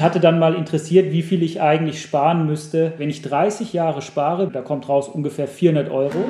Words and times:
mich 0.00 0.04
hatte 0.06 0.18
dann 0.18 0.38
mal 0.38 0.54
interessiert, 0.54 1.12
wie 1.12 1.20
viel 1.20 1.42
ich 1.42 1.60
eigentlich 1.60 2.00
sparen 2.00 2.46
müsste. 2.46 2.94
Wenn 2.96 3.10
ich 3.10 3.20
30 3.20 3.74
Jahre 3.74 4.00
spare, 4.00 4.48
da 4.48 4.62
kommt 4.62 4.88
raus 4.88 5.08
ungefähr 5.08 5.46
400 5.46 5.90
Euro. 5.90 6.24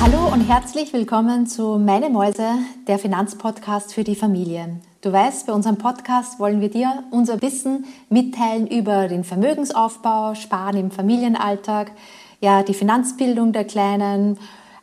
Hallo 0.00 0.32
und 0.32 0.40
herzlich 0.48 0.92
willkommen 0.92 1.46
zu 1.46 1.78
Meine 1.78 2.10
Mäuse, 2.10 2.54
der 2.88 2.98
Finanzpodcast 2.98 3.94
für 3.94 4.02
die 4.02 4.16
Familie. 4.16 4.80
Du 5.02 5.12
weißt, 5.12 5.46
bei 5.46 5.52
unserem 5.52 5.78
Podcast 5.78 6.40
wollen 6.40 6.60
wir 6.60 6.70
dir 6.70 7.04
unser 7.12 7.40
Wissen 7.40 7.84
mitteilen 8.08 8.66
über 8.66 9.06
den 9.06 9.22
Vermögensaufbau, 9.22 10.34
Sparen 10.34 10.76
im 10.76 10.90
Familienalltag, 10.90 11.92
ja, 12.40 12.64
die 12.64 12.74
Finanzbildung 12.74 13.52
der 13.52 13.64
Kleinen, 13.64 14.38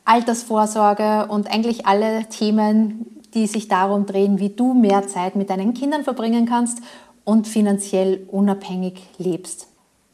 Altersvorsorge 0.07 1.27
und 1.27 1.51
eigentlich 1.51 1.85
alle 1.85 2.25
Themen, 2.29 3.21
die 3.33 3.45
sich 3.45 3.67
darum 3.67 4.05
drehen, 4.05 4.39
wie 4.39 4.49
du 4.49 4.73
mehr 4.73 5.07
Zeit 5.07 5.35
mit 5.35 5.49
deinen 5.49 5.73
Kindern 5.73 6.03
verbringen 6.03 6.45
kannst 6.45 6.79
und 7.25 7.47
finanziell 7.47 8.25
unabhängig 8.31 9.01
lebst. 9.17 9.67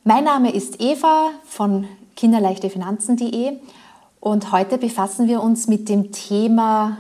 Mein 0.04 0.24
Name 0.24 0.52
ist 0.52 0.82
Eva 0.82 1.30
von 1.46 1.88
kinderleichtefinanzen.de 2.16 3.58
und 4.20 4.52
heute 4.52 4.78
befassen 4.80 5.28
wir 5.28 5.44
uns 5.44 5.68
mit 5.68 5.90
dem 5.90 6.12
Thema 6.12 6.98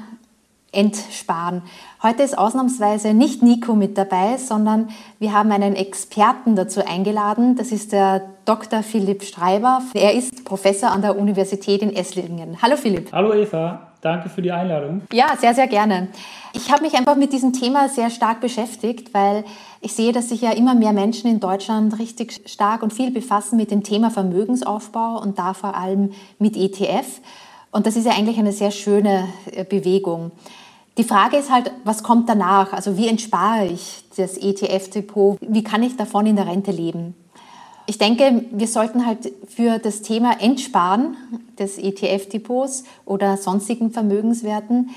Entsparen. 0.72 1.64
Heute 2.02 2.24
ist 2.24 2.38
ausnahmsweise 2.38 3.14
nicht 3.14 3.42
Nico 3.42 3.76
mit 3.76 3.98
dabei, 3.98 4.38
sondern 4.38 4.90
wir 5.20 5.34
haben 5.34 5.52
einen 5.52 5.76
Experten 5.76 6.56
dazu 6.56 6.86
eingeladen. 6.86 7.56
Das 7.56 7.72
ist 7.72 7.92
der 7.92 8.22
Dr. 8.46 8.84
Philipp 8.84 9.24
Streiber. 9.24 9.82
Er 9.94 10.14
ist 10.14 10.44
Professor 10.44 10.92
an 10.92 11.02
der 11.02 11.18
Universität 11.18 11.82
in 11.82 11.96
Esslingen. 11.96 12.62
Hallo 12.62 12.76
Philipp. 12.76 13.12
Hallo 13.12 13.34
Eva, 13.34 13.88
danke 14.02 14.30
für 14.30 14.42
die 14.42 14.52
Einladung. 14.52 15.02
Ja, 15.14 15.36
sehr, 15.40 15.54
sehr 15.54 15.68
gerne. 15.68 16.10
Ich 16.54 16.72
habe 16.72 16.84
mich 16.84 16.96
einfach 16.96 17.16
mit 17.16 17.32
diesem 17.32 17.54
Thema 17.54 17.90
sehr 17.90 18.10
stark 18.10 18.42
beschäftigt, 18.42 19.14
weil 19.14 19.44
ich 19.82 19.94
sehe, 19.94 20.12
dass 20.12 20.30
sich 20.30 20.42
ja 20.42 20.52
immer 20.52 20.76
mehr 20.76 20.94
Menschen 20.94 21.30
in 21.30 21.40
Deutschland 21.40 21.98
richtig 22.00 22.42
stark 22.46 22.84
und 22.84 22.94
viel 22.94 23.12
befassen 23.12 23.58
mit 23.58 23.72
dem 23.72 23.84
Thema 23.84 24.12
Vermögensaufbau 24.12 25.22
und 25.22 25.40
da 25.40 25.54
vor 25.54 25.76
allem 25.76 26.12
mit 26.38 26.58
ETF. 26.58 27.22
Und 27.72 27.88
das 27.88 27.96
ist 27.96 28.06
ja 28.06 28.12
eigentlich 28.12 28.38
eine 28.38 28.52
sehr 28.52 28.72
schöne 28.72 29.28
äh, 29.52 29.64
Bewegung. 29.64 30.32
Die 30.98 31.04
Frage 31.04 31.38
ist 31.38 31.52
halt, 31.52 31.72
was 31.86 32.04
kommt 32.04 32.30
danach? 32.30 32.72
Also 32.72 32.98
wie 32.98 33.08
entspare 33.08 33.66
ich 33.66 34.04
das 34.16 34.38
ETF-Depot? 34.38 35.40
Wie 35.42 35.64
kann 35.64 35.82
ich 35.82 35.98
davon 35.98 36.28
in 36.28 36.36
der 36.36 36.46
Rente 36.46 36.70
leben? 36.70 37.16
Ich 37.86 37.98
denke, 37.98 38.46
wir 38.52 38.68
sollten 38.68 39.06
halt 39.06 39.32
für 39.48 39.78
das 39.78 40.02
Thema 40.02 40.42
Entsparen 40.42 41.16
des 41.60 41.78
ETF-Depots 41.78 42.86
oder 43.06 43.38
sonstigen 43.38 43.92
Vermögenswerten 43.92 44.90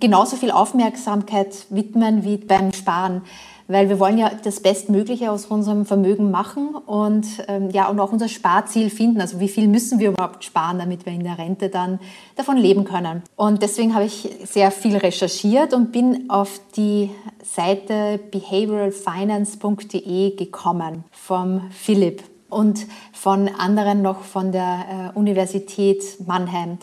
genauso 0.00 0.36
viel 0.36 0.50
Aufmerksamkeit 0.50 1.66
widmen 1.70 2.24
wie 2.24 2.36
beim 2.36 2.72
Sparen 2.72 3.22
weil 3.66 3.88
wir 3.88 3.98
wollen 3.98 4.18
ja 4.18 4.30
das 4.42 4.60
Bestmögliche 4.60 5.30
aus 5.30 5.46
unserem 5.46 5.86
Vermögen 5.86 6.30
machen 6.30 6.74
und 6.74 7.26
ähm, 7.48 7.70
ja 7.70 7.88
und 7.88 7.98
auch 7.98 8.12
unser 8.12 8.28
Sparziel 8.28 8.90
finden. 8.90 9.22
Also 9.22 9.40
wie 9.40 9.48
viel 9.48 9.68
müssen 9.68 9.98
wir 9.98 10.10
überhaupt 10.10 10.44
sparen, 10.44 10.78
damit 10.78 11.06
wir 11.06 11.14
in 11.14 11.24
der 11.24 11.38
Rente 11.38 11.70
dann 11.70 11.98
davon 12.36 12.58
leben 12.58 12.84
können. 12.84 13.22
Und 13.36 13.62
deswegen 13.62 13.94
habe 13.94 14.04
ich 14.04 14.28
sehr 14.44 14.70
viel 14.70 14.96
recherchiert 14.96 15.72
und 15.72 15.92
bin 15.92 16.28
auf 16.28 16.60
die 16.76 17.08
Seite 17.42 18.20
behavioralfinance.de 18.30 20.36
gekommen 20.36 21.04
vom 21.10 21.62
Philipp 21.70 22.22
und 22.48 22.86
von 23.12 23.48
anderen 23.48 24.02
noch 24.02 24.22
von 24.22 24.52
der 24.52 25.12
äh, 25.14 25.18
Universität 25.18 26.02
Mannheim. 26.26 26.78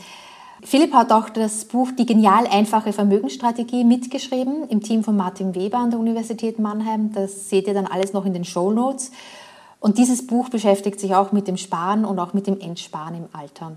Philipp 0.64 0.94
hat 0.94 1.12
auch 1.12 1.30
das 1.30 1.66
Buch 1.66 1.90
Die 1.98 2.06
genial 2.06 2.46
einfache 2.46 2.94
Vermögensstrategie 2.94 3.84
mitgeschrieben 3.84 4.68
im 4.70 4.82
Team 4.82 5.04
von 5.04 5.18
Martin 5.18 5.56
Weber 5.56 5.80
an 5.80 5.90
der 5.90 6.00
Universität 6.00 6.60
Mannheim. 6.60 7.12
Das 7.14 7.50
seht 7.50 7.68
ihr 7.68 7.74
dann 7.74 7.88
alles 7.88 8.14
noch 8.14 8.26
in 8.26 8.34
den 8.34 8.46
Show 8.46 8.72
Notes. 8.72 9.12
Und 9.80 9.98
dieses 9.98 10.28
Buch 10.28 10.50
beschäftigt 10.50 11.00
sich 11.00 11.16
auch 11.16 11.32
mit 11.32 11.48
dem 11.48 11.58
Sparen 11.58 12.06
und 12.06 12.20
auch 12.20 12.34
mit 12.34 12.46
dem 12.46 12.60
Entsparen 12.60 13.16
im 13.16 13.26
Alter. 13.34 13.74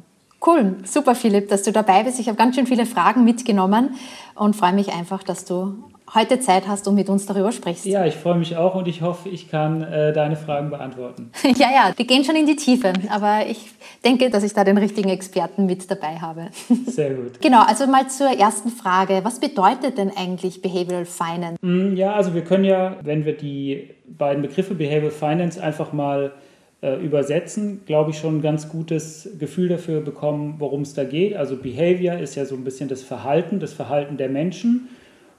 Cool, 0.47 0.77
super 0.85 1.15
Philipp, 1.15 1.49
dass 1.49 1.63
du 1.63 1.73
dabei 1.73 2.03
bist. 2.03 2.21
Ich 2.21 2.29
habe 2.29 2.37
ganz 2.37 2.55
schön 2.55 2.67
viele 2.67 2.85
Fragen 2.85 3.25
mitgenommen 3.25 3.95
und 4.35 4.55
freue 4.55 4.75
mich 4.75 4.93
einfach, 4.93 5.23
dass 5.23 5.47
du 5.47 5.85
heute 6.15 6.39
Zeit 6.41 6.69
hast 6.69 6.87
und 6.87 6.95
mit 6.95 7.09
uns 7.09 7.27
darüber 7.27 7.51
sprichst. 7.53 7.85
Ja, 7.87 8.07
ich 8.07 8.15
freue 8.15 8.37
mich 8.37 8.57
auch 8.57 8.75
und 8.75 8.87
ich 8.87 9.03
hoffe, 9.03 9.29
ich 9.29 9.51
kann 9.51 9.83
äh, 9.83 10.13
deine 10.13 10.37
Fragen 10.37 10.71
beantworten. 10.71 11.31
ja, 11.43 11.69
ja, 11.73 11.93
wir 11.97 12.07
gehen 12.07 12.25
schon 12.25 12.37
in 12.37 12.47
die 12.47 12.57
Tiefe, 12.57 12.93
aber 13.11 13.47
ich 13.49 13.71
denke, 14.05 14.31
dass 14.31 14.45
ich 14.45 14.53
da 14.53 14.65
den 14.65 14.79
richtigen 14.79 15.09
Experten 15.09 15.67
mit 15.67 15.91
dabei 15.91 16.17
habe. 16.17 16.49
Sehr 16.87 17.15
gut. 17.15 17.41
Genau, 17.41 17.63
also 17.63 17.87
mal 17.87 18.09
zur 18.09 18.29
ersten 18.29 18.71
Frage. 18.71 19.21
Was 19.25 19.41
bedeutet 19.41 19.99
denn 19.99 20.11
eigentlich 20.17 20.63
Behavioral 20.63 21.07
Finance? 21.07 21.59
Mm, 21.63 21.97
ja, 21.97 22.15
also 22.15 22.35
wir 22.35 22.43
können 22.43 22.65
ja, 22.65 22.97
wenn 23.03 23.25
wir 23.25 23.37
die 23.37 23.91
beiden 24.07 24.43
Begriffe 24.43 24.75
Behavioral 24.75 25.11
Finance 25.11 25.63
einfach 25.63 25.93
mal 25.93 26.33
äh, 26.81 26.97
übersetzen, 27.03 27.83
glaube 27.87 28.11
ich, 28.11 28.19
schon 28.19 28.39
ein 28.39 28.43
ganz 28.43 28.69
gutes 28.69 29.31
Gefühl 29.39 29.69
dafür 29.69 30.01
bekommen, 30.01 30.57
worum 30.59 30.83
es 30.83 30.95
da 30.95 31.05
geht. 31.05 31.35
Also 31.35 31.57
Behavior 31.57 32.19
ist 32.19 32.35
ja 32.35 32.45
so 32.45 32.55
ein 32.55 32.63
bisschen 32.63 32.89
das 32.89 33.03
Verhalten, 33.03 33.59
das 33.59 33.73
Verhalten 33.73 34.17
der 34.17 34.29
Menschen 34.29 34.89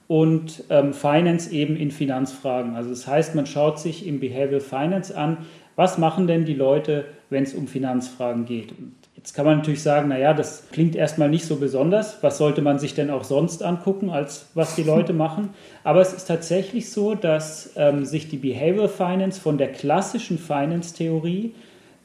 und 0.08 0.64
ähm, 0.70 0.94
Finance 0.94 1.52
eben 1.52 1.76
in 1.76 1.92
Finanzfragen. 1.92 2.76
Also 2.76 2.90
das 2.92 3.08
heißt, 3.08 3.36
man 3.36 3.46
schaut 3.46 3.80
sich 3.80 4.06
im 4.06 4.20
Behavioral 4.20 4.62
Finance 4.62 5.16
an, 5.16 5.38
was 5.76 5.98
machen 5.98 6.28
denn 6.28 6.46
die 6.46 6.54
Leute, 6.54 7.06
wenn 7.30 7.44
es 7.44 7.54
um 7.54 7.68
Finanzfragen 7.68 8.46
geht. 8.46 8.72
Und 8.72 8.94
jetzt 9.16 9.34
kann 9.34 9.46
man 9.46 9.58
natürlich 9.58 9.82
sagen, 9.82 10.10
naja, 10.10 10.34
das 10.34 10.70
klingt 10.72 10.96
erstmal 10.96 11.30
nicht 11.30 11.46
so 11.46 11.58
besonders. 11.58 12.22
Was 12.22 12.38
sollte 12.38 12.62
man 12.62 12.80
sich 12.80 12.94
denn 12.94 13.10
auch 13.10 13.24
sonst 13.24 13.64
angucken, 13.64 14.10
als 14.10 14.48
was 14.54 14.76
die 14.76 14.84
Leute 14.84 15.14
machen? 15.14 15.50
Aber 15.84 16.02
es 16.02 16.14
ist 16.14 16.26
tatsächlich 16.26 16.92
so, 16.92 17.16
dass 17.16 17.74
ähm, 17.76 18.06
sich 18.06 18.30
die 18.30 18.38
Behavioral 18.38 18.90
Finance 18.90 19.42
von 19.42 19.58
der 19.58 19.72
klassischen 19.72 20.38
Finance-Theorie 20.38 21.56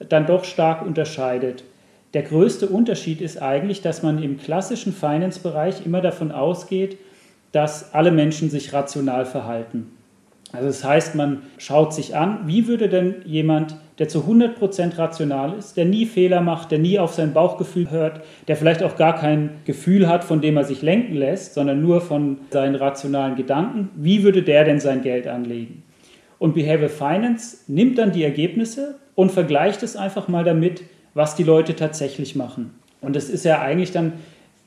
dann 0.09 0.27
doch 0.27 0.45
stark 0.45 0.85
unterscheidet. 0.85 1.65
Der 2.15 2.23
größte 2.23 2.67
Unterschied 2.67 3.21
ist 3.21 3.41
eigentlich, 3.41 3.83
dass 3.83 4.03
man 4.03 4.21
im 4.21 4.39
klassischen 4.39 4.93
Finance-Bereich 4.93 5.87
immer 5.87 6.01
davon 6.01 6.33
ausgeht, 6.33 6.99
dass 7.53 7.95
alle 7.95 8.11
Menschen 8.11 8.51
sich 8.51 8.73
rational 8.73 9.27
verhalten. 9.27 9.91
Also 10.53 10.67
das 10.67 10.85
heißt, 10.85 11.15
man 11.15 11.43
schaut 11.59 11.95
sich 11.95 12.17
an, 12.17 12.41
wie 12.47 12.67
würde 12.67 12.89
denn 12.89 13.17
jemand, 13.25 13.77
der 13.99 14.09
zu 14.09 14.21
100% 14.21 14.99
rational 14.99 15.57
ist, 15.57 15.77
der 15.77 15.85
nie 15.85 16.07
Fehler 16.07 16.41
macht, 16.41 16.73
der 16.73 16.81
nie 16.81 16.99
auf 16.99 17.15
sein 17.15 17.33
Bauchgefühl 17.33 17.91
hört, 17.91 18.23
der 18.49 18.57
vielleicht 18.57 18.83
auch 18.83 18.97
gar 18.97 19.15
kein 19.17 19.51
Gefühl 19.65 20.09
hat, 20.09 20.25
von 20.25 20.41
dem 20.41 20.57
er 20.57 20.65
sich 20.65 20.83
lenken 20.83 21.15
lässt, 21.15 21.55
sondern 21.55 21.81
nur 21.81 22.01
von 22.01 22.39
seinen 22.51 22.75
rationalen 22.75 23.37
Gedanken, 23.37 23.91
wie 23.95 24.25
würde 24.25 24.43
der 24.43 24.65
denn 24.65 24.81
sein 24.81 25.03
Geld 25.03 25.29
anlegen? 25.29 25.85
Und 26.39 26.55
Behavioral 26.55 26.89
Finance 26.89 27.59
nimmt 27.69 27.99
dann 27.99 28.13
die 28.13 28.25
Ergebnisse 28.25 28.97
und 29.15 29.31
vergleicht 29.31 29.83
es 29.83 29.95
einfach 29.95 30.27
mal 30.27 30.43
damit, 30.43 30.83
was 31.15 31.37
die 31.37 31.45
Leute 31.45 31.77
tatsächlich 31.77 32.35
machen. 32.35 32.75
Und 33.03 33.15
es 33.15 33.29
ist 33.29 33.45
ja 33.45 33.61
eigentlich 33.61 33.93
dann 33.93 34.15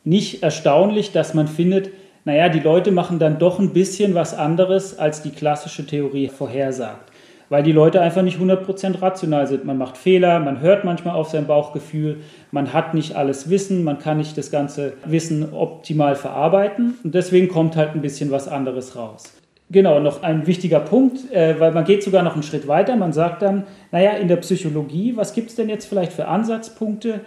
nicht 0.06 0.44
erstaunlich, 0.44 1.12
dass 1.12 1.34
man 1.34 1.48
findet, 1.48 1.90
naja, 2.26 2.50
die 2.50 2.60
Leute 2.60 2.92
machen 2.92 3.20
dann 3.20 3.40
doch 3.40 3.60
ein 3.60 3.74
bisschen 3.74 4.16
was 4.16 4.34
anderes, 4.34 4.98
als 4.98 5.22
die 5.22 5.32
klassische 5.32 5.86
Theorie 5.86 6.30
vorhersagt. 6.30 7.12
Weil 7.50 7.64
die 7.64 7.74
Leute 7.74 8.02
einfach 8.02 8.22
nicht 8.22 8.40
100% 8.40 9.02
rational 9.02 9.46
sind. 9.48 9.66
Man 9.66 9.78
macht 9.78 9.98
Fehler, 9.98 10.40
man 10.40 10.62
hört 10.62 10.86
manchmal 10.86 11.16
auf 11.16 11.30
sein 11.30 11.46
Bauchgefühl, 11.46 12.22
man 12.52 12.74
hat 12.74 12.94
nicht 12.94 13.16
alles 13.16 13.50
Wissen, 13.50 13.84
man 13.84 14.00
kann 14.00 14.18
nicht 14.18 14.38
das 14.38 14.50
ganze 14.50 14.94
Wissen 15.06 15.54
optimal 15.54 16.16
verarbeiten 16.16 16.96
und 17.04 17.14
deswegen 17.14 17.50
kommt 17.50 17.76
halt 17.76 17.94
ein 17.94 18.02
bisschen 18.02 18.32
was 18.32 18.48
anderes 18.48 18.96
raus. 18.96 19.34
Genau, 19.70 20.00
noch 20.00 20.24
ein 20.24 20.46
wichtiger 20.46 20.80
Punkt, 20.80 21.32
äh, 21.32 21.60
weil 21.60 21.72
man 21.72 21.84
geht 21.84 22.04
sogar 22.04 22.24
noch 22.24 22.34
einen 22.34 22.44
Schritt 22.44 22.68
weiter. 22.68 22.96
Man 22.96 23.12
sagt 23.12 23.42
dann, 23.42 23.64
naja, 23.92 24.12
in 24.12 24.28
der 24.28 24.36
Psychologie, 24.38 25.14
was 25.16 25.34
gibt 25.34 25.50
es 25.50 25.56
denn 25.56 25.70
jetzt 25.70 25.86
vielleicht 25.86 26.14
für 26.14 26.28
Ansatzpunkte, 26.28 27.22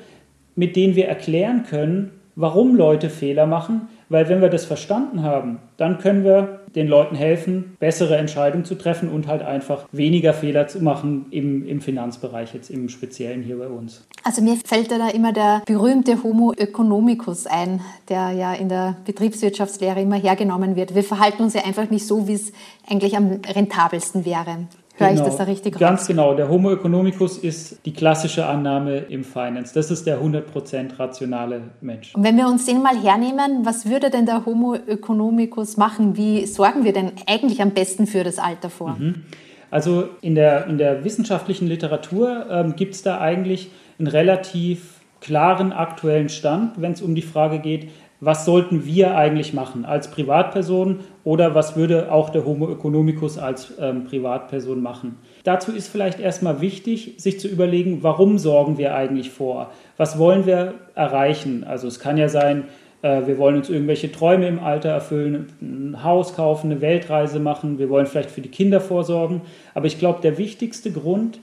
mit 0.55 0.77
denen 0.77 0.97
wir 0.97 1.09
erklären 1.09 1.65
können, 1.69 2.13
warum 2.37 2.77
Leute 2.77 3.11
Fehler 3.11 3.47
machen, 3.47 3.89
weil 4.09 4.29
wenn 4.29 4.41
wir 4.41 4.49
das 4.49 4.65
verstanden 4.65 5.23
haben, 5.23 5.59
dann 5.77 5.99
können 5.99 6.25
wir 6.25 6.61
den 6.75 6.89
Leuten 6.89 7.17
helfen, 7.17 7.77
bessere 7.81 8.17
Entscheidungen 8.17 8.65
zu 8.65 8.75
treffen 8.75 9.09
und 9.09 9.27
halt 9.27 9.43
einfach 9.43 9.87
weniger 9.93 10.35
Fehler 10.35 10.69
zu 10.69 10.83
machen 10.83 11.27
im, 11.31 11.67
im 11.67 11.81
Finanzbereich, 11.81 12.53
jetzt 12.55 12.71
im 12.71 12.89
Speziellen 12.89 13.43
hier 13.43 13.59
bei 13.59 13.69
uns. 13.69 14.07
Also 14.23 14.43
mir 14.43 14.57
fällt 14.57 14.91
da 14.91 15.09
immer 15.09 15.33
der 15.33 15.63
berühmte 15.67 16.23
Homo 16.23 16.53
economicus 16.53 17.47
ein, 17.47 17.81
der 18.09 18.33
ja 18.33 18.53
in 18.53 18.69
der 18.69 18.97
Betriebswirtschaftslehre 19.07 20.03
immer 20.03 20.17
hergenommen 20.17 20.77
wird. 20.77 20.95
Wir 20.95 21.05
verhalten 21.05 21.43
uns 21.43 21.55
ja 21.55 21.65
einfach 21.65 21.91
nicht 21.91 22.07
so, 22.07 22.29
wie 22.29 22.35
es 22.35 22.53
eigentlich 22.89 23.17
am 23.17 23.41
rentabelsten 23.47 24.25
wäre. 24.25 24.67
Höre 24.99 25.09
genau, 25.09 25.21
ich 25.21 25.27
das 25.27 25.37
da 25.37 25.45
richtig 25.45 25.75
raus? 25.75 25.81
Ganz 25.81 26.07
genau. 26.07 26.35
Der 26.35 26.49
Homo 26.49 26.73
economicus 26.73 27.39
ist 27.39 27.85
die 27.85 27.93
klassische 27.93 28.47
Annahme 28.47 28.99
im 28.99 29.25
Finance. 29.25 29.75
Das 29.75 29.91
ist 29.91 30.07
der 30.07 30.21
100% 30.21 30.99
rationale 30.99 31.63
Mensch. 31.83 32.15
Und 32.15 32.25
wenn 32.25 32.37
wir 32.37 32.47
uns 32.47 32.65
den 32.65 32.83
mal 32.83 32.97
hernehmen, 32.97 33.65
was 33.65 33.87
würde 33.87 34.09
denn 34.09 34.25
der 34.25 34.47
Homo 34.47 34.75
economicus 34.75 35.77
machen? 35.77 36.17
Wie 36.17 36.47
sorgen 36.47 36.85
wir 36.85 36.95
denn 36.95 37.13
eigentlich 37.27 37.61
am 37.61 37.73
besten 37.73 38.07
für 38.07 38.25
das 38.25 38.39
Alter 38.39 38.71
vor? 38.71 38.97
Mhm. 38.99 39.25
Also 39.71 40.09
in 40.23 40.35
der, 40.35 40.67
in 40.67 40.79
der 40.79 41.05
wissenschaftlichen 41.05 41.67
Literatur 41.67 42.47
ähm, 42.51 42.77
gibt 42.77 42.95
es 42.95 43.03
da 43.03 43.21
eigentlich 43.21 43.71
einen 43.99 44.07
relativ 44.07 45.01
klaren 45.21 45.73
aktuellen 45.73 46.29
Stand, 46.29 46.81
wenn 46.81 46.93
es 46.93 47.03
um 47.03 47.15
die 47.15 47.23
Frage 47.23 47.59
geht, 47.59 47.91
was 48.21 48.45
sollten 48.45 48.87
wir 48.87 49.17
eigentlich 49.17 49.53
machen 49.53 49.85
als 49.85 50.11
Privatperson 50.11 51.01
oder 51.25 51.55
was 51.55 51.77
würde 51.77 52.11
auch 52.11 52.31
der 52.31 52.45
Homo 52.45 52.71
economicus 52.71 53.39
als 53.39 53.75
ähm, 53.79 54.05
Privatperson 54.05 54.81
machen. 54.81 55.17
Dazu 55.45 55.73
ist 55.73 55.89
vielleicht 55.89 56.19
erstmal 56.19 56.61
wichtig, 56.61 57.15
sich 57.19 57.39
zu 57.39 57.49
überlegen, 57.49 58.03
warum 58.03 58.39
sorgen 58.39 58.79
wir 58.79 58.95
eigentlich 58.95 59.31
vor? 59.31 59.71
Was 59.97 60.19
wollen 60.19 60.47
wir 60.47 60.75
erreichen? 60.95 61.65
Also 61.65 61.89
es 61.89 62.01
kann 62.01 62.17
ja 62.17 62.29
sein, 62.29 62.65
äh, 63.03 63.27
wir 63.27 63.39
wollen 63.39 63.57
uns 63.57 63.69
irgendwelche 63.69 64.11
Träume 64.11 64.49
im 64.49 64.61
Alter 64.61 64.89
erfüllen, 64.89 65.49
ein 65.61 66.03
Haus 66.03 66.35
kaufen, 66.35 66.71
eine 66.71 66.81
Weltreise 66.81 67.39
machen, 67.39 67.79
wir 67.79 67.91
wollen 67.91 68.07
vielleicht 68.07 68.31
für 68.31 68.41
die 68.41 68.51
Kinder 68.51 68.81
vorsorgen. 68.81 69.43
Aber 69.75 69.87
ich 69.87 69.99
glaube, 69.99 70.21
der 70.23 70.39
wichtigste 70.39 70.91
Grund 70.91 71.37
ist 71.37 71.43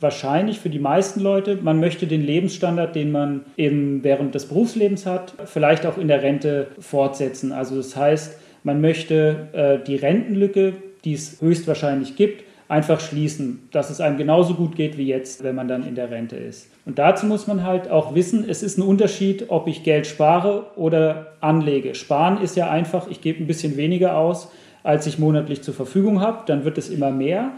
wahrscheinlich 0.00 0.58
für 0.60 0.70
die 0.70 0.78
meisten 0.78 1.20
Leute, 1.20 1.56
man 1.56 1.80
möchte 1.80 2.06
den 2.06 2.24
Lebensstandard, 2.24 2.94
den 2.94 3.12
man 3.12 3.44
eben 3.56 4.04
während 4.04 4.34
des 4.34 4.46
Berufslebens 4.46 5.06
hat, 5.06 5.34
vielleicht 5.44 5.86
auch 5.86 5.98
in 5.98 6.08
der 6.08 6.22
Rente 6.22 6.68
fortsetzen. 6.78 7.52
Also 7.52 7.76
das 7.76 7.96
heißt, 7.96 8.38
man 8.64 8.80
möchte 8.80 9.48
äh, 9.52 9.84
die 9.84 9.96
Rentenlücke, 9.96 10.74
die 11.04 11.14
es 11.14 11.40
höchstwahrscheinlich 11.40 12.16
gibt, 12.16 12.44
einfach 12.68 13.00
schließen, 13.00 13.66
dass 13.70 13.90
es 13.90 14.00
einem 14.00 14.18
genauso 14.18 14.54
gut 14.54 14.76
geht 14.76 14.98
wie 14.98 15.06
jetzt, 15.06 15.42
wenn 15.42 15.54
man 15.54 15.68
dann 15.68 15.86
in 15.86 15.94
der 15.94 16.10
Rente 16.10 16.36
ist. 16.36 16.70
Und 16.84 16.98
dazu 16.98 17.26
muss 17.26 17.46
man 17.46 17.64
halt 17.64 17.90
auch 17.90 18.14
wissen, 18.14 18.44
es 18.48 18.62
ist 18.62 18.78
ein 18.78 18.82
Unterschied, 18.82 19.46
ob 19.48 19.68
ich 19.68 19.84
Geld 19.84 20.06
spare 20.06 20.66
oder 20.76 21.32
anlege. 21.40 21.94
Sparen 21.94 22.42
ist 22.42 22.56
ja 22.56 22.70
einfach, 22.70 23.08
ich 23.08 23.22
gebe 23.22 23.42
ein 23.42 23.46
bisschen 23.46 23.76
weniger 23.76 24.16
aus, 24.16 24.50
als 24.82 25.06
ich 25.06 25.18
monatlich 25.18 25.62
zur 25.62 25.74
Verfügung 25.74 26.20
habe, 26.20 26.42
dann 26.46 26.64
wird 26.64 26.78
es 26.78 26.88
immer 26.88 27.10
mehr. 27.10 27.52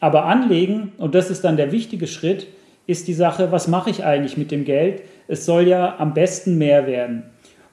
Aber 0.00 0.26
anlegen, 0.26 0.92
und 0.98 1.14
das 1.14 1.30
ist 1.30 1.44
dann 1.44 1.56
der 1.56 1.72
wichtige 1.72 2.06
Schritt, 2.06 2.46
ist 2.86 3.08
die 3.08 3.14
Sache, 3.14 3.50
was 3.50 3.68
mache 3.68 3.90
ich 3.90 4.04
eigentlich 4.04 4.36
mit 4.36 4.50
dem 4.50 4.64
Geld? 4.64 5.02
Es 5.28 5.44
soll 5.44 5.66
ja 5.66 5.96
am 5.98 6.14
besten 6.14 6.58
mehr 6.58 6.86
werden. 6.86 7.24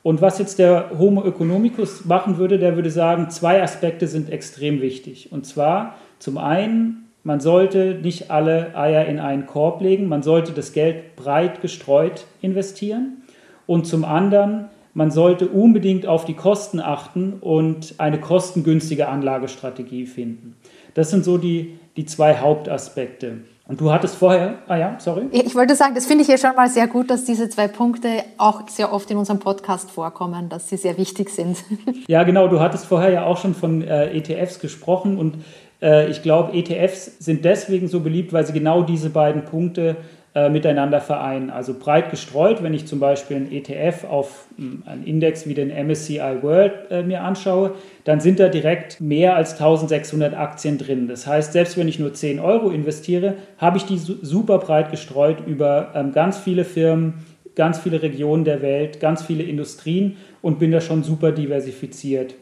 Und 0.02 0.22
was 0.22 0.38
jetzt 0.38 0.60
der 0.60 0.92
Homo 0.98 1.24
economicus 1.24 2.04
machen 2.06 2.38
würde, 2.38 2.60
der 2.60 2.76
würde 2.76 2.92
sagen, 2.92 3.30
zwei 3.30 3.64
Aspekte 3.64 4.08
sind 4.08 4.30
extrem 4.30 4.82
wichtig. 4.82 5.32
Und 5.32 5.46
zwar 5.46 5.96
zum 6.20 6.38
einen, 6.38 7.10
man 7.24 7.40
sollte 7.40 8.00
nicht 8.02 8.30
alle 8.30 8.76
Eier 8.76 9.06
in 9.06 9.20
einen 9.20 9.46
Korb 9.46 9.82
legen, 9.82 10.10
man 10.10 10.24
sollte 10.24 10.52
das 10.52 10.74
Geld 10.74 11.16
breit 11.16 11.62
gestreut 11.62 12.26
investieren. 12.42 13.24
Und 13.66 13.88
zum 13.88 14.04
anderen, 14.04 14.66
man 14.94 15.10
sollte 15.10 15.48
unbedingt 15.48 16.06
auf 16.06 16.26
die 16.26 16.34
Kosten 16.34 16.82
achten 16.82 17.34
und 17.40 17.96
eine 17.98 18.20
kostengünstige 18.20 19.08
Anlagestrategie 19.08 20.06
finden. 20.06 20.56
Das 20.94 21.10
sind 21.10 21.26
so 21.26 21.38
die, 21.38 21.80
die 21.96 22.06
zwei 22.06 22.38
Hauptaspekte. 22.38 23.40
Und 23.66 23.80
du 23.80 23.92
hattest 23.94 24.16
vorher, 24.16 24.56
ah 24.68 24.76
ja, 24.76 24.98
sorry. 25.00 25.28
Ich 25.32 25.56
wollte 25.56 25.76
sagen, 25.76 25.96
das 25.96 26.06
finde 26.06 26.24
ich 26.24 26.28
ja 26.28 26.38
schon 26.38 26.56
mal 26.56 26.70
sehr 26.70 26.88
gut, 26.88 27.10
dass 27.10 27.24
diese 27.24 27.48
zwei 27.50 27.70
Punkte 27.70 28.10
auch 28.38 28.68
sehr 28.68 28.92
oft 28.92 29.10
in 29.10 29.16
unserem 29.16 29.40
Podcast 29.40 29.90
vorkommen, 29.90 30.50
dass 30.50 30.68
sie 30.68 30.76
sehr 30.76 30.98
wichtig 30.98 31.30
sind. 31.30 31.64
Ja, 32.08 32.24
genau, 32.24 32.50
du 32.50 32.60
hattest 32.60 32.86
vorher 32.86 33.10
ja 33.12 33.26
auch 33.26 33.38
schon 33.38 33.56
von 33.56 33.82
äh, 33.82 34.12
ETFs 34.12 34.60
gesprochen 34.60 35.18
und 35.18 35.36
äh, 35.82 36.10
ich 36.10 36.22
glaube, 36.22 36.54
ETFs 36.54 37.18
sind 37.20 37.46
deswegen 37.46 37.88
so 37.88 38.02
beliebt, 38.02 38.34
weil 38.34 38.46
sie 38.46 38.52
genau 38.52 38.84
diese 38.84 39.10
beiden 39.10 39.46
Punkte 39.46 39.96
äh, 40.36 40.50
miteinander 40.50 41.00
vereinen. 41.00 41.52
Also 41.52 41.76
breit 41.78 42.10
gestreut, 42.10 42.64
wenn 42.64 42.74
ich 42.74 42.88
zum 42.88 43.00
Beispiel 43.00 43.38
einen 43.38 43.52
ETF 43.52 44.06
auf 44.06 44.48
hm, 44.58 44.82
einen 44.88 45.04
Index 45.06 45.48
wie 45.48 45.54
den 45.54 45.70
MSCI 45.70 46.42
World 46.42 46.74
äh, 46.90 47.04
mir 47.04 47.22
anschaue, 47.22 47.76
dann 48.04 48.20
sind 48.20 48.40
da 48.40 48.50
direkt 48.50 49.00
mehr 49.00 49.36
als 49.36 49.54
1600 49.54 50.34
Aktien 50.34 50.80
drin. 50.80 51.08
Das 51.08 51.28
heißt, 51.28 51.54
selbst 51.54 51.78
wenn 51.78 51.88
ich 51.88 52.00
nur 52.00 52.16
10 52.16 52.40
Euro 52.40 52.72
investiere, 52.72 53.36
habe 53.60 53.78
ich 53.78 53.86
die 53.86 53.98
super 53.98 54.58
breit 54.58 54.90
gestreut 54.90 55.46
über 55.46 55.92
ähm, 55.94 56.14
ganz 56.14 56.40
viele 56.40 56.66
Firmen, 56.66 57.26
ganz 57.56 57.78
viele 57.78 58.02
Regionen 58.02 58.44
der 58.44 58.64
Welt, 58.64 59.00
ganz 59.00 59.22
viele 59.22 59.44
Industrien 59.44 60.18
und 60.42 60.58
bin 60.58 60.72
da 60.72 60.82
schon 60.82 61.04
super 61.04 61.32
diversifiziert. 61.32 62.34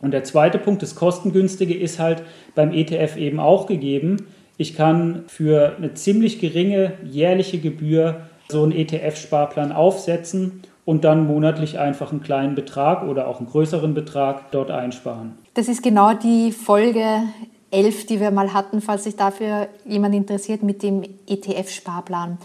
Und 0.00 0.12
der 0.12 0.22
zweite 0.22 0.58
Punkt, 0.58 0.82
das 0.82 0.94
Kostengünstige, 0.94 1.74
ist 1.74 1.98
halt 1.98 2.22
beim 2.54 2.72
ETF 2.72 3.16
eben 3.16 3.40
auch 3.40 3.66
gegeben. 3.66 4.26
Ich 4.56 4.76
kann 4.76 5.24
für 5.26 5.74
eine 5.76 5.94
ziemlich 5.94 6.38
geringe 6.40 6.92
jährliche 7.04 7.58
Gebühr 7.58 8.22
so 8.48 8.62
einen 8.62 8.72
ETF-Sparplan 8.72 9.72
aufsetzen 9.72 10.62
und 10.84 11.04
dann 11.04 11.26
monatlich 11.26 11.78
einfach 11.78 12.12
einen 12.12 12.22
kleinen 12.22 12.54
Betrag 12.54 13.02
oder 13.04 13.26
auch 13.26 13.38
einen 13.38 13.48
größeren 13.48 13.94
Betrag 13.94 14.50
dort 14.52 14.70
einsparen. 14.70 15.32
Das 15.54 15.68
ist 15.68 15.82
genau 15.82 16.14
die 16.14 16.52
Folge 16.52 17.22
11, 17.70 18.06
die 18.06 18.20
wir 18.20 18.30
mal 18.30 18.52
hatten, 18.52 18.80
falls 18.80 19.04
sich 19.04 19.16
dafür 19.16 19.68
jemand 19.84 20.14
interessiert 20.14 20.62
mit 20.62 20.82
dem 20.82 21.02
ETF-Sparplan. 21.26 22.38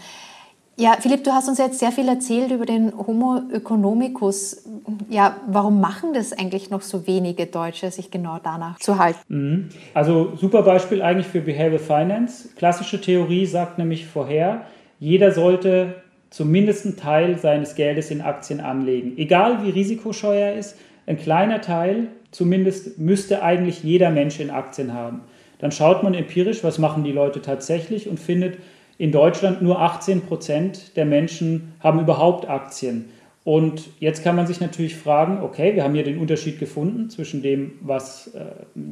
Ja, 0.80 0.96
Philipp, 0.98 1.24
du 1.24 1.32
hast 1.32 1.46
uns 1.46 1.58
jetzt 1.58 1.78
sehr 1.78 1.92
viel 1.92 2.08
erzählt 2.08 2.50
über 2.50 2.64
den 2.64 2.96
Homo 2.96 3.42
economicus. 3.52 4.64
Ja, 5.10 5.36
warum 5.46 5.78
machen 5.78 6.14
das 6.14 6.32
eigentlich 6.32 6.70
noch 6.70 6.80
so 6.80 7.06
wenige 7.06 7.44
Deutsche, 7.44 7.90
sich 7.90 8.10
genau 8.10 8.38
danach 8.42 8.78
zu 8.78 8.98
halten? 8.98 9.20
Mhm. 9.28 9.68
Also 9.92 10.32
super 10.36 10.62
Beispiel 10.62 11.02
eigentlich 11.02 11.26
für 11.26 11.42
Behavioral 11.42 11.78
Finance. 11.78 12.48
Klassische 12.56 12.98
Theorie 12.98 13.44
sagt 13.44 13.76
nämlich 13.76 14.06
vorher, 14.06 14.62
jeder 14.98 15.32
sollte 15.32 15.96
zumindest 16.30 16.86
einen 16.86 16.96
Teil 16.96 17.38
seines 17.38 17.74
Geldes 17.74 18.10
in 18.10 18.22
Aktien 18.22 18.60
anlegen. 18.60 19.18
Egal 19.18 19.62
wie 19.62 19.70
risikoscheu 19.70 20.34
er 20.34 20.54
ist, 20.54 20.78
ein 21.06 21.18
kleiner 21.18 21.60
Teil 21.60 22.08
zumindest 22.30 22.98
müsste 22.98 23.42
eigentlich 23.42 23.84
jeder 23.84 24.08
Mensch 24.08 24.40
in 24.40 24.48
Aktien 24.48 24.94
haben. 24.94 25.20
Dann 25.58 25.72
schaut 25.72 26.02
man 26.02 26.14
empirisch, 26.14 26.64
was 26.64 26.78
machen 26.78 27.04
die 27.04 27.12
Leute 27.12 27.42
tatsächlich 27.42 28.08
und 28.08 28.18
findet, 28.18 28.56
in 29.00 29.12
Deutschland 29.12 29.62
nur 29.62 29.80
18 29.80 30.20
Prozent 30.20 30.94
der 30.94 31.06
Menschen 31.06 31.72
haben 31.80 32.00
überhaupt 32.00 32.50
Aktien. 32.50 33.06
Und 33.44 33.88
jetzt 33.98 34.22
kann 34.22 34.36
man 34.36 34.46
sich 34.46 34.60
natürlich 34.60 34.94
fragen, 34.94 35.42
okay, 35.42 35.74
wir 35.74 35.84
haben 35.84 35.94
hier 35.94 36.04
den 36.04 36.18
Unterschied 36.18 36.58
gefunden 36.58 37.08
zwischen 37.08 37.40
dem, 37.40 37.72
was 37.80 38.34
äh, 38.34 38.40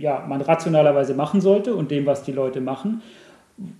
ja, 0.03 0.25
man 0.27 0.41
rationalerweise 0.41 1.13
machen 1.13 1.43
sollte 1.43 1.75
und 1.75 1.91
dem, 1.91 2.07
was 2.07 2.23
die 2.23 2.33
Leute 2.33 2.63
machen. 2.63 3.03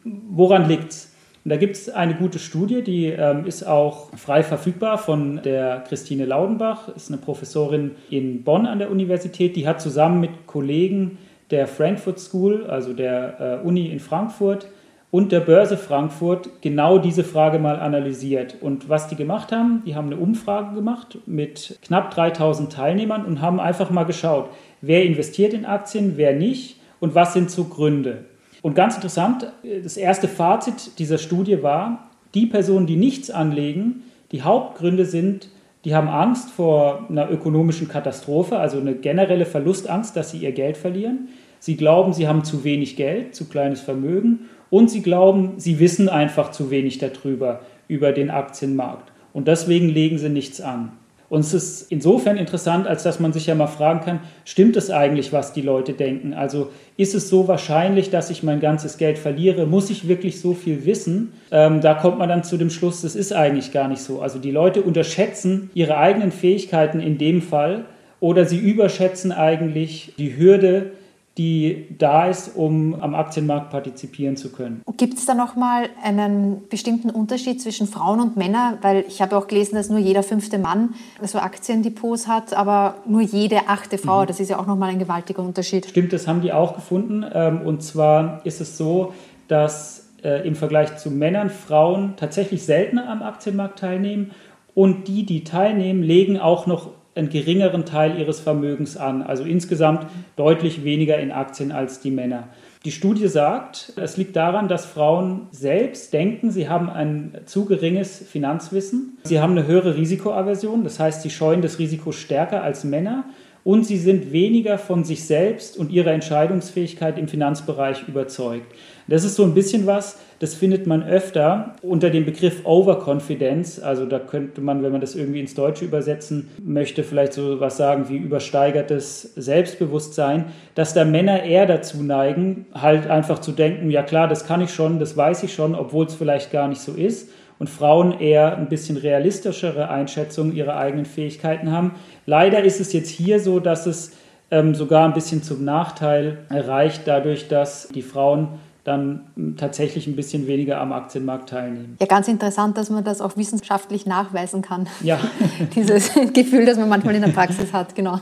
Woran 0.05 0.69
liegt 0.69 0.91
es? 0.91 1.15
da 1.45 1.57
gibt 1.57 1.77
es 1.77 1.89
eine 1.89 2.15
gute 2.15 2.39
Studie, 2.39 2.83
die 2.83 3.07
ähm, 3.07 3.47
ist 3.47 3.67
auch 3.67 4.11
frei 4.15 4.43
verfügbar 4.43 4.99
von 4.99 5.41
der 5.43 5.83
Christine 5.89 6.27
Laudenbach, 6.27 6.89
ist 6.95 7.09
eine 7.09 7.17
Professorin 7.17 7.93
in 8.11 8.43
Bonn 8.43 8.67
an 8.67 8.81
der 8.81 8.91
Universität, 8.91 9.57
die 9.57 9.67
hat 9.67 9.81
zusammen 9.81 10.21
mit 10.21 10.47
Kollegen 10.47 11.17
der 11.51 11.67
Frankfurt 11.67 12.21
School, 12.21 12.67
also 12.67 12.93
der 12.93 13.61
äh, 13.63 13.67
Uni 13.67 13.87
in 13.87 13.99
Frankfurt, 13.99 14.67
und 15.11 15.33
der 15.33 15.41
Börse 15.41 15.77
Frankfurt 15.77 16.61
genau 16.61 16.99
diese 16.99 17.25
Frage 17.25 17.59
mal 17.59 17.81
analysiert. 17.81 18.57
Und 18.61 18.89
was 18.89 19.09
die 19.09 19.17
gemacht 19.17 19.53
haben, 19.53 19.83
die 19.87 19.95
haben 19.95 20.09
eine 20.09 20.17
Umfrage 20.21 20.75
gemacht 20.75 21.19
mit 21.27 21.79
knapp 21.83 22.11
3000 22.15 22.73
Teilnehmern 22.73 23.25
und 23.25 23.41
haben 23.41 23.59
einfach 23.59 23.91
mal 23.91 24.05
geschaut, 24.05 24.51
wer 24.83 25.05
investiert 25.05 25.55
in 25.55 25.65
Aktien, 25.65 26.15
wer 26.17 26.35
nicht 26.35 26.79
und 27.01 27.15
was 27.15 27.33
sind 27.33 27.51
so 27.51 27.65
Gründe. 27.65 28.25
Und 28.61 28.75
ganz 28.75 28.97
interessant, 28.97 29.51
das 29.83 29.97
erste 29.97 30.29
Fazit 30.29 30.99
dieser 30.99 31.19
Studie 31.19 31.63
war, 31.63 32.11
die 32.35 32.47
Personen, 32.47 32.87
die 32.87 32.97
nichts 32.97 33.31
anlegen, 33.31 34.03
die 34.33 34.43
Hauptgründe 34.43 35.07
sind, 35.07 35.49
die 35.85 35.95
haben 35.95 36.09
Angst 36.09 36.51
vor 36.51 37.07
einer 37.09 37.31
ökonomischen 37.31 37.89
Katastrophe, 37.89 38.59
also 38.59 38.79
eine 38.79 38.95
generelle 38.95 39.47
Verlustangst, 39.47 40.17
dass 40.17 40.33
sie 40.33 40.39
ihr 40.39 40.53
Geld 40.53 40.77
verlieren. 40.77 41.29
Sie 41.61 41.77
glauben, 41.77 42.13
sie 42.13 42.29
haben 42.29 42.45
zu 42.45 42.65
wenig 42.65 42.97
Geld, 42.97 43.35
zu 43.35 43.47
kleines 43.47 43.81
Vermögen 43.81 44.49
und 44.71 44.91
sie 44.91 45.03
glauben, 45.03 45.55
sie 45.57 45.79
wissen 45.79 46.09
einfach 46.09 46.51
zu 46.51 46.71
wenig 46.71 46.99
darüber, 46.99 47.61
über 47.89 48.13
den 48.13 48.31
Aktienmarkt. 48.31 49.13
Und 49.33 49.49
deswegen 49.49 49.89
legen 49.89 50.19
sie 50.19 50.29
nichts 50.29 50.61
an. 50.61 50.93
Und 51.31 51.41
es 51.41 51.53
ist 51.53 51.93
insofern 51.93 52.39
interessant, 52.39 52.87
als 52.87 53.03
dass 53.03 53.21
man 53.21 53.35
sich 53.35 53.47
ja 53.47 53.55
mal 53.55 53.67
fragen 53.67 54.01
kann, 54.01 54.21
stimmt 54.47 54.77
es 54.77 54.91
eigentlich, 54.91 55.31
was 55.31 55.53
die 55.53 55.61
Leute 55.61 55.93
denken? 55.93 56.33
Also 56.33 56.71
ist 56.97 57.15
es 57.15 57.29
so 57.29 57.47
wahrscheinlich, 57.49 58.09
dass 58.09 58.31
ich 58.31 58.43
mein 58.43 58.61
ganzes 58.61 58.97
Geld 58.97 59.19
verliere? 59.19 59.67
Muss 59.67 59.91
ich 59.91 60.09
wirklich 60.09 60.41
so 60.41 60.55
viel 60.55 60.87
wissen? 60.87 61.35
Ähm, 61.51 61.83
da 61.83 61.93
kommt 61.93 62.19
man 62.19 62.31
dann 62.31 62.45
zu 62.45 62.57
dem 62.57 62.71
Schluss, 62.71 63.03
das 63.03 63.15
ist 63.15 63.35
eigentlich 63.35 63.73
gar 63.73 63.89
nicht 63.89 64.01
so. 64.01 64.23
Also 64.23 64.39
die 64.39 64.51
Leute 64.51 64.81
unterschätzen 64.81 65.71
ihre 65.75 65.99
eigenen 65.99 66.33
Fähigkeiten 66.33 67.01
in 67.01 67.19
dem 67.19 67.43
Fall 67.43 67.85
oder 68.21 68.47
sie 68.47 68.59
überschätzen 68.59 69.31
eigentlich 69.31 70.15
die 70.17 70.39
Hürde, 70.39 70.93
die 71.39 71.87
da 71.97 72.27
ist, 72.27 72.57
um 72.57 73.01
am 73.01 73.15
Aktienmarkt 73.15 73.71
partizipieren 73.71 74.37
zu 74.37 74.51
können. 74.51 74.83
Gibt 74.97 75.15
es 75.15 75.25
da 75.25 75.35
nochmal 75.35 75.89
einen 76.03 76.69
bestimmten 76.69 77.11
Unterschied 77.11 77.63
zwischen 77.63 77.87
Frauen 77.87 78.21
und 78.21 78.37
Männern? 78.37 78.79
Weil 78.83 79.05
ich 79.07 79.23
habe 79.23 79.37
auch 79.37 79.47
gelesen, 79.47 79.77
dass 79.77 79.89
nur 79.89 80.01
jeder 80.01 80.25
fünfte 80.25 80.59
Mann 80.59 80.95
so 81.23 81.39
Aktiendepots 81.39 82.27
hat, 82.27 82.55
aber 82.55 82.97
nur 83.07 83.21
jede 83.21 83.69
achte 83.69 83.99
Frau. 83.99 84.23
Mhm. 84.23 84.27
Das 84.27 84.41
ist 84.41 84.51
ja 84.51 84.59
auch 84.59 84.67
nochmal 84.67 84.91
ein 84.91 84.99
gewaltiger 84.99 85.43
Unterschied. 85.43 85.87
Stimmt, 85.87 86.13
das 86.13 86.27
haben 86.27 86.41
die 86.41 86.53
auch 86.53 86.75
gefunden. 86.75 87.25
Ähm, 87.33 87.63
und 87.63 87.85
zwar 87.85 88.45
ist 88.45 88.61
es 88.61 88.77
so, 88.77 89.15
dass 89.47 90.09
äh, 90.25 90.45
im 90.45 90.57
Vergleich 90.57 90.97
zu 90.97 91.11
Männern 91.13 91.51
Frauen 91.51 92.15
tatsächlich 92.17 92.65
seltener 92.65 93.09
am 93.09 93.23
Aktienmarkt 93.23 93.79
teilnehmen. 93.79 94.33
Und 94.75 95.07
die, 95.07 95.25
die 95.25 95.45
teilnehmen, 95.45 96.03
legen 96.03 96.39
auch 96.39 96.67
noch 96.67 96.91
einen 97.19 97.29
geringeren 97.29 97.85
Teil 97.85 98.19
ihres 98.19 98.41
Vermögens 98.41 98.97
an, 98.97 99.23
also 99.23 99.45
insgesamt 99.45 100.07
deutlich 100.37 100.85
weniger 100.85 101.19
in 101.19 101.33
Aktien 101.33 101.73
als 101.73 102.01
die 102.01 102.11
Männer. 102.11 102.49
Die 102.85 102.89
Die 102.89 102.93
Studie 102.95 103.29
sagt, 103.29 103.93
es 103.97 104.17
liegt 104.17 104.35
daran, 104.35 104.67
dass 104.67 104.87
Frauen 104.87 105.49
selbst 105.51 106.15
denken, 106.15 106.51
sie 106.51 106.71
haben 106.71 106.89
ein 106.89 107.33
zu 107.45 107.67
geringes 107.67 108.25
Finanzwissen. 108.27 109.19
Sie 109.25 109.41
haben 109.41 109.53
eine 109.53 109.67
höhere 109.67 109.95
Risikoaversion, 109.95 110.85
das 110.85 110.99
heißt, 110.99 111.21
sie 111.21 111.29
scheuen 111.29 111.61
das 111.61 111.79
Risiko 111.79 112.13
stärker 112.13 112.63
als 112.63 112.85
Männer 112.85 113.25
und 113.63 113.85
sie 113.85 113.99
sind 113.99 114.33
weniger 114.33 114.79
von 114.79 115.05
sich 115.05 115.27
selbst 115.27 115.77
und 115.77 115.93
ihrer 115.93 116.13
Entscheidungsfähigkeit 116.13 117.19
im 117.19 117.29
Finanzbereich 117.29 118.09
überzeugt. 118.09 118.73
Das 119.09 119.25
ist 119.25 119.37
so 119.37 119.45
ein 119.45 119.55
bisschen 119.55 119.87
was, 119.87 120.19
das 120.39 120.55
findet 120.55 120.87
man 120.87 121.03
öfter 121.03 121.75
unter 121.83 122.11
dem 122.11 122.27
Begriff 122.27 122.65
Overconfidence. 122.65 123.81
Also 123.81 124.05
da 124.05 124.19
könnte 124.19 124.61
man, 124.61 124.83
wenn 124.83 124.93
man 124.93 125.01
das 125.01 125.17
irgendwie 125.17 125.41
ins 125.41 125.55
Deutsche 125.55 125.87
übersetzen 125.87 126.51
möchte, 126.63 127.03
vielleicht 127.03 127.33
so 127.33 127.59
was 127.59 127.79
sagen 127.79 128.09
wie 128.09 128.19
übersteigertes 128.19 129.33
Selbstbewusstsein, 129.35 130.47
dass 130.75 130.93
da 130.93 131.05
Männer 131.07 131.43
eher 131.43 131.67
dazu 131.67 132.03
neigen, 132.03 132.67
halt 132.75 133.09
einfach 133.09 133.39
zu 133.39 133.53
denken, 133.53 133.91
ja 133.91 134.03
klar, 134.03 134.29
das 134.29 134.47
kann 134.47 134.61
ich 134.61 134.73
schon, 134.73 135.01
das 135.01 135.17
weiß 135.17 135.43
ich 135.43 135.55
schon, 135.55 135.75
obwohl 135.75 136.07
es 136.07 136.15
vielleicht 136.15 136.53
gar 136.53 136.69
nicht 136.69 136.83
so 136.83 136.93
ist 136.93 137.31
und 137.59 137.69
Frauen 137.71 138.21
eher 138.21 138.57
ein 138.57 138.69
bisschen 138.69 138.97
realistischere 138.97 139.89
Einschätzungen 139.89 140.55
ihrer 140.55 140.77
eigenen 140.77 141.07
Fähigkeiten 141.07 141.73
haben. 141.73 141.95
Leider 142.27 142.63
ist 142.63 142.79
es 142.79 142.93
jetzt 142.93 143.09
hier 143.09 143.41
so, 143.41 143.59
dass 143.59 143.87
es 143.87 144.13
ähm, 144.51 144.75
sogar 144.75 145.07
ein 145.07 145.15
bisschen 145.15 145.43
zum 145.43 145.65
Nachteil 145.65 146.39
erreicht, 146.49 147.03
dadurch, 147.07 147.49
dass 147.49 147.89
die 147.89 148.03
Frauen 148.03 148.61
dann 148.89 149.55
tatsächlich 149.57 150.07
ein 150.07 150.17
bisschen 150.17 150.47
weniger 150.47 150.81
am 150.81 150.93
Aktienmarkt 150.93 151.51
teilnehmen. 151.51 151.97
Ja, 152.01 152.07
ganz 152.07 152.27
interessant, 152.27 152.79
dass 152.79 152.91
man 152.91 153.05
das 153.05 153.21
auch 153.21 153.37
wissenschaftlich 153.37 154.07
nachweisen 154.07 154.63
kann. 154.63 154.89
Ja. 155.03 155.21
Dieses 155.77 156.11
Gefühl, 156.33 156.65
das 156.65 156.79
man 156.79 156.89
manchmal 156.89 157.15
in 157.15 157.23
der 157.23 157.29
Praxis 157.29 157.73
hat, 157.73 157.95
genau. 157.95 158.19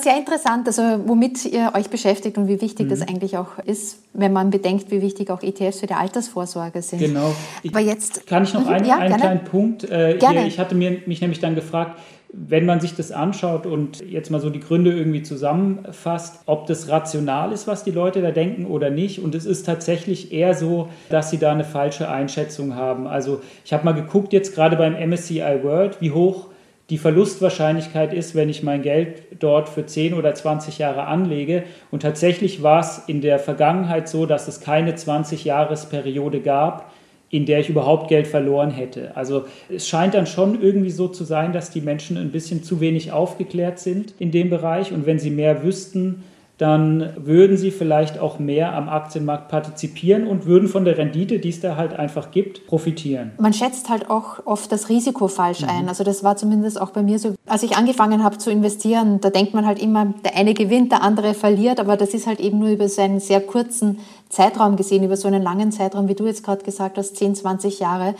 Sehr 0.00 0.16
interessant, 0.16 0.66
also 0.66 0.82
womit 1.04 1.44
ihr 1.44 1.72
euch 1.74 1.90
beschäftigt 1.90 2.38
und 2.38 2.48
wie 2.48 2.62
wichtig 2.62 2.86
mhm. 2.86 2.90
das 2.90 3.02
eigentlich 3.02 3.36
auch 3.36 3.58
ist, 3.58 3.98
wenn 4.14 4.32
man 4.32 4.48
bedenkt, 4.48 4.90
wie 4.90 5.02
wichtig 5.02 5.30
auch 5.30 5.42
ETFs 5.42 5.80
für 5.80 5.86
die 5.86 5.94
Altersvorsorge 5.94 6.80
sind. 6.80 7.00
Genau. 7.00 7.34
Ich, 7.62 7.70
Aber 7.70 7.80
jetzt 7.80 8.26
kann 8.26 8.44
ich 8.44 8.54
noch 8.54 8.64
mhm, 8.64 8.68
einen, 8.68 8.86
ja, 8.86 8.96
einen 8.96 9.16
kleinen 9.18 9.44
Punkt 9.44 9.84
äh, 9.84 10.18
hier. 10.18 10.46
Ich 10.46 10.58
hatte 10.58 10.74
mir, 10.74 11.02
mich 11.04 11.20
nämlich 11.20 11.40
dann 11.40 11.54
gefragt, 11.54 12.00
wenn 12.32 12.64
man 12.64 12.80
sich 12.80 12.94
das 12.94 13.10
anschaut 13.10 13.66
und 13.66 14.00
jetzt 14.00 14.30
mal 14.30 14.40
so 14.40 14.50
die 14.50 14.60
Gründe 14.60 14.92
irgendwie 14.92 15.22
zusammenfasst, 15.22 16.42
ob 16.46 16.66
das 16.66 16.88
rational 16.88 17.52
ist, 17.52 17.66
was 17.66 17.82
die 17.82 17.90
Leute 17.90 18.22
da 18.22 18.30
denken 18.30 18.66
oder 18.66 18.90
nicht. 18.90 19.22
Und 19.22 19.34
es 19.34 19.46
ist 19.46 19.66
tatsächlich 19.66 20.32
eher 20.32 20.54
so, 20.54 20.88
dass 21.08 21.30
sie 21.30 21.38
da 21.38 21.50
eine 21.50 21.64
falsche 21.64 22.08
Einschätzung 22.08 22.76
haben. 22.76 23.06
Also 23.06 23.40
ich 23.64 23.72
habe 23.72 23.84
mal 23.84 23.92
geguckt 23.92 24.32
jetzt 24.32 24.54
gerade 24.54 24.76
beim 24.76 24.94
MSCI 24.94 25.62
World, 25.62 26.00
wie 26.00 26.12
hoch 26.12 26.46
die 26.90 26.98
Verlustwahrscheinlichkeit 26.98 28.12
ist, 28.12 28.34
wenn 28.34 28.48
ich 28.48 28.64
mein 28.64 28.82
Geld 28.82 29.22
dort 29.38 29.68
für 29.68 29.86
10 29.86 30.14
oder 30.14 30.34
20 30.34 30.78
Jahre 30.78 31.04
anlege. 31.04 31.62
Und 31.90 32.02
tatsächlich 32.02 32.62
war 32.62 32.80
es 32.80 33.02
in 33.06 33.20
der 33.20 33.38
Vergangenheit 33.38 34.08
so, 34.08 34.26
dass 34.26 34.48
es 34.48 34.60
keine 34.60 34.92
20-Jahres-Periode 34.92 36.40
gab, 36.40 36.92
in 37.30 37.46
der 37.46 37.60
ich 37.60 37.68
überhaupt 37.68 38.08
Geld 38.08 38.26
verloren 38.26 38.72
hätte. 38.72 39.16
Also 39.16 39.44
es 39.68 39.88
scheint 39.88 40.14
dann 40.14 40.26
schon 40.26 40.60
irgendwie 40.60 40.90
so 40.90 41.06
zu 41.06 41.24
sein, 41.24 41.52
dass 41.52 41.70
die 41.70 41.80
Menschen 41.80 42.16
ein 42.16 42.32
bisschen 42.32 42.64
zu 42.64 42.80
wenig 42.80 43.12
aufgeklärt 43.12 43.78
sind 43.78 44.14
in 44.18 44.32
dem 44.32 44.50
Bereich. 44.50 44.92
Und 44.92 45.06
wenn 45.06 45.20
sie 45.20 45.30
mehr 45.30 45.62
wüssten, 45.62 46.24
dann 46.60 47.14
würden 47.16 47.56
sie 47.56 47.70
vielleicht 47.70 48.18
auch 48.18 48.38
mehr 48.38 48.74
am 48.74 48.90
Aktienmarkt 48.90 49.48
partizipieren 49.48 50.26
und 50.26 50.44
würden 50.44 50.68
von 50.68 50.84
der 50.84 50.98
Rendite, 50.98 51.38
die 51.38 51.48
es 51.48 51.60
da 51.60 51.76
halt 51.76 51.94
einfach 51.98 52.30
gibt, 52.32 52.66
profitieren. 52.66 53.32
Man 53.38 53.54
schätzt 53.54 53.88
halt 53.88 54.10
auch 54.10 54.44
oft 54.44 54.70
das 54.70 54.90
Risiko 54.90 55.28
falsch 55.28 55.62
mhm. 55.62 55.70
ein. 55.70 55.88
Also 55.88 56.04
das 56.04 56.22
war 56.22 56.36
zumindest 56.36 56.78
auch 56.78 56.90
bei 56.90 57.02
mir 57.02 57.18
so. 57.18 57.34
Als 57.46 57.62
ich 57.62 57.78
angefangen 57.78 58.22
habe 58.22 58.36
zu 58.36 58.50
investieren, 58.50 59.22
da 59.22 59.30
denkt 59.30 59.54
man 59.54 59.64
halt 59.64 59.80
immer, 59.80 60.12
der 60.22 60.36
eine 60.36 60.52
gewinnt, 60.52 60.92
der 60.92 61.02
andere 61.02 61.32
verliert, 61.32 61.80
aber 61.80 61.96
das 61.96 62.12
ist 62.12 62.26
halt 62.26 62.40
eben 62.40 62.58
nur 62.58 62.68
über 62.68 62.90
so 62.90 63.00
einen 63.00 63.20
sehr 63.20 63.40
kurzen 63.40 63.98
Zeitraum 64.28 64.76
gesehen, 64.76 65.02
über 65.02 65.16
so 65.16 65.28
einen 65.28 65.42
langen 65.42 65.72
Zeitraum, 65.72 66.08
wie 66.08 66.14
du 66.14 66.26
jetzt 66.26 66.44
gerade 66.44 66.62
gesagt 66.62 66.98
hast, 66.98 67.16
10, 67.16 67.36
20 67.36 67.80
Jahre, 67.80 68.14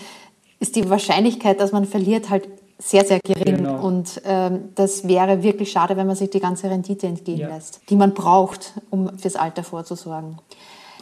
ist 0.61 0.77
die 0.77 0.89
Wahrscheinlichkeit, 0.89 1.61
dass 1.61 1.73
man 1.73 1.85
verliert, 1.85 2.31
halt 2.31 2.49
sehr, 2.81 3.05
sehr 3.05 3.21
gering. 3.21 3.59
Genau. 3.59 3.87
Und 3.87 4.21
ähm, 4.25 4.71
das 4.75 5.07
wäre 5.07 5.43
wirklich 5.43 5.71
schade, 5.71 5.97
wenn 5.97 6.07
man 6.07 6.17
sich 6.17 6.31
die 6.31 6.41
ganze 6.41 6.71
Rendite 6.71 7.07
entgehen 7.07 7.39
ja. 7.39 7.49
lässt, 7.49 7.81
die 7.91 7.97
man 7.97 8.15
braucht, 8.15 8.73
um 8.91 9.19
fürs 9.19 9.37
Alter 9.37 9.63
vorzusorgen. 9.63 10.39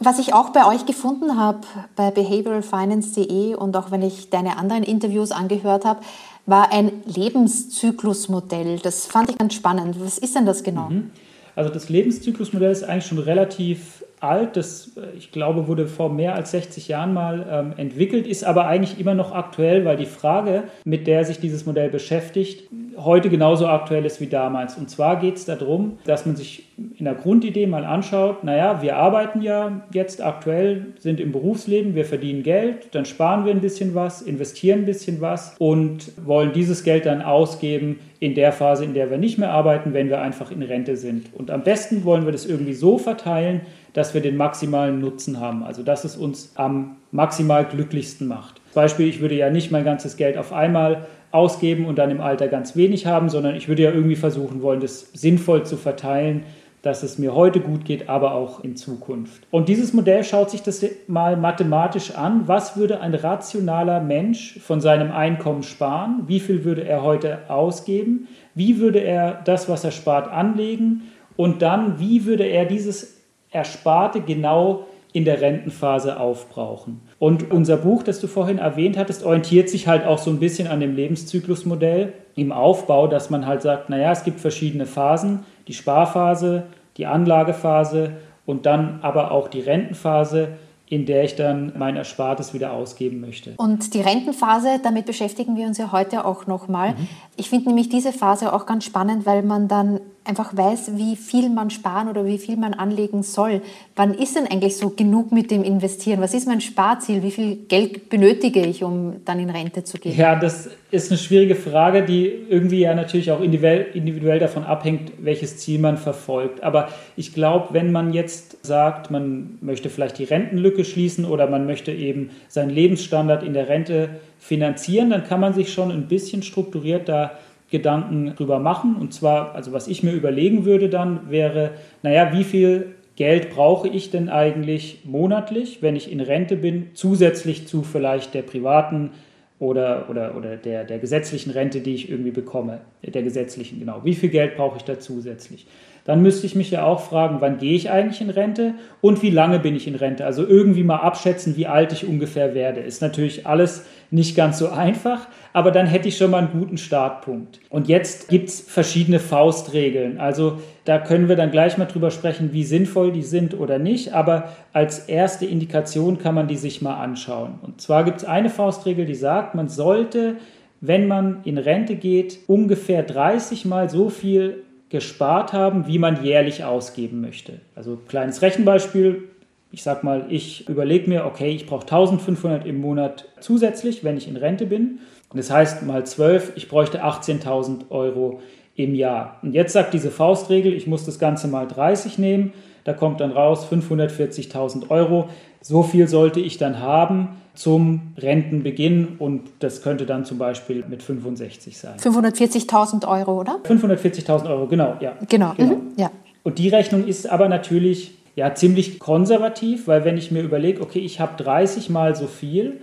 Was 0.01 0.19
ich 0.19 0.33
auch 0.33 0.49
bei 0.49 0.65
euch 0.65 0.85
gefunden 0.85 1.37
habe, 1.37 1.59
bei 1.95 2.11
behavioralfinance.de 2.11 3.55
und 3.55 3.75
auch 3.75 3.91
wenn 3.91 4.01
ich 4.01 4.29
deine 4.29 4.57
anderen 4.57 4.83
Interviews 4.83 5.31
angehört 5.31 5.83
habe, 5.83 5.99
war 6.45 6.71
ein 6.71 6.91
Lebenszyklusmodell. 7.05 8.79
Das 8.79 9.05
fand 9.05 9.29
ich 9.29 9.37
ganz 9.37 9.53
spannend. 9.53 9.97
Was 9.99 10.17
ist 10.17 10.35
denn 10.35 10.45
das 10.45 10.63
genau? 10.63 10.89
Mhm. 10.89 11.11
Also 11.55 11.69
das 11.69 11.89
Lebenszyklusmodell 11.89 12.71
ist 12.71 12.83
eigentlich 12.83 13.05
schon 13.05 13.19
relativ 13.19 14.05
alt, 14.21 14.57
das 14.57 14.97
äh, 14.97 15.17
ich 15.17 15.31
glaube 15.31 15.67
wurde 15.67 15.87
vor 15.87 16.11
mehr 16.11 16.35
als 16.35 16.51
60 16.51 16.87
Jahren 16.87 17.13
mal 17.13 17.45
ähm, 17.49 17.73
entwickelt, 17.77 18.27
ist 18.27 18.43
aber 18.43 18.67
eigentlich 18.67 18.99
immer 18.99 19.13
noch 19.13 19.31
aktuell, 19.31 19.85
weil 19.85 19.97
die 19.97 20.05
Frage, 20.05 20.63
mit 20.83 21.07
der 21.07 21.25
sich 21.25 21.39
dieses 21.39 21.65
Modell 21.65 21.89
beschäftigt, 21.89 22.69
heute 23.03 23.29
genauso 23.29 23.67
aktuell 23.67 24.05
ist 24.05 24.21
wie 24.21 24.27
damals. 24.27 24.77
Und 24.77 24.89
zwar 24.89 25.19
geht 25.19 25.37
es 25.37 25.45
darum, 25.45 25.97
dass 26.05 26.25
man 26.25 26.35
sich 26.35 26.65
in 26.97 27.05
der 27.05 27.15
Grundidee 27.15 27.67
mal 27.67 27.85
anschaut, 27.85 28.43
naja, 28.43 28.81
wir 28.81 28.97
arbeiten 28.97 29.41
ja 29.41 29.81
jetzt 29.93 30.23
aktuell, 30.23 30.87
sind 30.97 31.19
im 31.19 31.31
Berufsleben, 31.31 31.95
wir 31.95 32.05
verdienen 32.05 32.43
Geld, 32.43 32.93
dann 32.95 33.05
sparen 33.05 33.45
wir 33.45 33.51
ein 33.51 33.61
bisschen 33.61 33.95
was, 33.95 34.21
investieren 34.21 34.79
ein 34.79 34.85
bisschen 34.85 35.21
was 35.21 35.55
und 35.59 36.11
wollen 36.25 36.53
dieses 36.53 36.83
Geld 36.83 37.05
dann 37.05 37.21
ausgeben 37.21 37.99
in 38.19 38.35
der 38.35 38.51
Phase, 38.51 38.83
in 38.83 38.93
der 38.93 39.09
wir 39.09 39.17
nicht 39.17 39.37
mehr 39.37 39.51
arbeiten, 39.51 39.93
wenn 39.93 40.09
wir 40.09 40.21
einfach 40.21 40.51
in 40.51 40.61
Rente 40.61 40.97
sind. 40.97 41.33
Und 41.33 41.51
am 41.51 41.63
besten 41.63 42.03
wollen 42.03 42.25
wir 42.25 42.31
das 42.31 42.45
irgendwie 42.45 42.73
so 42.73 42.97
verteilen, 42.97 43.61
dass 43.93 44.13
wir 44.13 44.21
den 44.21 44.37
maximalen 44.37 44.99
Nutzen 44.99 45.39
haben. 45.39 45.63
Also 45.63 45.83
dass 45.83 46.03
es 46.03 46.15
uns 46.15 46.53
am 46.55 46.97
maximal 47.11 47.65
glücklichsten 47.65 48.27
macht. 48.27 48.61
Beispiel, 48.73 49.07
ich 49.07 49.19
würde 49.19 49.35
ja 49.35 49.49
nicht 49.49 49.71
mein 49.71 49.83
ganzes 49.83 50.15
Geld 50.15 50.37
auf 50.37 50.53
einmal 50.53 51.05
ausgeben 51.31 51.85
und 51.85 51.97
dann 51.97 52.11
im 52.11 52.21
Alter 52.21 52.47
ganz 52.47 52.75
wenig 52.75 53.05
haben, 53.05 53.29
sondern 53.29 53.55
ich 53.55 53.67
würde 53.67 53.83
ja 53.83 53.91
irgendwie 53.91 54.15
versuchen 54.15 54.61
wollen, 54.61 54.79
das 54.79 55.11
sinnvoll 55.13 55.65
zu 55.65 55.77
verteilen, 55.77 56.43
dass 56.81 57.03
es 57.03 57.17
mir 57.17 57.35
heute 57.35 57.59
gut 57.59 57.83
geht, 57.83 58.07
aber 58.07 58.33
auch 58.33 58.63
in 58.63 58.77
Zukunft. 58.77 59.45
Und 59.51 59.67
dieses 59.67 59.93
Modell 59.93 60.23
schaut 60.23 60.49
sich 60.49 60.61
das 60.61 60.83
mal 61.07 61.35
mathematisch 61.35 62.15
an. 62.15 62.47
Was 62.47 62.77
würde 62.77 63.01
ein 63.01 63.13
rationaler 63.13 63.99
Mensch 63.99 64.59
von 64.59 64.79
seinem 64.79 65.11
Einkommen 65.11 65.63
sparen? 65.63 66.23
Wie 66.27 66.39
viel 66.39 66.63
würde 66.63 66.85
er 66.85 67.03
heute 67.03 67.49
ausgeben? 67.49 68.27
Wie 68.55 68.79
würde 68.79 68.99
er 68.99 69.41
das, 69.43 69.67
was 69.67 69.83
er 69.83 69.91
spart, 69.91 70.31
anlegen? 70.31 71.11
Und 71.35 71.61
dann, 71.61 71.99
wie 71.99 72.25
würde 72.25 72.45
er 72.45 72.65
dieses 72.65 73.17
Ersparte 73.51 74.21
genau 74.21 74.85
in 75.11 75.25
der 75.25 75.41
Rentenphase 75.41 76.19
aufbrauchen. 76.19 77.01
Und 77.17 77.51
unser 77.51 77.77
Buch, 77.77 78.03
das 78.03 78.19
du 78.19 78.27
vorhin 78.27 78.59
erwähnt 78.59 78.97
hattest, 78.97 79.23
orientiert 79.23 79.69
sich 79.69 79.87
halt 79.87 80.05
auch 80.05 80.19
so 80.19 80.29
ein 80.29 80.39
bisschen 80.39 80.67
an 80.67 80.79
dem 80.79 80.95
Lebenszyklusmodell 80.95 82.13
im 82.35 82.51
Aufbau, 82.51 83.07
dass 83.07 83.29
man 83.29 83.47
halt 83.47 83.61
sagt, 83.61 83.89
naja, 83.89 84.11
es 84.11 84.23
gibt 84.23 84.39
verschiedene 84.39 84.85
Phasen, 84.85 85.39
die 85.67 85.73
Sparphase, 85.73 86.63
die 86.97 87.07
Anlagephase 87.07 88.11
und 88.45 88.65
dann 88.65 88.99
aber 89.01 89.31
auch 89.31 89.47
die 89.47 89.61
Rentenphase, 89.61 90.49
in 90.87 91.05
der 91.05 91.23
ich 91.23 91.35
dann 91.35 91.73
mein 91.77 91.95
Erspartes 91.95 92.53
wieder 92.53 92.73
ausgeben 92.73 93.21
möchte. 93.21 93.53
Und 93.57 93.93
die 93.93 94.01
Rentenphase, 94.01 94.79
damit 94.81 95.05
beschäftigen 95.05 95.55
wir 95.55 95.67
uns 95.67 95.77
ja 95.77 95.91
heute 95.91 96.25
auch 96.25 96.47
nochmal. 96.47 96.91
Mhm. 96.91 97.07
Ich 97.35 97.49
finde 97.49 97.69
nämlich 97.69 97.89
diese 97.89 98.11
Phase 98.11 98.53
auch 98.53 98.65
ganz 98.65 98.85
spannend, 98.85 99.25
weil 99.25 99.43
man 99.43 99.67
dann 99.67 99.99
einfach 100.29 100.55
weiß, 100.55 100.91
wie 100.95 101.15
viel 101.15 101.49
man 101.49 101.71
sparen 101.71 102.07
oder 102.07 102.25
wie 102.25 102.37
viel 102.37 102.55
man 102.55 102.73
anlegen 102.73 103.23
soll. 103.23 103.61
Wann 103.95 104.13
ist 104.13 104.35
denn 104.35 104.45
eigentlich 104.45 104.77
so 104.77 104.91
genug 104.91 105.31
mit 105.31 105.49
dem 105.49 105.63
Investieren? 105.63 106.21
Was 106.21 106.33
ist 106.33 106.47
mein 106.47 106.61
Sparziel? 106.61 107.23
Wie 107.23 107.31
viel 107.31 107.55
Geld 107.67 108.09
benötige 108.09 108.61
ich, 108.61 108.83
um 108.83 109.15
dann 109.25 109.39
in 109.39 109.49
Rente 109.49 109.83
zu 109.83 109.97
gehen? 109.97 110.15
Ja, 110.15 110.35
das 110.35 110.69
ist 110.91 111.11
eine 111.11 111.17
schwierige 111.17 111.55
Frage, 111.55 112.03
die 112.03 112.27
irgendwie 112.27 112.79
ja 112.79 112.93
natürlich 112.93 113.31
auch 113.31 113.41
individuell, 113.41 114.39
davon 114.39 114.63
abhängt, 114.63 115.11
welches 115.19 115.57
Ziel 115.57 115.79
man 115.79 115.97
verfolgt. 115.97 116.63
Aber 116.63 116.89
ich 117.15 117.33
glaube, 117.33 117.73
wenn 117.73 117.91
man 117.91 118.13
jetzt 118.13 118.65
sagt, 118.65 119.11
man 119.11 119.57
möchte 119.61 119.89
vielleicht 119.89 120.19
die 120.19 120.23
Rentenlücke 120.23 120.85
schließen 120.85 121.25
oder 121.25 121.47
man 121.47 121.65
möchte 121.65 121.91
eben 121.91 122.29
seinen 122.47 122.69
Lebensstandard 122.69 123.43
in 123.43 123.53
der 123.53 123.67
Rente 123.67 124.09
finanzieren, 124.39 125.09
dann 125.09 125.25
kann 125.25 125.39
man 125.39 125.53
sich 125.53 125.73
schon 125.73 125.91
ein 125.91 126.07
bisschen 126.07 126.43
strukturiert 126.43 127.09
da 127.09 127.31
Gedanken 127.69 128.33
drüber 128.35 128.59
machen. 128.59 128.95
Und 128.95 129.13
zwar, 129.13 129.55
also 129.55 129.73
was 129.73 129.87
ich 129.87 130.03
mir 130.03 130.13
überlegen 130.13 130.65
würde 130.65 130.89
dann, 130.89 131.29
wäre, 131.29 131.71
naja, 132.03 132.31
wie 132.33 132.43
viel 132.43 132.95
Geld 133.15 133.49
brauche 133.49 133.87
ich 133.87 134.11
denn 134.11 134.29
eigentlich 134.29 135.01
monatlich, 135.03 135.81
wenn 135.81 135.95
ich 135.95 136.11
in 136.11 136.21
Rente 136.21 136.55
bin, 136.55 136.91
zusätzlich 136.93 137.67
zu 137.67 137.83
vielleicht 137.83 138.33
der 138.33 138.43
privaten 138.43 139.11
oder, 139.59 140.09
oder, 140.09 140.37
oder 140.37 140.55
der, 140.55 140.85
der 140.85 140.99
gesetzlichen 140.99 141.51
Rente, 141.51 141.81
die 141.81 141.93
ich 141.93 142.09
irgendwie 142.09 142.31
bekomme. 142.31 142.79
Der 143.03 143.21
gesetzlichen, 143.21 143.79
genau. 143.79 144.01
Wie 144.05 144.15
viel 144.15 144.29
Geld 144.29 144.55
brauche 144.55 144.77
ich 144.77 144.83
da 144.83 144.99
zusätzlich? 144.99 145.67
Dann 146.05 146.21
müsste 146.21 146.47
ich 146.47 146.55
mich 146.55 146.71
ja 146.71 146.85
auch 146.85 147.01
fragen, 147.01 147.41
wann 147.41 147.57
gehe 147.57 147.75
ich 147.75 147.91
eigentlich 147.91 148.21
in 148.21 148.29
Rente 148.29 148.73
und 149.01 149.21
wie 149.21 149.29
lange 149.29 149.59
bin 149.59 149.75
ich 149.75 149.85
in 149.85 149.95
Rente? 149.95 150.25
Also 150.25 150.47
irgendwie 150.47 150.83
mal 150.83 151.01
abschätzen, 151.01 151.57
wie 151.57 151.67
alt 151.67 151.91
ich 151.91 152.07
ungefähr 152.07 152.55
werde. 152.55 152.79
Ist 152.79 153.01
natürlich 153.01 153.45
alles 153.45 153.85
nicht 154.11 154.35
ganz 154.35 154.57
so 154.57 154.69
einfach, 154.69 155.27
aber 155.53 155.71
dann 155.71 155.87
hätte 155.87 156.07
ich 156.07 156.17
schon 156.17 156.31
mal 156.31 156.39
einen 156.39 156.51
guten 156.51 156.77
Startpunkt. 156.77 157.59
Und 157.69 157.87
jetzt 157.87 158.29
gibt 158.29 158.49
es 158.49 158.61
verschiedene 158.61 159.19
Faustregeln. 159.19 160.19
Also 160.19 160.59
Da 160.89 160.97
können 160.97 161.29
wir 161.29 161.35
dann 161.35 161.51
gleich 161.51 161.77
mal 161.77 161.85
drüber 161.85 162.09
sprechen, 162.09 162.51
wie 162.51 162.63
sinnvoll 162.63 163.11
die 163.11 163.21
sind 163.21 163.53
oder 163.53 163.77
nicht. 163.77 164.13
Aber 164.13 164.49
als 164.73 165.07
erste 165.07 165.45
Indikation 165.45 166.17
kann 166.17 166.33
man 166.33 166.47
die 166.47 166.55
sich 166.55 166.81
mal 166.81 166.95
anschauen. 166.95 167.59
Und 167.61 167.79
zwar 167.79 168.03
gibt 168.03 168.17
es 168.17 168.25
eine 168.25 168.49
Faustregel, 168.49 169.05
die 169.05 169.13
sagt, 169.13 169.53
man 169.53 169.69
sollte, 169.69 170.37
wenn 170.81 171.07
man 171.07 171.41
in 171.43 171.59
Rente 171.59 171.95
geht, 171.95 172.39
ungefähr 172.47 173.03
30 173.03 173.65
Mal 173.65 173.87
so 173.87 174.09
viel 174.09 174.63
gespart 174.89 175.53
haben, 175.53 175.85
wie 175.85 175.99
man 175.99 176.23
jährlich 176.23 176.63
ausgeben 176.63 177.21
möchte. 177.21 177.59
Also 177.75 177.99
kleines 178.07 178.41
Rechenbeispiel. 178.41 179.25
Ich 179.71 179.83
sage 179.83 180.03
mal, 180.03 180.25
ich 180.29 180.67
überlege 180.67 181.07
mir, 181.07 181.25
okay, 181.25 181.51
ich 181.51 181.67
brauche 181.67 181.83
1500 181.83 182.65
im 182.65 182.81
Monat 182.81 183.25
zusätzlich, 183.39 184.03
wenn 184.03 184.17
ich 184.17 184.27
in 184.27 184.37
Rente 184.37 184.65
bin. 184.65 184.97
Das 185.33 185.51
heißt 185.51 185.83
mal 185.83 186.05
12, 186.05 186.53
ich 186.55 186.69
bräuchte 186.69 187.03
18.000 187.03 187.89
Euro 187.89 188.39
im 188.75 188.95
Jahr. 188.95 189.37
Und 189.43 189.53
jetzt 189.53 189.73
sagt 189.73 189.93
diese 189.93 190.09
Faustregel, 190.09 190.73
ich 190.73 190.87
muss 190.87 191.05
das 191.05 191.19
Ganze 191.19 191.47
mal 191.47 191.67
30 191.67 192.17
nehmen. 192.17 192.53
Da 192.83 192.93
kommt 192.93 193.19
dann 193.19 193.31
raus 193.31 193.67
540.000 193.69 194.89
Euro. 194.89 195.29
So 195.61 195.83
viel 195.83 196.07
sollte 196.07 196.39
ich 196.39 196.57
dann 196.57 196.79
haben 196.79 197.35
zum 197.53 198.13
Rentenbeginn 198.17 199.17
und 199.19 199.41
das 199.59 199.81
könnte 199.81 200.05
dann 200.05 200.23
zum 200.23 200.37
Beispiel 200.37 200.85
mit 200.87 201.03
65 201.03 201.77
sein. 201.77 201.97
540.000 201.99 203.05
Euro, 203.05 203.41
oder? 203.41 203.59
540.000 203.65 204.49
Euro, 204.49 204.67
genau, 204.67 204.95
ja. 205.01 205.17
Genau, 205.27 205.53
genau. 205.57 205.75
Mhm, 205.75 205.81
ja. 205.97 206.09
Und 206.43 206.57
die 206.57 206.69
Rechnung 206.69 207.05
ist 207.05 207.29
aber 207.29 207.49
natürlich 207.49 208.11
ja, 208.35 208.55
ziemlich 208.55 208.99
konservativ, 208.99 209.87
weil 209.87 210.05
wenn 210.05 210.17
ich 210.17 210.31
mir 210.31 210.41
überlege, 210.41 210.81
okay, 210.81 210.99
ich 210.99 211.19
habe 211.19 211.43
30 211.43 211.89
mal 211.89 212.15
so 212.15 212.27
viel 212.27 212.79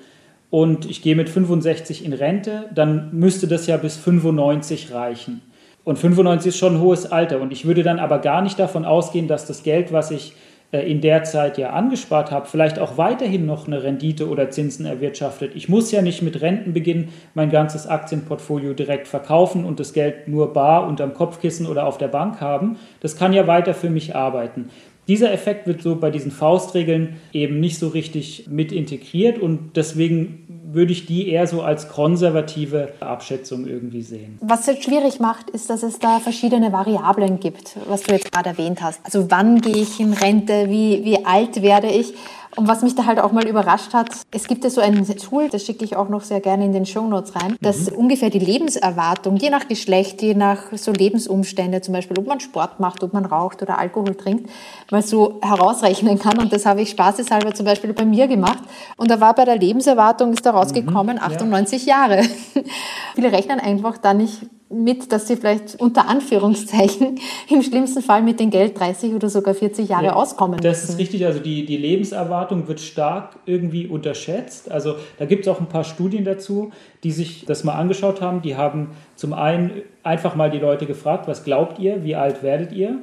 und 0.56 0.88
ich 0.88 1.02
gehe 1.02 1.14
mit 1.14 1.28
65 1.28 2.02
in 2.02 2.14
Rente, 2.14 2.70
dann 2.74 3.10
müsste 3.12 3.46
das 3.46 3.66
ja 3.66 3.76
bis 3.76 3.98
95 3.98 4.90
reichen. 4.90 5.42
Und 5.84 5.98
95 5.98 6.48
ist 6.48 6.56
schon 6.56 6.76
ein 6.76 6.80
hohes 6.80 7.12
Alter. 7.12 7.42
Und 7.42 7.52
ich 7.52 7.66
würde 7.66 7.82
dann 7.82 7.98
aber 7.98 8.20
gar 8.20 8.40
nicht 8.40 8.58
davon 8.58 8.86
ausgehen, 8.86 9.28
dass 9.28 9.46
das 9.46 9.64
Geld, 9.64 9.92
was 9.92 10.10
ich 10.10 10.32
äh, 10.72 10.90
in 10.90 11.02
der 11.02 11.24
Zeit 11.24 11.58
ja 11.58 11.74
angespart 11.74 12.30
habe, 12.30 12.46
vielleicht 12.46 12.78
auch 12.78 12.96
weiterhin 12.96 13.44
noch 13.44 13.66
eine 13.66 13.82
Rendite 13.82 14.30
oder 14.30 14.48
Zinsen 14.48 14.86
erwirtschaftet. 14.86 15.52
Ich 15.54 15.68
muss 15.68 15.92
ja 15.92 16.00
nicht 16.00 16.22
mit 16.22 16.40
Rentenbeginn 16.40 17.08
mein 17.34 17.50
ganzes 17.50 17.86
Aktienportfolio 17.86 18.72
direkt 18.72 19.08
verkaufen 19.08 19.66
und 19.66 19.78
das 19.78 19.92
Geld 19.92 20.26
nur 20.26 20.54
bar 20.54 20.88
unterm 20.88 21.12
Kopfkissen 21.12 21.66
oder 21.66 21.86
auf 21.86 21.98
der 21.98 22.08
Bank 22.08 22.40
haben. 22.40 22.78
Das 23.00 23.18
kann 23.18 23.34
ja 23.34 23.46
weiter 23.46 23.74
für 23.74 23.90
mich 23.90 24.16
arbeiten. 24.16 24.70
Dieser 25.08 25.32
Effekt 25.32 25.66
wird 25.66 25.82
so 25.82 25.96
bei 25.96 26.10
diesen 26.10 26.32
Faustregeln 26.32 27.16
eben 27.32 27.60
nicht 27.60 27.78
so 27.78 27.88
richtig 27.88 28.46
mit 28.50 28.72
integriert 28.72 29.38
und 29.38 29.76
deswegen 29.76 30.46
würde 30.72 30.92
ich 30.92 31.06
die 31.06 31.28
eher 31.28 31.46
so 31.46 31.62
als 31.62 31.88
konservative 31.88 32.92
Abschätzung 33.00 33.66
irgendwie 33.66 34.02
sehen. 34.02 34.38
Was 34.40 34.66
es 34.66 34.82
schwierig 34.82 35.20
macht, 35.20 35.48
ist, 35.50 35.70
dass 35.70 35.84
es 35.84 36.00
da 36.00 36.18
verschiedene 36.18 36.72
Variablen 36.72 37.38
gibt, 37.38 37.76
was 37.88 38.02
du 38.02 38.12
jetzt 38.12 38.32
gerade 38.32 38.50
erwähnt 38.50 38.82
hast. 38.82 39.00
Also 39.04 39.30
wann 39.30 39.60
gehe 39.60 39.76
ich 39.76 40.00
in 40.00 40.12
Rente, 40.12 40.68
wie, 40.68 41.04
wie 41.04 41.24
alt 41.24 41.62
werde 41.62 41.88
ich? 41.88 42.12
Und 42.56 42.68
was 42.68 42.82
mich 42.82 42.94
da 42.94 43.04
halt 43.04 43.20
auch 43.20 43.32
mal 43.32 43.46
überrascht 43.46 43.92
hat, 43.92 44.08
es 44.30 44.48
gibt 44.48 44.64
ja 44.64 44.70
so 44.70 44.80
ein 44.80 45.06
Tool, 45.18 45.48
das 45.48 45.64
schicke 45.64 45.84
ich 45.84 45.96
auch 45.96 46.08
noch 46.08 46.22
sehr 46.22 46.40
gerne 46.40 46.64
in 46.64 46.72
den 46.72 46.86
Show 46.86 47.06
Notes 47.06 47.34
rein, 47.34 47.56
das 47.60 47.90
mhm. 47.90 47.98
ungefähr 47.98 48.30
die 48.30 48.38
Lebenserwartung, 48.38 49.36
je 49.36 49.50
nach 49.50 49.68
Geschlecht, 49.68 50.22
je 50.22 50.34
nach 50.34 50.72
so 50.72 50.92
Lebensumstände, 50.92 51.82
zum 51.82 51.92
Beispiel 51.92 52.18
ob 52.18 52.26
man 52.26 52.40
Sport 52.40 52.80
macht, 52.80 53.02
ob 53.02 53.12
man 53.12 53.26
raucht 53.26 53.62
oder 53.62 53.78
Alkohol 53.78 54.14
trinkt, 54.14 54.50
mal 54.90 55.02
so 55.02 55.38
herausrechnen 55.42 56.18
kann. 56.18 56.38
Und 56.38 56.52
das 56.52 56.64
habe 56.64 56.80
ich 56.80 56.90
spaßeshalber 56.90 57.54
zum 57.54 57.66
Beispiel 57.66 57.92
bei 57.92 58.04
mir 58.04 58.26
gemacht. 58.26 58.62
Und 58.96 59.10
da 59.10 59.20
war 59.20 59.34
bei 59.34 59.44
der 59.44 59.58
Lebenserwartung, 59.58 60.32
ist 60.32 60.46
da 60.46 60.52
rausgekommen, 60.52 61.16
mhm, 61.16 61.22
98 61.22 61.84
ja. 61.84 61.96
Jahre. 61.96 62.22
Viele 63.14 63.32
rechnen 63.32 63.60
einfach 63.60 63.98
da 63.98 64.14
nicht 64.14 64.42
mit, 64.68 65.12
dass 65.12 65.28
sie 65.28 65.36
vielleicht 65.36 65.80
unter 65.80 66.08
Anführungszeichen 66.08 67.20
im 67.48 67.62
schlimmsten 67.62 68.02
Fall 68.02 68.22
mit 68.22 68.40
dem 68.40 68.50
Geld 68.50 68.78
30 68.78 69.14
oder 69.14 69.28
sogar 69.28 69.54
40 69.54 69.88
Jahre 69.88 70.06
ja, 70.06 70.12
auskommen 70.14 70.60
Das 70.60 70.80
müssen. 70.80 70.92
ist 70.92 70.98
richtig, 70.98 71.24
also 71.24 71.38
die, 71.38 71.64
die 71.64 71.76
Lebenserwartung 71.76 72.66
wird 72.66 72.80
stark 72.80 73.36
irgendwie 73.46 73.86
unterschätzt. 73.86 74.70
Also 74.70 74.96
da 75.18 75.24
gibt 75.24 75.46
es 75.46 75.52
auch 75.52 75.60
ein 75.60 75.68
paar 75.68 75.84
Studien 75.84 76.24
dazu, 76.24 76.72
die 77.04 77.12
sich 77.12 77.44
das 77.46 77.62
mal 77.62 77.74
angeschaut 77.74 78.20
haben. 78.20 78.42
Die 78.42 78.56
haben 78.56 78.90
zum 79.14 79.32
einen 79.32 79.82
einfach 80.02 80.34
mal 80.34 80.50
die 80.50 80.58
Leute 80.58 80.86
gefragt, 80.86 81.28
was 81.28 81.44
glaubt 81.44 81.78
ihr, 81.78 82.04
wie 82.04 82.16
alt 82.16 82.42
werdet 82.42 82.72
ihr? 82.72 82.98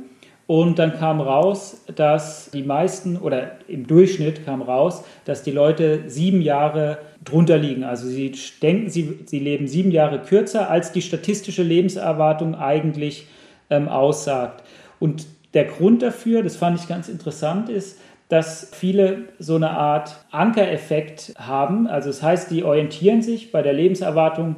Und 0.46 0.78
dann 0.78 0.94
kam 1.00 1.22
raus, 1.22 1.86
dass 1.96 2.52
die 2.52 2.64
meisten, 2.64 3.18
oder 3.18 3.54
im 3.70 3.88
Durchschnitt 3.88 4.46
kam 4.46 4.62
raus, 4.62 5.06
dass 5.24 5.42
die 5.44 5.52
Leute 5.52 6.04
sieben 6.08 6.42
Jahre 6.42 6.98
drunter 7.24 7.58
liegen. 7.58 7.84
Also 7.84 8.08
sie 8.08 8.34
denken, 8.62 8.90
sie, 8.90 9.20
sie 9.26 9.40
leben 9.40 9.68
sieben 9.68 9.92
Jahre 9.92 10.20
kürzer, 10.20 10.70
als 10.70 10.92
die 10.92 11.02
statistische 11.02 11.64
Lebenserwartung 11.64 12.56
eigentlich 12.56 13.28
ähm, 13.70 13.88
aussagt. 13.88 14.64
Und 15.00 15.26
der 15.54 15.66
Grund 15.66 16.02
dafür, 16.02 16.44
das 16.44 16.56
fand 16.56 16.80
ich 16.80 16.88
ganz 16.88 17.10
interessant, 17.10 17.70
ist, 17.70 18.00
dass 18.30 18.70
viele 18.74 19.26
so 19.38 19.56
eine 19.56 19.72
Art 19.72 20.26
Ankereffekt 20.32 21.34
haben. 21.38 21.88
Also 21.88 22.10
das 22.10 22.24
heißt, 22.24 22.50
die 22.50 22.64
orientieren 22.64 23.22
sich 23.22 23.52
bei 23.52 23.62
der 23.62 23.74
Lebenserwartung 23.74 24.56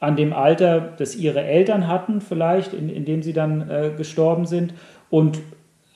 an 0.00 0.16
dem 0.16 0.32
Alter, 0.32 0.94
das 0.96 1.16
ihre 1.16 1.42
Eltern 1.42 1.88
hatten, 1.88 2.20
vielleicht, 2.20 2.72
in, 2.72 2.88
in 2.88 3.04
dem 3.04 3.22
sie 3.22 3.32
dann 3.32 3.68
äh, 3.68 3.90
gestorben 3.96 4.46
sind 4.46 4.72
und 5.10 5.40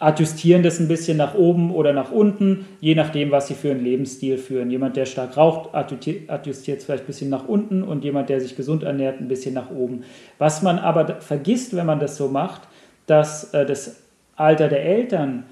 adjustieren 0.02 0.64
das 0.64 0.80
ein 0.80 0.88
bisschen 0.88 1.16
nach 1.16 1.34
oben 1.34 1.72
oder 1.72 1.92
nach 1.92 2.10
unten, 2.10 2.66
je 2.80 2.96
nachdem, 2.96 3.30
was 3.30 3.46
sie 3.46 3.54
für 3.54 3.70
einen 3.70 3.84
Lebensstil 3.84 4.36
führen. 4.36 4.70
Jemand, 4.70 4.96
der 4.96 5.06
stark 5.06 5.36
raucht, 5.36 5.74
adjustiert 5.74 6.28
es 6.28 6.84
vielleicht 6.84 7.04
ein 7.04 7.06
bisschen 7.06 7.30
nach 7.30 7.46
unten 7.46 7.84
und 7.84 8.02
jemand, 8.02 8.28
der 8.28 8.40
sich 8.40 8.56
gesund 8.56 8.82
ernährt, 8.82 9.20
ein 9.20 9.28
bisschen 9.28 9.54
nach 9.54 9.70
oben. 9.70 10.02
Was 10.38 10.60
man 10.60 10.80
aber 10.80 11.20
vergisst, 11.20 11.76
wenn 11.76 11.86
man 11.86 12.00
das 12.00 12.16
so 12.16 12.26
macht, 12.26 12.62
dass 13.06 13.54
äh, 13.54 13.64
das 13.64 14.02
Alter 14.34 14.68
der 14.68 14.84
Eltern 14.84 15.44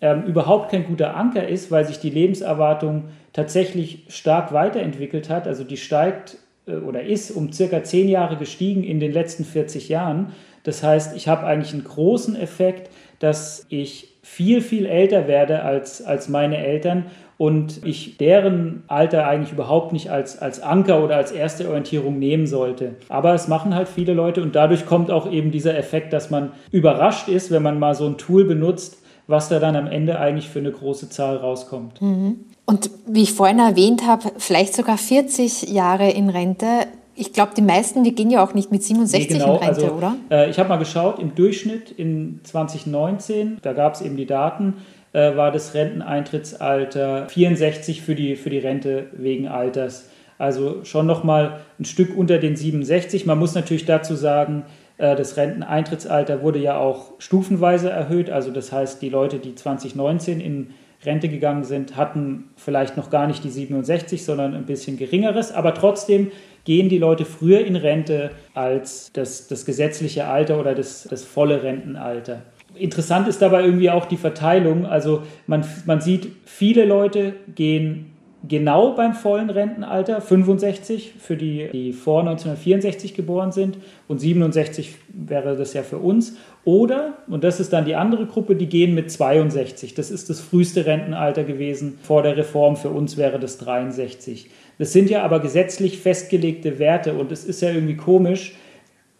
ähm, 0.00 0.22
überhaupt 0.24 0.70
kein 0.70 0.84
guter 0.84 1.16
Anker 1.16 1.48
ist, 1.48 1.72
weil 1.72 1.84
sich 1.84 1.98
die 1.98 2.10
Lebenserwartung 2.10 3.04
tatsächlich 3.32 4.04
stark 4.08 4.52
weiterentwickelt 4.52 5.28
hat. 5.30 5.48
Also 5.48 5.64
die 5.64 5.76
steigt 5.76 6.38
äh, 6.68 6.76
oder 6.76 7.02
ist 7.02 7.32
um 7.32 7.52
circa 7.52 7.82
zehn 7.82 8.08
Jahre 8.08 8.36
gestiegen 8.36 8.84
in 8.84 9.00
den 9.00 9.12
letzten 9.12 9.44
40 9.44 9.88
Jahren. 9.88 10.32
Das 10.62 10.82
heißt, 10.82 11.16
ich 11.16 11.28
habe 11.28 11.46
eigentlich 11.46 11.72
einen 11.72 11.84
großen 11.84 12.36
Effekt 12.36 12.90
dass 13.18 13.66
ich 13.68 14.16
viel, 14.22 14.60
viel 14.60 14.86
älter 14.86 15.28
werde 15.28 15.62
als, 15.62 16.02
als 16.02 16.28
meine 16.28 16.58
Eltern 16.58 17.06
und 17.38 17.84
ich 17.84 18.16
deren 18.16 18.82
Alter 18.88 19.26
eigentlich 19.26 19.52
überhaupt 19.52 19.92
nicht 19.92 20.10
als, 20.10 20.38
als 20.38 20.60
Anker 20.60 21.04
oder 21.04 21.16
als 21.16 21.32
erste 21.32 21.68
Orientierung 21.68 22.18
nehmen 22.18 22.46
sollte. 22.46 22.94
Aber 23.08 23.34
es 23.34 23.46
machen 23.46 23.74
halt 23.74 23.88
viele 23.88 24.14
Leute 24.14 24.42
und 24.42 24.56
dadurch 24.56 24.86
kommt 24.86 25.10
auch 25.10 25.30
eben 25.30 25.50
dieser 25.50 25.76
Effekt, 25.76 26.12
dass 26.12 26.30
man 26.30 26.52
überrascht 26.70 27.28
ist, 27.28 27.50
wenn 27.50 27.62
man 27.62 27.78
mal 27.78 27.94
so 27.94 28.06
ein 28.06 28.16
Tool 28.16 28.44
benutzt, 28.44 28.98
was 29.26 29.48
da 29.48 29.58
dann 29.58 29.76
am 29.76 29.86
Ende 29.86 30.18
eigentlich 30.18 30.48
für 30.48 30.60
eine 30.60 30.72
große 30.72 31.10
Zahl 31.10 31.36
rauskommt. 31.36 32.00
Mhm. 32.00 32.36
Und 32.64 32.90
wie 33.06 33.22
ich 33.22 33.32
vorhin 33.32 33.58
erwähnt 33.58 34.06
habe, 34.06 34.32
vielleicht 34.38 34.74
sogar 34.74 34.98
40 34.98 35.70
Jahre 35.70 36.10
in 36.10 36.30
Rente 36.30 36.86
ich 37.16 37.32
glaube, 37.32 37.52
die 37.56 37.62
meisten, 37.62 38.04
die 38.04 38.14
gehen 38.14 38.30
ja 38.30 38.44
auch 38.44 38.54
nicht 38.54 38.70
mit 38.70 38.82
67 38.82 39.30
nee, 39.30 39.38
genau, 39.38 39.56
in 39.56 39.64
Rente, 39.64 39.82
also, 39.82 39.94
oder? 39.94 40.16
Äh, 40.30 40.50
ich 40.50 40.58
habe 40.58 40.68
mal 40.68 40.76
geschaut, 40.76 41.18
im 41.18 41.34
Durchschnitt 41.34 41.90
in 41.90 42.40
2019, 42.44 43.58
da 43.62 43.72
gab 43.72 43.94
es 43.94 44.02
eben 44.02 44.16
die 44.16 44.26
Daten, 44.26 44.74
äh, 45.12 45.36
war 45.36 45.50
das 45.50 45.74
Renteneintrittsalter 45.74 47.28
64 47.28 48.02
für 48.02 48.14
die, 48.14 48.36
für 48.36 48.50
die 48.50 48.58
Rente 48.58 49.06
wegen 49.12 49.48
Alters. 49.48 50.10
Also 50.38 50.84
schon 50.84 51.06
nochmal 51.06 51.60
ein 51.78 51.86
Stück 51.86 52.16
unter 52.16 52.38
den 52.38 52.56
67. 52.56 53.24
Man 53.24 53.38
muss 53.38 53.54
natürlich 53.54 53.86
dazu 53.86 54.14
sagen, 54.14 54.64
äh, 54.98 55.16
das 55.16 55.38
Renteneintrittsalter 55.38 56.42
wurde 56.42 56.58
ja 56.58 56.78
auch 56.78 57.12
stufenweise 57.18 57.88
erhöht. 57.88 58.28
Also 58.28 58.50
das 58.50 58.72
heißt, 58.72 59.00
die 59.00 59.08
Leute, 59.08 59.38
die 59.38 59.54
2019 59.54 60.40
in 60.40 60.70
Rente 61.04 61.28
gegangen 61.28 61.64
sind, 61.64 61.96
hatten 61.96 62.50
vielleicht 62.56 62.96
noch 62.96 63.10
gar 63.10 63.26
nicht 63.26 63.44
die 63.44 63.50
67, 63.50 64.24
sondern 64.24 64.54
ein 64.54 64.66
bisschen 64.66 64.98
geringeres. 64.98 65.52
Aber 65.52 65.72
trotzdem 65.72 66.30
gehen 66.66 66.90
die 66.90 66.98
Leute 66.98 67.24
früher 67.24 67.64
in 67.64 67.76
Rente 67.76 68.32
als 68.52 69.10
das, 69.14 69.48
das 69.48 69.64
gesetzliche 69.64 70.26
Alter 70.26 70.60
oder 70.60 70.74
das, 70.74 71.06
das 71.08 71.24
volle 71.24 71.62
Rentenalter. 71.62 72.42
Interessant 72.74 73.26
ist 73.28 73.40
dabei 73.40 73.64
irgendwie 73.64 73.88
auch 73.88 74.04
die 74.04 74.18
Verteilung. 74.18 74.84
Also 74.84 75.22
man, 75.46 75.64
man 75.86 76.02
sieht, 76.02 76.28
viele 76.44 76.84
Leute 76.84 77.34
gehen 77.54 78.12
genau 78.48 78.92
beim 78.94 79.14
vollen 79.14 79.50
Rentenalter, 79.50 80.20
65 80.20 81.14
für 81.18 81.36
die, 81.36 81.68
die 81.72 81.92
vor 81.92 82.20
1964 82.20 83.14
geboren 83.14 83.52
sind 83.52 83.78
und 84.08 84.20
67 84.20 84.94
wäre 85.08 85.56
das 85.56 85.72
ja 85.72 85.82
für 85.82 85.98
uns. 85.98 86.36
Oder, 86.64 87.14
und 87.28 87.44
das 87.44 87.60
ist 87.60 87.72
dann 87.72 87.84
die 87.84 87.94
andere 87.94 88.26
Gruppe, 88.26 88.56
die 88.56 88.66
gehen 88.66 88.94
mit 88.94 89.10
62. 89.10 89.94
Das 89.94 90.10
ist 90.10 90.28
das 90.30 90.40
früheste 90.40 90.84
Rentenalter 90.86 91.44
gewesen. 91.44 91.98
Vor 92.02 92.22
der 92.22 92.36
Reform 92.36 92.76
für 92.76 92.90
uns 92.90 93.16
wäre 93.16 93.38
das 93.38 93.58
63. 93.58 94.50
Das 94.78 94.92
sind 94.92 95.08
ja 95.10 95.22
aber 95.22 95.40
gesetzlich 95.40 95.98
festgelegte 95.98 96.78
Werte 96.78 97.14
und 97.14 97.32
es 97.32 97.44
ist 97.44 97.62
ja 97.62 97.70
irgendwie 97.70 97.96
komisch. 97.96 98.54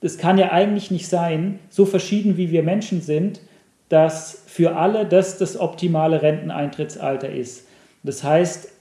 Das 0.01 0.19
kann 0.19 0.39
ja 0.39 0.53
eigentlich 0.53 0.91
nicht 0.91 1.09
sein, 1.09 1.59
so 1.71 1.87
verschieden 1.87 2.37
wie 2.37 2.51
wir 2.51 2.63
Menschen 2.63 3.01
sind, 3.01 3.41
dass 3.89 4.45
für 4.47 4.77
alle 4.77 5.07
das 5.07 5.39
das 5.39 5.59
optimale 5.59 6.23
Renteneintrittsalter 6.23 7.31
ist. 7.31 7.67
Das 8.03 8.23
heißt, 8.23 8.73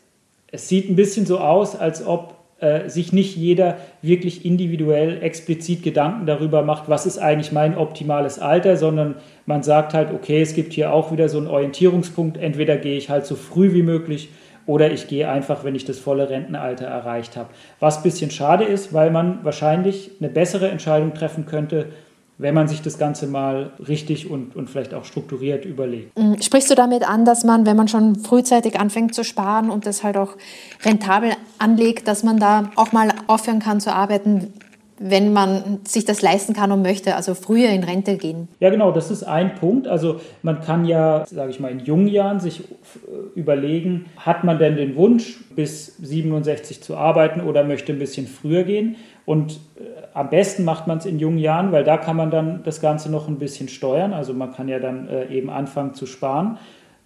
es 0.51 0.67
sieht 0.67 0.89
ein 0.89 0.95
bisschen 0.95 1.25
so 1.25 1.39
aus, 1.39 1.75
als 1.75 2.05
ob 2.05 2.35
äh, 2.59 2.89
sich 2.89 3.11
nicht 3.11 3.35
jeder 3.35 3.77
wirklich 4.01 4.45
individuell 4.45 5.21
explizit 5.21 5.83
Gedanken 5.83 6.25
darüber 6.25 6.63
macht, 6.63 6.89
was 6.89 7.05
ist 7.05 7.17
eigentlich 7.17 7.51
mein 7.51 7.77
optimales 7.77 8.39
Alter, 8.39 8.77
sondern 8.77 9.15
man 9.45 9.63
sagt 9.63 9.93
halt, 9.93 10.13
okay, 10.13 10.41
es 10.41 10.53
gibt 10.53 10.73
hier 10.73 10.93
auch 10.93 11.11
wieder 11.11 11.27
so 11.27 11.37
einen 11.37 11.47
Orientierungspunkt, 11.47 12.37
entweder 12.37 12.77
gehe 12.77 12.97
ich 12.97 13.09
halt 13.09 13.25
so 13.25 13.35
früh 13.35 13.73
wie 13.73 13.83
möglich 13.83 14.29
oder 14.67 14.91
ich 14.91 15.07
gehe 15.07 15.29
einfach, 15.29 15.63
wenn 15.63 15.75
ich 15.75 15.85
das 15.85 15.99
volle 15.99 16.29
Rentenalter 16.29 16.85
erreicht 16.85 17.37
habe. 17.37 17.49
Was 17.79 17.97
ein 17.97 18.03
bisschen 18.03 18.31
schade 18.31 18.63
ist, 18.63 18.93
weil 18.93 19.11
man 19.11 19.43
wahrscheinlich 19.43 20.11
eine 20.19 20.29
bessere 20.29 20.69
Entscheidung 20.69 21.13
treffen 21.13 21.45
könnte, 21.45 21.87
wenn 22.37 22.53
man 22.53 22.67
sich 22.67 22.81
das 22.81 22.97
Ganze 22.97 23.27
mal 23.27 23.71
richtig 23.87 24.29
und, 24.29 24.55
und 24.55 24.69
vielleicht 24.69 24.93
auch 24.93 25.05
strukturiert 25.05 25.63
überlegt. 25.63 26.17
Mm, 26.19 26.33
sprichst 26.41 26.69
du 26.69 26.75
damit 26.75 27.07
an, 27.07 27.23
dass 27.23 27.45
man, 27.45 27.65
wenn 27.65 27.77
man 27.77 27.87
schon 27.87 28.17
frühzeitig 28.17 28.77
anfängt 28.77 29.15
zu 29.15 29.23
sparen 29.23 29.69
und 29.69 29.85
das 29.85 30.03
halt 30.03 30.17
auch 30.17 30.35
rentabel 30.83 31.31
anlegt, 31.59 32.07
dass 32.07 32.23
man 32.23 32.37
da 32.37 32.71
auch 32.75 32.91
mal 32.91 33.13
aufhören 33.27 33.59
kann 33.59 33.79
zu 33.79 33.93
arbeiten, 33.93 34.51
wenn 34.97 35.33
man 35.33 35.81
sich 35.85 36.05
das 36.05 36.21
leisten 36.21 36.53
kann 36.53 36.71
und 36.71 36.81
möchte, 36.81 37.15
also 37.15 37.35
früher 37.35 37.69
in 37.69 37.83
Rente 37.83 38.15
gehen. 38.17 38.47
Ja, 38.59 38.69
genau, 38.69 38.91
das 38.91 39.11
ist 39.11 39.23
ein 39.23 39.55
Punkt. 39.55 39.87
Also 39.87 40.21
man 40.41 40.61
kann 40.61 40.85
ja, 40.85 41.25
sage 41.25 41.51
ich 41.51 41.59
mal, 41.59 41.71
in 41.71 41.79
jungen 41.79 42.07
Jahren 42.07 42.39
sich 42.39 42.61
äh, 42.61 42.63
überlegen, 43.35 44.05
hat 44.17 44.43
man 44.43 44.57
denn 44.57 44.77
den 44.77 44.95
Wunsch, 44.95 45.39
bis 45.55 45.97
67 45.97 46.81
zu 46.81 46.95
arbeiten 46.95 47.41
oder 47.41 47.63
möchte 47.63 47.91
ein 47.91 47.99
bisschen 47.99 48.27
früher 48.27 48.63
gehen? 48.63 48.95
Und 49.25 49.59
äh, 49.77 49.83
am 50.13 50.29
besten 50.29 50.63
macht 50.63 50.87
man 50.87 50.99
es 50.99 51.05
in 51.05 51.19
jungen 51.19 51.39
Jahren, 51.39 51.71
weil 51.73 51.83
da 51.83 51.97
kann 51.97 52.15
man 52.15 52.31
dann 52.31 52.63
das 52.63 52.79
Ganze 52.79 53.11
noch 53.11 53.27
ein 53.27 53.37
bisschen 53.37 53.67
steuern. 53.67 54.13
Also 54.13 54.33
man 54.33 54.53
kann 54.53 54.69
ja 54.69 54.79
dann 54.79 55.09
äh, 55.09 55.25
eben 55.27 55.49
anfangen 55.49 55.93
zu 55.93 56.05
sparen. 56.05 56.57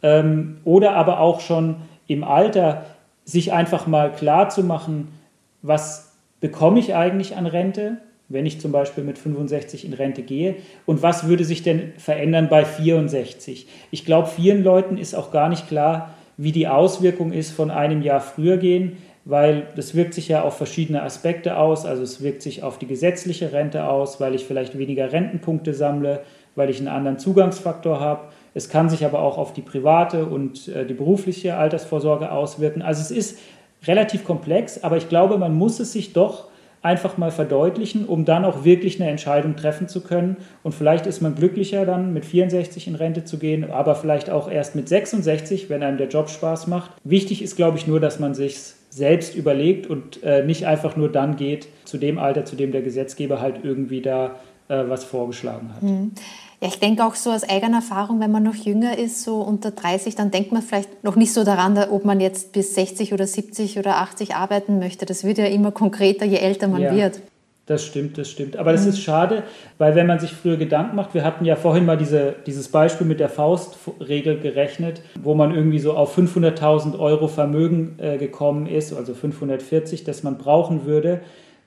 Ähm, 0.03 0.57
oder 0.63 0.93
aber 0.93 1.19
auch 1.19 1.39
schon 1.39 1.77
im 2.07 2.23
Alter 2.23 2.85
sich 3.25 3.51
einfach 3.51 3.87
mal 3.87 4.11
klar 4.11 4.49
zu 4.49 4.63
machen, 4.63 5.07
was 5.61 6.08
bekomme 6.41 6.79
ich 6.79 6.95
eigentlich 6.95 7.35
an 7.35 7.45
Rente, 7.45 7.97
wenn 8.27 8.45
ich 8.45 8.61
zum 8.61 8.71
Beispiel 8.71 9.03
mit 9.03 9.17
65 9.17 9.85
in 9.85 9.93
Rente 9.93 10.21
gehe? 10.21 10.55
Und 10.85 11.01
was 11.01 11.27
würde 11.27 11.43
sich 11.43 11.63
denn 11.63 11.93
verändern 11.97 12.47
bei 12.49 12.65
64? 12.65 13.67
Ich 13.91 14.05
glaube, 14.05 14.27
vielen 14.27 14.63
Leuten 14.63 14.97
ist 14.97 15.15
auch 15.15 15.31
gar 15.31 15.49
nicht 15.49 15.67
klar, 15.67 16.13
wie 16.37 16.51
die 16.51 16.67
Auswirkung 16.67 17.33
ist 17.33 17.51
von 17.51 17.69
einem 17.69 18.01
Jahr 18.01 18.21
früher 18.21 18.57
gehen, 18.57 18.97
weil 19.25 19.67
das 19.75 19.93
wirkt 19.93 20.13
sich 20.13 20.29
ja 20.29 20.41
auf 20.43 20.55
verschiedene 20.55 21.03
Aspekte 21.03 21.57
aus. 21.57 21.85
Also 21.85 22.01
es 22.01 22.23
wirkt 22.23 22.41
sich 22.41 22.63
auf 22.63 22.79
die 22.79 22.87
gesetzliche 22.87 23.51
Rente 23.51 23.83
aus, 23.85 24.21
weil 24.21 24.33
ich 24.35 24.45
vielleicht 24.45 24.77
weniger 24.77 25.11
Rentenpunkte 25.11 25.73
sammle, 25.73 26.21
weil 26.55 26.69
ich 26.69 26.79
einen 26.79 26.87
anderen 26.87 27.19
Zugangsfaktor 27.19 27.99
habe. 27.99 28.29
Es 28.53 28.69
kann 28.69 28.89
sich 28.89 29.05
aber 29.05 29.19
auch 29.19 29.37
auf 29.37 29.53
die 29.53 29.61
private 29.61 30.25
und 30.25 30.69
äh, 30.69 30.85
die 30.85 30.93
berufliche 30.93 31.57
Altersvorsorge 31.57 32.31
auswirken. 32.31 32.81
Also 32.81 33.01
es 33.01 33.11
ist 33.11 33.39
relativ 33.85 34.23
komplex, 34.23 34.83
aber 34.83 34.97
ich 34.97 35.09
glaube, 35.09 35.37
man 35.37 35.55
muss 35.55 35.79
es 35.79 35.93
sich 35.93 36.13
doch 36.13 36.49
einfach 36.81 37.17
mal 37.17 37.31
verdeutlichen, 37.31 38.05
um 38.05 38.25
dann 38.25 38.45
auch 38.45 38.63
wirklich 38.63 39.01
eine 39.01 39.09
Entscheidung 39.09 39.55
treffen 39.55 39.87
zu 39.87 40.01
können. 40.01 40.37
Und 40.63 40.73
vielleicht 40.73 41.05
ist 41.07 41.21
man 41.21 41.35
glücklicher 41.35 41.85
dann 41.85 42.13
mit 42.13 42.25
64 42.25 42.87
in 42.87 42.95
Rente 42.95 43.25
zu 43.25 43.37
gehen, 43.37 43.69
aber 43.69 43.95
vielleicht 43.95 44.29
auch 44.29 44.49
erst 44.49 44.75
mit 44.75 44.87
66, 44.87 45.69
wenn 45.69 45.83
einem 45.83 45.97
der 45.97 46.07
Job 46.07 46.29
Spaß 46.29 46.67
macht. 46.67 46.91
Wichtig 47.03 47.41
ist, 47.41 47.55
glaube 47.57 47.77
ich, 47.77 47.85
nur, 47.85 47.99
dass 47.99 48.19
man 48.19 48.33
sich 48.33 48.57
selbst 48.89 49.35
überlegt 49.35 49.87
und 49.87 50.23
äh, 50.23 50.43
nicht 50.43 50.65
einfach 50.65 50.95
nur 50.95 51.11
dann 51.11 51.35
geht 51.35 51.67
zu 51.83 51.97
dem 51.97 52.17
Alter, 52.17 52.45
zu 52.45 52.55
dem 52.55 52.71
der 52.71 52.81
Gesetzgeber 52.81 53.41
halt 53.41 53.59
irgendwie 53.63 54.01
da 54.01 54.37
äh, 54.67 54.83
was 54.87 55.03
vorgeschlagen 55.03 55.73
hat. 55.75 55.83
Mhm. 55.83 56.11
Ja, 56.61 56.67
ich 56.67 56.79
denke 56.79 57.05
auch 57.05 57.15
so 57.15 57.31
aus 57.31 57.47
eigener 57.47 57.77
Erfahrung, 57.77 58.19
wenn 58.19 58.31
man 58.31 58.43
noch 58.43 58.55
jünger 58.55 58.97
ist, 58.97 59.23
so 59.23 59.41
unter 59.41 59.71
30, 59.71 60.15
dann 60.15 60.29
denkt 60.29 60.51
man 60.51 60.61
vielleicht 60.61 61.05
noch 61.05 61.15
nicht 61.15 61.33
so 61.33 61.45
daran, 61.45 61.77
ob 61.77 62.03
man 62.03 62.19
jetzt 62.19 62.51
bis 62.51 62.75
60 62.75 63.13
oder 63.13 63.27
70 63.27 63.79
oder 63.79 63.97
80 63.97 64.35
arbeiten 64.35 64.77
möchte. 64.77 65.05
Das 65.05 65.23
wird 65.23 65.37
ja 65.37 65.45
immer 65.45 65.71
konkreter, 65.71 66.25
je 66.25 66.37
älter 66.37 66.67
man 66.67 66.81
ja. 66.81 66.93
wird. 66.93 67.21
Das 67.65 67.85
stimmt, 67.85 68.17
das 68.17 68.29
stimmt. 68.29 68.57
Aber 68.57 68.73
das 68.73 68.83
mhm. 68.83 68.89
ist 68.89 68.99
schade, 68.99 69.43
weil 69.77 69.95
wenn 69.95 70.07
man 70.07 70.19
sich 70.19 70.33
früher 70.33 70.57
Gedanken 70.57 70.97
macht, 70.97 71.13
wir 71.13 71.23
hatten 71.23 71.45
ja 71.45 71.55
vorhin 71.55 71.85
mal 71.85 71.97
diese, 71.97 72.35
dieses 72.45 72.67
Beispiel 72.67 73.07
mit 73.07 73.21
der 73.21 73.29
Faustregel 73.29 74.39
gerechnet, 74.39 75.01
wo 75.21 75.35
man 75.35 75.53
irgendwie 75.53 75.79
so 75.79 75.93
auf 75.93 76.17
500.000 76.17 76.99
Euro 76.99 77.27
Vermögen 77.27 77.95
äh, 77.99 78.17
gekommen 78.17 78.65
ist, 78.65 78.91
also 78.91 79.13
540, 79.13 80.03
das 80.03 80.23
man 80.23 80.37
brauchen 80.37 80.85
würde, 80.85 81.21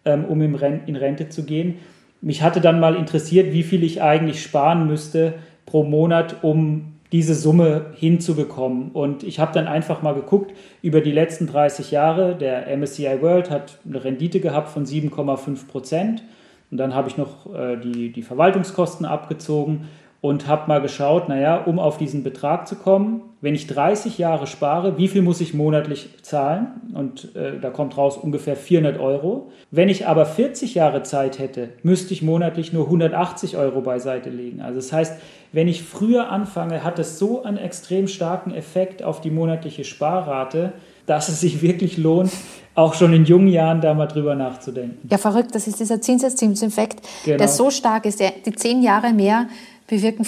ähm, 0.04 0.24
um 0.26 0.42
in 0.42 0.96
Rente 0.96 1.30
zu 1.30 1.44
gehen 1.44 1.78
mich 2.22 2.42
hatte 2.42 2.60
dann 2.60 2.80
mal 2.80 2.96
interessiert, 2.96 3.52
wie 3.52 3.64
viel 3.64 3.82
ich 3.82 4.00
eigentlich 4.00 4.42
sparen 4.42 4.86
müsste 4.86 5.34
pro 5.66 5.82
Monat, 5.82 6.36
um 6.42 6.94
diese 7.10 7.34
Summe 7.34 7.86
hinzubekommen. 7.94 8.90
Und 8.92 9.22
ich 9.22 9.38
habe 9.38 9.52
dann 9.52 9.66
einfach 9.66 10.00
mal 10.00 10.14
geguckt, 10.14 10.54
über 10.80 11.02
die 11.02 11.12
letzten 11.12 11.46
30 11.46 11.90
Jahre, 11.90 12.34
der 12.34 12.74
MSCI 12.74 13.20
World 13.20 13.50
hat 13.50 13.78
eine 13.86 14.02
Rendite 14.02 14.40
gehabt 14.40 14.70
von 14.70 14.86
7,5 14.86 15.66
Prozent. 15.66 16.22
Und 16.70 16.78
dann 16.78 16.94
habe 16.94 17.08
ich 17.08 17.18
noch 17.18 17.52
äh, 17.54 17.76
die, 17.76 18.12
die 18.12 18.22
Verwaltungskosten 18.22 19.04
abgezogen 19.04 19.88
und 20.22 20.46
habe 20.46 20.68
mal 20.68 20.80
geschaut, 20.80 21.28
naja, 21.28 21.56
um 21.56 21.78
auf 21.78 21.98
diesen 21.98 22.22
Betrag 22.22 22.66
zu 22.66 22.76
kommen, 22.76 23.22
wenn 23.42 23.56
ich 23.56 23.66
30 23.66 24.18
Jahre 24.18 24.46
spare, 24.46 24.96
wie 24.98 25.08
viel 25.08 25.20
muss 25.20 25.40
ich 25.40 25.52
monatlich 25.52 26.08
zahlen? 26.22 26.68
Und 26.94 27.34
äh, 27.34 27.58
da 27.60 27.70
kommt 27.70 27.98
raus 27.98 28.16
ungefähr 28.16 28.54
400 28.54 29.00
Euro. 29.00 29.50
Wenn 29.72 29.88
ich 29.88 30.06
aber 30.06 30.26
40 30.26 30.76
Jahre 30.76 31.02
Zeit 31.02 31.40
hätte, 31.40 31.70
müsste 31.82 32.14
ich 32.14 32.22
monatlich 32.22 32.72
nur 32.72 32.84
180 32.84 33.56
Euro 33.56 33.80
beiseite 33.80 34.30
legen. 34.30 34.62
Also 34.62 34.76
das 34.76 34.92
heißt, 34.92 35.20
wenn 35.50 35.66
ich 35.66 35.82
früher 35.82 36.30
anfange, 36.30 36.84
hat 36.84 37.00
es 37.00 37.18
so 37.18 37.42
einen 37.42 37.58
extrem 37.58 38.06
starken 38.06 38.54
Effekt 38.54 39.02
auf 39.02 39.20
die 39.20 39.30
monatliche 39.30 39.82
Sparrate, 39.82 40.72
dass 41.06 41.28
es 41.28 41.40
sich 41.40 41.62
wirklich 41.62 41.98
lohnt, 41.98 42.30
auch 42.76 42.94
schon 42.94 43.12
in 43.12 43.24
jungen 43.24 43.48
Jahren 43.48 43.80
da 43.80 43.92
mal 43.92 44.06
drüber 44.06 44.36
nachzudenken. 44.36 45.08
Ja, 45.10 45.18
verrückt, 45.18 45.52
das 45.54 45.66
ist 45.66 45.80
dieser 45.80 46.00
Zinseszinseffekt, 46.00 47.00
genau. 47.24 47.38
der 47.38 47.48
so 47.48 47.70
stark 47.70 48.06
ist, 48.06 48.20
der 48.20 48.32
die 48.46 48.52
zehn 48.52 48.82
Jahre 48.82 49.12
mehr 49.12 49.48
bewirken, 49.92 50.26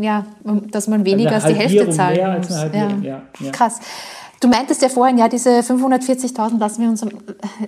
ja, 0.00 0.24
dass 0.70 0.86
man 0.86 1.04
weniger 1.04 1.32
als 1.32 1.46
die 1.46 1.54
Hälfte 1.54 1.90
zahlen 1.90 2.38
muss. 2.38 2.50
Ja. 2.50 2.88
Ja, 3.02 3.22
ja. 3.40 3.50
Krass. 3.50 3.80
Du 4.38 4.48
meintest 4.48 4.82
ja 4.82 4.88
vorhin, 4.88 5.18
ja, 5.18 5.28
diese 5.28 5.60
540.000 5.60 6.58
lassen 6.58 6.82
wir 6.82 6.88
uns, 6.88 7.04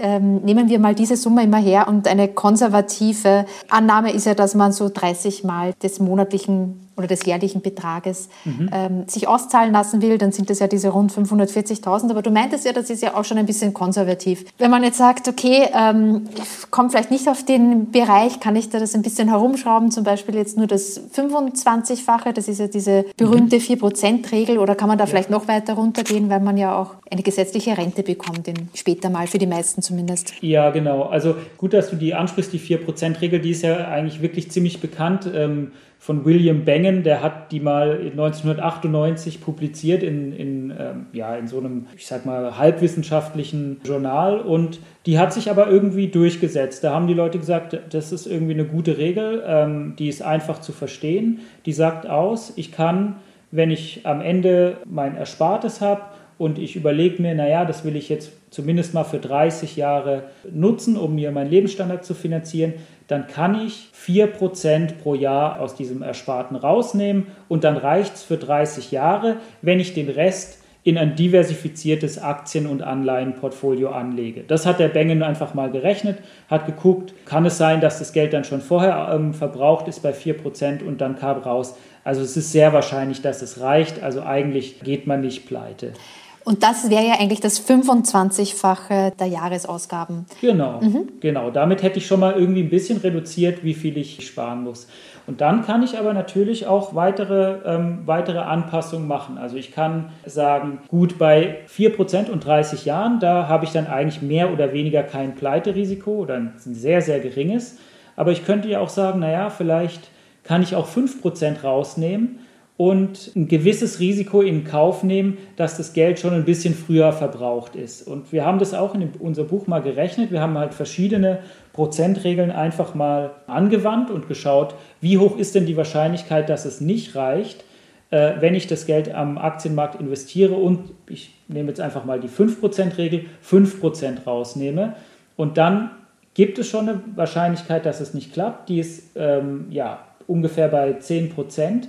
ähm, 0.01 0.43
nehmen 0.45 0.69
wir 0.69 0.79
mal 0.79 0.95
diese 0.95 1.17
Summe 1.17 1.43
immer 1.45 1.59
her 1.59 1.87
und 1.89 2.07
eine 2.09 2.29
konservative 2.29 3.47
Annahme 3.69 4.13
ist 4.13 4.27
ja, 4.27 4.35
dass 4.35 4.55
man 4.55 4.73
so 4.73 4.89
30 4.89 5.45
Mal 5.45 5.73
des 5.83 6.01
monatlichen 6.01 6.84
oder 6.97 7.07
des 7.07 7.25
jährlichen 7.25 7.61
Betrages 7.61 8.29
mhm. 8.45 8.71
ähm, 8.73 9.05
sich 9.09 9.27
auszahlen 9.29 9.73
lassen 9.73 10.03
will, 10.03 10.19
dann 10.19 10.33
sind 10.33 10.51
das 10.51 10.61
ja 10.61 10.67
diese 10.67 10.91
rund 10.91 11.13
540.000. 11.13 12.11
Aber 12.11 12.23
du 12.23 12.31
meintest 12.31 12.65
ja, 12.65 12.73
das 12.73 12.91
ist 12.91 13.03
ja 13.03 13.15
auch 13.15 13.25
schon 13.25 13.39
ein 13.39 13.47
bisschen 13.47 13.75
konservativ. 13.75 14.45
Wenn 14.59 14.71
man 14.71 14.83
jetzt 14.83 14.99
sagt, 14.99 15.29
okay, 15.29 15.69
ähm, 15.75 16.29
ich 16.37 16.71
komme 16.71 16.91
vielleicht 16.91 17.11
nicht 17.11 17.29
auf 17.29 17.45
den 17.45 17.91
Bereich, 17.91 18.41
kann 18.41 18.57
ich 18.57 18.71
da 18.71 18.79
das 18.79 18.95
ein 18.95 19.03
bisschen 19.03 19.29
herumschrauben, 19.29 19.91
zum 19.91 20.05
Beispiel 20.05 20.35
jetzt 20.37 20.57
nur 20.57 20.67
das 20.67 21.01
25-fache, 21.15 22.33
das 22.33 22.49
ist 22.49 22.61
ja 22.61 22.69
diese 22.69 23.05
berühmte 23.17 23.57
4%-Regel, 23.57 24.59
oder 24.59 24.75
kann 24.75 24.89
man 24.89 24.99
da 24.99 25.05
ja. 25.05 25.11
vielleicht 25.11 25.31
noch 25.31 25.49
weiter 25.49 25.75
runtergehen, 25.75 26.31
weil 26.31 26.41
man 26.41 26.57
ja 26.57 26.77
auch 26.77 26.95
eine 27.11 27.23
gesetzliche 27.23 27.77
Rente 27.77 28.03
bekommt, 28.03 28.51
später 28.75 29.11
mal, 29.11 29.27
für 29.27 29.39
die 29.39 29.47
meisten 29.47 29.83
zumindest. 29.83 30.35
Ja, 30.41 30.71
genau. 30.71 31.05
Also 31.05 31.35
gut, 31.57 31.73
dass 31.73 31.91
du 31.91 31.97
die 31.97 32.15
ansprichst, 32.15 32.53
die 32.53 32.61
4%-Regel, 32.61 33.41
die 33.41 33.51
ist 33.51 33.63
ja 33.63 33.89
eigentlich 33.89 34.23
wirklich 34.23 34.51
ziemlich 34.51 34.81
bekannt. 34.81 35.29
Ähm, 35.33 35.73
von 36.05 36.27
William 36.27 36.67
Bengen, 36.67 37.03
der 37.03 37.23
hat 37.23 37.51
die 37.51 37.61
mal 37.61 37.99
1998 37.99 39.41
publiziert 39.41 40.03
in, 40.03 40.35
in, 40.35 40.71
ähm, 40.79 41.07
ja, 41.15 41.35
in 41.35 41.49
so 41.49 41.59
einem, 41.59 41.87
ich 41.97 42.07
sag 42.07 42.27
mal, 42.27 42.59
halbwissenschaftlichen 42.59 43.81
Journal 43.87 44.39
und 44.39 44.81
die 45.07 45.19
hat 45.19 45.33
sich 45.33 45.49
aber 45.49 45.67
irgendwie 45.67 46.09
durchgesetzt. 46.09 46.85
Da 46.85 46.93
haben 46.93 47.07
die 47.07 47.15
Leute 47.15 47.39
gesagt, 47.39 47.79
das 47.89 48.13
ist 48.13 48.27
irgendwie 48.27 48.53
eine 48.53 48.67
gute 48.67 48.99
Regel, 48.99 49.43
ähm, 49.47 49.95
die 49.99 50.11
ist 50.11 50.21
einfach 50.21 50.61
zu 50.61 50.73
verstehen. 50.73 51.41
Die 51.65 51.73
sagt 51.73 52.07
aus, 52.07 52.53
ich 52.57 52.71
kann, 52.71 53.17
wenn 53.51 53.71
ich 53.71 54.03
am 54.05 54.21
Ende 54.21 54.77
mein 54.85 55.17
Erspartes 55.17 55.81
habe 55.81 56.03
und 56.37 56.59
ich 56.59 56.77
überlege 56.77 57.23
mir, 57.23 57.35
naja, 57.35 57.65
das 57.65 57.83
will 57.83 57.97
ich 57.97 58.11
jetzt 58.11 58.31
zumindest 58.51 58.93
mal 58.93 59.05
für 59.05 59.19
30 59.19 59.77
Jahre 59.77 60.25
nutzen, 60.53 60.97
um 60.99 61.15
mir 61.15 61.31
meinen 61.31 61.51
Lebensstandard 61.51 62.05
zu 62.05 62.13
finanzieren, 62.13 62.75
dann 63.09 63.27
kann 63.27 63.67
ich 63.67 63.91
4% 64.07 64.99
pro 65.03 65.15
Jahr 65.15 65.61
aus 65.61 65.75
diesem 65.75 66.03
Ersparten 66.03 66.57
rausnehmen 66.57 67.27
und 67.49 67.65
dann 67.65 67.77
reicht 67.77 68.15
es 68.15 68.23
für 68.23 68.37
30 68.37 68.91
Jahre, 68.93 69.37
wenn 69.63 69.81
ich 69.81 69.95
den 69.95 70.09
Rest 70.09 70.59
in 70.85 70.99
ein 70.99 71.17
diversifiziertes 71.17 72.19
Aktien- 72.19 72.67
und 72.67 72.83
Anleihenportfolio 72.83 73.89
anlege. 73.89 74.45
Das 74.47 74.67
hat 74.67 74.81
der 74.81 74.89
Bengen 74.89 75.23
einfach 75.23 75.55
mal 75.55 75.71
gerechnet, 75.71 76.19
hat 76.49 76.67
geguckt, 76.67 77.15
kann 77.25 77.47
es 77.47 77.57
sein, 77.57 77.81
dass 77.81 77.99
das 77.99 78.13
Geld 78.13 78.35
dann 78.35 78.45
schon 78.45 78.61
vorher 78.61 79.11
ähm, 79.15 79.33
verbraucht 79.33 79.89
ist 79.89 80.03
bei 80.03 80.13
4% 80.13 80.85
und 80.85 81.01
dann 81.01 81.19
kam 81.19 81.39
raus. 81.39 81.75
Also 82.05 82.21
es 82.21 82.37
ist 82.37 82.53
sehr 82.53 82.75
wahrscheinlich, 82.75 83.23
dass 83.23 83.41
es 83.41 83.61
reicht. 83.61 84.03
Also 84.03 84.23
eigentlich 84.23 84.81
geht 84.81 85.07
man 85.07 85.23
nicht 85.23 85.47
pleite. 85.47 85.95
Und 86.45 86.63
das 86.63 86.91
wäre 86.91 87.07
ja 87.07 87.15
eigentlich 87.19 87.41
das 87.41 87.67
25-fache 87.67 89.17
der 89.17 89.27
Jahresausgaben. 89.27 90.27
Genau, 90.41 90.81
mhm. 90.81 91.09
genau. 91.21 91.51
Damit 91.51 91.83
hätte 91.83 91.99
ich 91.99 92.07
schon 92.07 92.21
mal 92.21 92.35
irgendwie 92.35 92.63
ein 92.63 92.71
bisschen 92.71 92.99
reduziert, 92.99 93.65
wie 93.65 93.75
viel 93.75 93.97
ich 93.97 94.27
sparen 94.27 94.63
muss. 94.63 94.87
Und 95.27 95.41
dann 95.41 95.65
kann 95.65 95.83
ich 95.83 95.99
aber 95.99 96.13
natürlich 96.13 96.67
auch 96.67 96.95
weitere, 96.95 97.61
ähm, 97.65 98.03
weitere 98.05 98.41
Anpassungen 98.41 99.09
machen. 99.09 99.39
Also 99.39 99.57
ich 99.57 99.73
kann 99.73 100.11
sagen, 100.27 100.81
gut, 100.89 101.19
bei 101.19 101.61
4% 101.67 102.31
und 102.31 102.45
30 102.45 102.85
Jahren, 102.85 103.21
da 103.21 103.49
habe 103.49 103.65
ich 103.65 103.73
dann 103.73 103.87
eigentlich 103.87 104.21
mehr 104.21 104.53
oder 104.53 104.75
weniger 104.75 105.03
kein 105.03 105.35
Pleiterisiko 105.35 106.11
oder 106.11 106.35
ein 106.35 106.53
sehr, 106.59 107.01
sehr 107.01 107.21
geringes. 107.21 107.79
Aber 108.17 108.33
ich 108.33 108.45
könnte 108.45 108.69
ja 108.69 108.81
auch 108.81 108.91
sagen, 108.91 109.21
naja, 109.21 109.49
vielleicht 109.49 110.11
kann 110.43 110.63
ich 110.63 110.77
auch 110.77 110.87
5% 110.87 111.63
rausnehmen 111.63 112.41
und 112.77 113.31
ein 113.37 113.47
gewisses 113.47 114.01
Risiko 114.01 114.41
in 114.41 114.65
Kauf 114.65 115.05
nehmen, 115.05 115.39
dass 115.57 115.77
das 115.77 115.93
Geld 115.93 116.19
schon 116.19 116.35
ein 116.35 116.45
bisschen 116.45 116.75
früher 116.75 117.13
verbraucht 117.13 117.77
ist. 117.77 118.07
Und 118.07 118.33
wir 118.33 118.45
haben 118.45 118.59
das 118.59 118.75
auch 118.75 118.95
in 118.97 119.11
unser 119.21 119.45
Buch 119.45 119.69
mal 119.69 119.81
gerechnet. 119.81 120.33
Wir 120.33 120.41
haben 120.41 120.59
halt 120.59 120.75
verschiedene 120.75 121.39
Prozentregeln 121.73 122.51
einfach 122.51 122.95
mal 122.95 123.31
angewandt 123.47 124.11
und 124.11 124.27
geschaut, 124.27 124.75
wie 125.01 125.19
hoch 125.19 125.39
ist 125.39 125.55
denn 125.55 125.67
die 125.67 125.77
Wahrscheinlichkeit, 125.77 126.49
dass 126.49 126.65
es 126.65 126.81
nicht 126.81 127.15
reicht, 127.15 127.65
äh, 128.11 128.33
wenn 128.41 128.57
ich 128.57 128.67
das 128.67 128.87
Geld 128.87 129.15
am 129.15 129.39
Aktienmarkt 129.39 130.01
investiere 130.01 130.55
und 130.55 130.91
ich 131.09 131.33
nehme 131.47 131.69
jetzt 131.69 131.81
einfach 131.81 132.05
mal 132.05 132.19
die 132.19 132.29
5%-Regel, 132.29 133.27
5% 133.49 134.25
rausnehme. 134.27 134.95
Und 135.37 135.59
dann 135.59 135.91
gibt 136.35 136.59
es 136.59 136.69
schon 136.69 136.89
eine 136.89 137.01
Wahrscheinlichkeit, 137.15 137.87
dass 137.87 138.01
es 138.01 138.15
nicht 138.15 138.33
klappt. 138.33 138.69
Die 138.69 138.81
ist 138.81 139.13
ähm, 139.15 139.67
ja 139.71 140.01
ungefähr 140.27 140.69
bei 140.69 140.91
10%. 140.99 141.87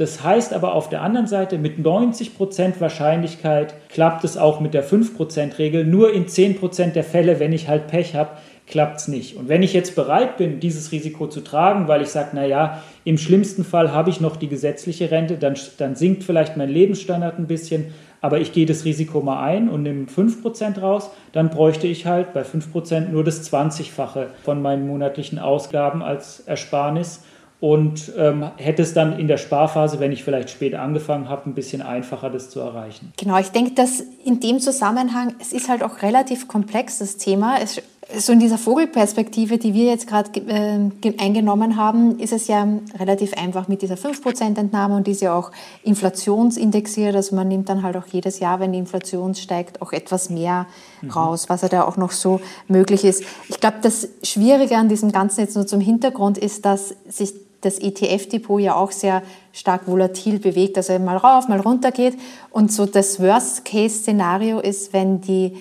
Das 0.00 0.24
heißt 0.24 0.54
aber 0.54 0.74
auf 0.74 0.88
der 0.88 1.02
anderen 1.02 1.26
Seite, 1.26 1.58
mit 1.58 1.78
90% 1.78 2.80
Wahrscheinlichkeit 2.80 3.74
klappt 3.90 4.24
es 4.24 4.38
auch 4.38 4.58
mit 4.58 4.72
der 4.72 4.82
5%-Regel. 4.82 5.84
Nur 5.84 6.14
in 6.14 6.24
10% 6.24 6.92
der 6.92 7.04
Fälle, 7.04 7.38
wenn 7.38 7.52
ich 7.52 7.68
halt 7.68 7.86
Pech 7.86 8.14
habe, 8.14 8.30
klappt 8.66 9.00
es 9.00 9.08
nicht. 9.08 9.36
Und 9.36 9.50
wenn 9.50 9.62
ich 9.62 9.74
jetzt 9.74 9.94
bereit 9.96 10.38
bin, 10.38 10.58
dieses 10.58 10.90
Risiko 10.90 11.26
zu 11.26 11.42
tragen, 11.42 11.86
weil 11.86 12.00
ich 12.00 12.08
sage, 12.08 12.34
naja, 12.34 12.82
im 13.04 13.18
schlimmsten 13.18 13.62
Fall 13.62 13.92
habe 13.92 14.08
ich 14.08 14.22
noch 14.22 14.36
die 14.36 14.48
gesetzliche 14.48 15.10
Rente, 15.10 15.36
dann, 15.36 15.54
dann 15.76 15.94
sinkt 15.96 16.24
vielleicht 16.24 16.56
mein 16.56 16.70
Lebensstandard 16.70 17.38
ein 17.38 17.46
bisschen, 17.46 17.92
aber 18.22 18.40
ich 18.40 18.54
gehe 18.54 18.64
das 18.64 18.86
Risiko 18.86 19.20
mal 19.20 19.42
ein 19.42 19.68
und 19.68 19.82
nehme 19.82 20.06
5% 20.06 20.80
raus, 20.80 21.10
dann 21.32 21.50
bräuchte 21.50 21.86
ich 21.86 22.06
halt 22.06 22.32
bei 22.32 22.40
5% 22.40 23.10
nur 23.10 23.22
das 23.22 23.52
20-fache 23.52 24.28
von 24.44 24.62
meinen 24.62 24.86
monatlichen 24.86 25.38
Ausgaben 25.38 26.02
als 26.02 26.40
Ersparnis 26.40 27.22
und 27.60 28.10
ähm, 28.16 28.50
hätte 28.56 28.82
es 28.82 28.94
dann 28.94 29.18
in 29.18 29.28
der 29.28 29.36
Sparphase, 29.36 30.00
wenn 30.00 30.12
ich 30.12 30.24
vielleicht 30.24 30.48
spät 30.48 30.74
angefangen 30.74 31.28
habe, 31.28 31.50
ein 31.50 31.54
bisschen 31.54 31.82
einfacher, 31.82 32.30
das 32.30 32.48
zu 32.48 32.60
erreichen. 32.60 33.12
Genau, 33.18 33.38
ich 33.38 33.50
denke, 33.50 33.72
dass 33.72 34.02
in 34.24 34.40
dem 34.40 34.60
Zusammenhang, 34.60 35.34
es 35.40 35.52
ist 35.52 35.68
halt 35.68 35.82
auch 35.82 36.00
relativ 36.00 36.48
komplex, 36.48 36.98
das 36.98 37.18
Thema. 37.18 37.58
Es, 37.60 37.82
so 38.16 38.32
in 38.32 38.40
dieser 38.40 38.56
Vogelperspektive, 38.56 39.58
die 39.58 39.74
wir 39.74 39.84
jetzt 39.84 40.06
gerade 40.06 40.30
äh, 40.40 41.12
eingenommen 41.18 41.76
haben, 41.76 42.18
ist 42.18 42.32
es 42.32 42.48
ja 42.48 42.66
relativ 42.98 43.34
einfach 43.34 43.68
mit 43.68 43.82
dieser 43.82 43.96
5% 43.96 44.58
Entnahme 44.58 44.96
und 44.96 45.06
die 45.06 45.12
ist 45.12 45.20
ja 45.20 45.34
auch 45.34 45.52
inflationsindexiert. 45.82 47.14
Also 47.14 47.36
man 47.36 47.46
nimmt 47.48 47.68
dann 47.68 47.82
halt 47.82 47.96
auch 47.98 48.06
jedes 48.06 48.40
Jahr, 48.40 48.58
wenn 48.58 48.72
die 48.72 48.78
Inflation 48.78 49.34
steigt, 49.34 49.82
auch 49.82 49.92
etwas 49.92 50.30
mehr 50.30 50.66
mhm. 51.02 51.10
raus, 51.10 51.50
was 51.50 51.60
ja 51.60 51.68
da 51.68 51.84
auch 51.84 51.98
noch 51.98 52.12
so 52.12 52.40
möglich 52.68 53.04
ist. 53.04 53.22
Ich 53.48 53.60
glaube, 53.60 53.76
das 53.82 54.08
Schwierige 54.22 54.78
an 54.78 54.88
diesem 54.88 55.12
Ganzen 55.12 55.42
jetzt 55.42 55.54
nur 55.56 55.66
zum 55.66 55.80
Hintergrund 55.80 56.38
ist, 56.38 56.64
dass 56.64 56.94
sich 57.06 57.34
das 57.60 57.78
ETF-Depot 57.78 58.60
ja 58.60 58.74
auch 58.74 58.92
sehr 58.92 59.22
stark 59.52 59.86
volatil 59.86 60.38
bewegt, 60.38 60.76
also 60.76 60.98
mal 60.98 61.16
rauf, 61.16 61.48
mal 61.48 61.60
runter 61.60 61.90
geht. 61.90 62.14
Und 62.50 62.72
so 62.72 62.86
das 62.86 63.20
Worst-Case-Szenario 63.20 64.60
ist, 64.60 64.92
wenn 64.92 65.20
die 65.20 65.56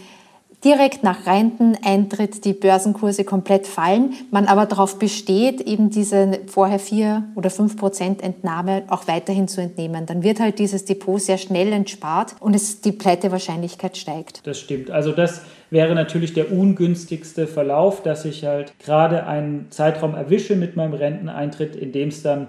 direkt 0.63 1.03
nach 1.03 1.25
Renteneintritt 1.25 2.43
die 2.43 2.53
Börsenkurse 2.53 3.23
komplett 3.23 3.65
fallen, 3.65 4.13
man 4.29 4.45
aber 4.45 4.65
darauf 4.65 4.99
besteht, 4.99 5.61
eben 5.61 5.89
diese 5.89 6.39
vorher 6.47 6.79
vier 6.79 7.23
oder 7.35 7.49
fünf 7.49 7.77
Prozent 7.77 8.21
Entnahme 8.21 8.83
auch 8.89 9.07
weiterhin 9.07 9.47
zu 9.47 9.61
entnehmen. 9.61 10.05
Dann 10.05 10.21
wird 10.21 10.39
halt 10.39 10.59
dieses 10.59 10.85
Depot 10.85 11.21
sehr 11.21 11.37
schnell 11.37 11.71
entspart 11.71 12.35
und 12.39 12.55
es, 12.55 12.81
die 12.81 12.91
Pleitewahrscheinlichkeit 12.91 13.95
steigt. 13.95 14.45
Das 14.45 14.59
stimmt. 14.59 14.91
Also 14.91 15.13
das 15.13 15.41
wäre 15.69 15.95
natürlich 15.95 16.33
der 16.33 16.51
ungünstigste 16.51 17.47
Verlauf, 17.47 18.03
dass 18.03 18.25
ich 18.25 18.45
halt 18.45 18.73
gerade 18.79 19.25
einen 19.25 19.67
Zeitraum 19.69 20.15
erwische 20.15 20.55
mit 20.55 20.75
meinem 20.75 20.93
Renteneintritt, 20.93 21.75
in 21.75 21.91
dem 21.91 22.09
es 22.09 22.23
dann 22.23 22.47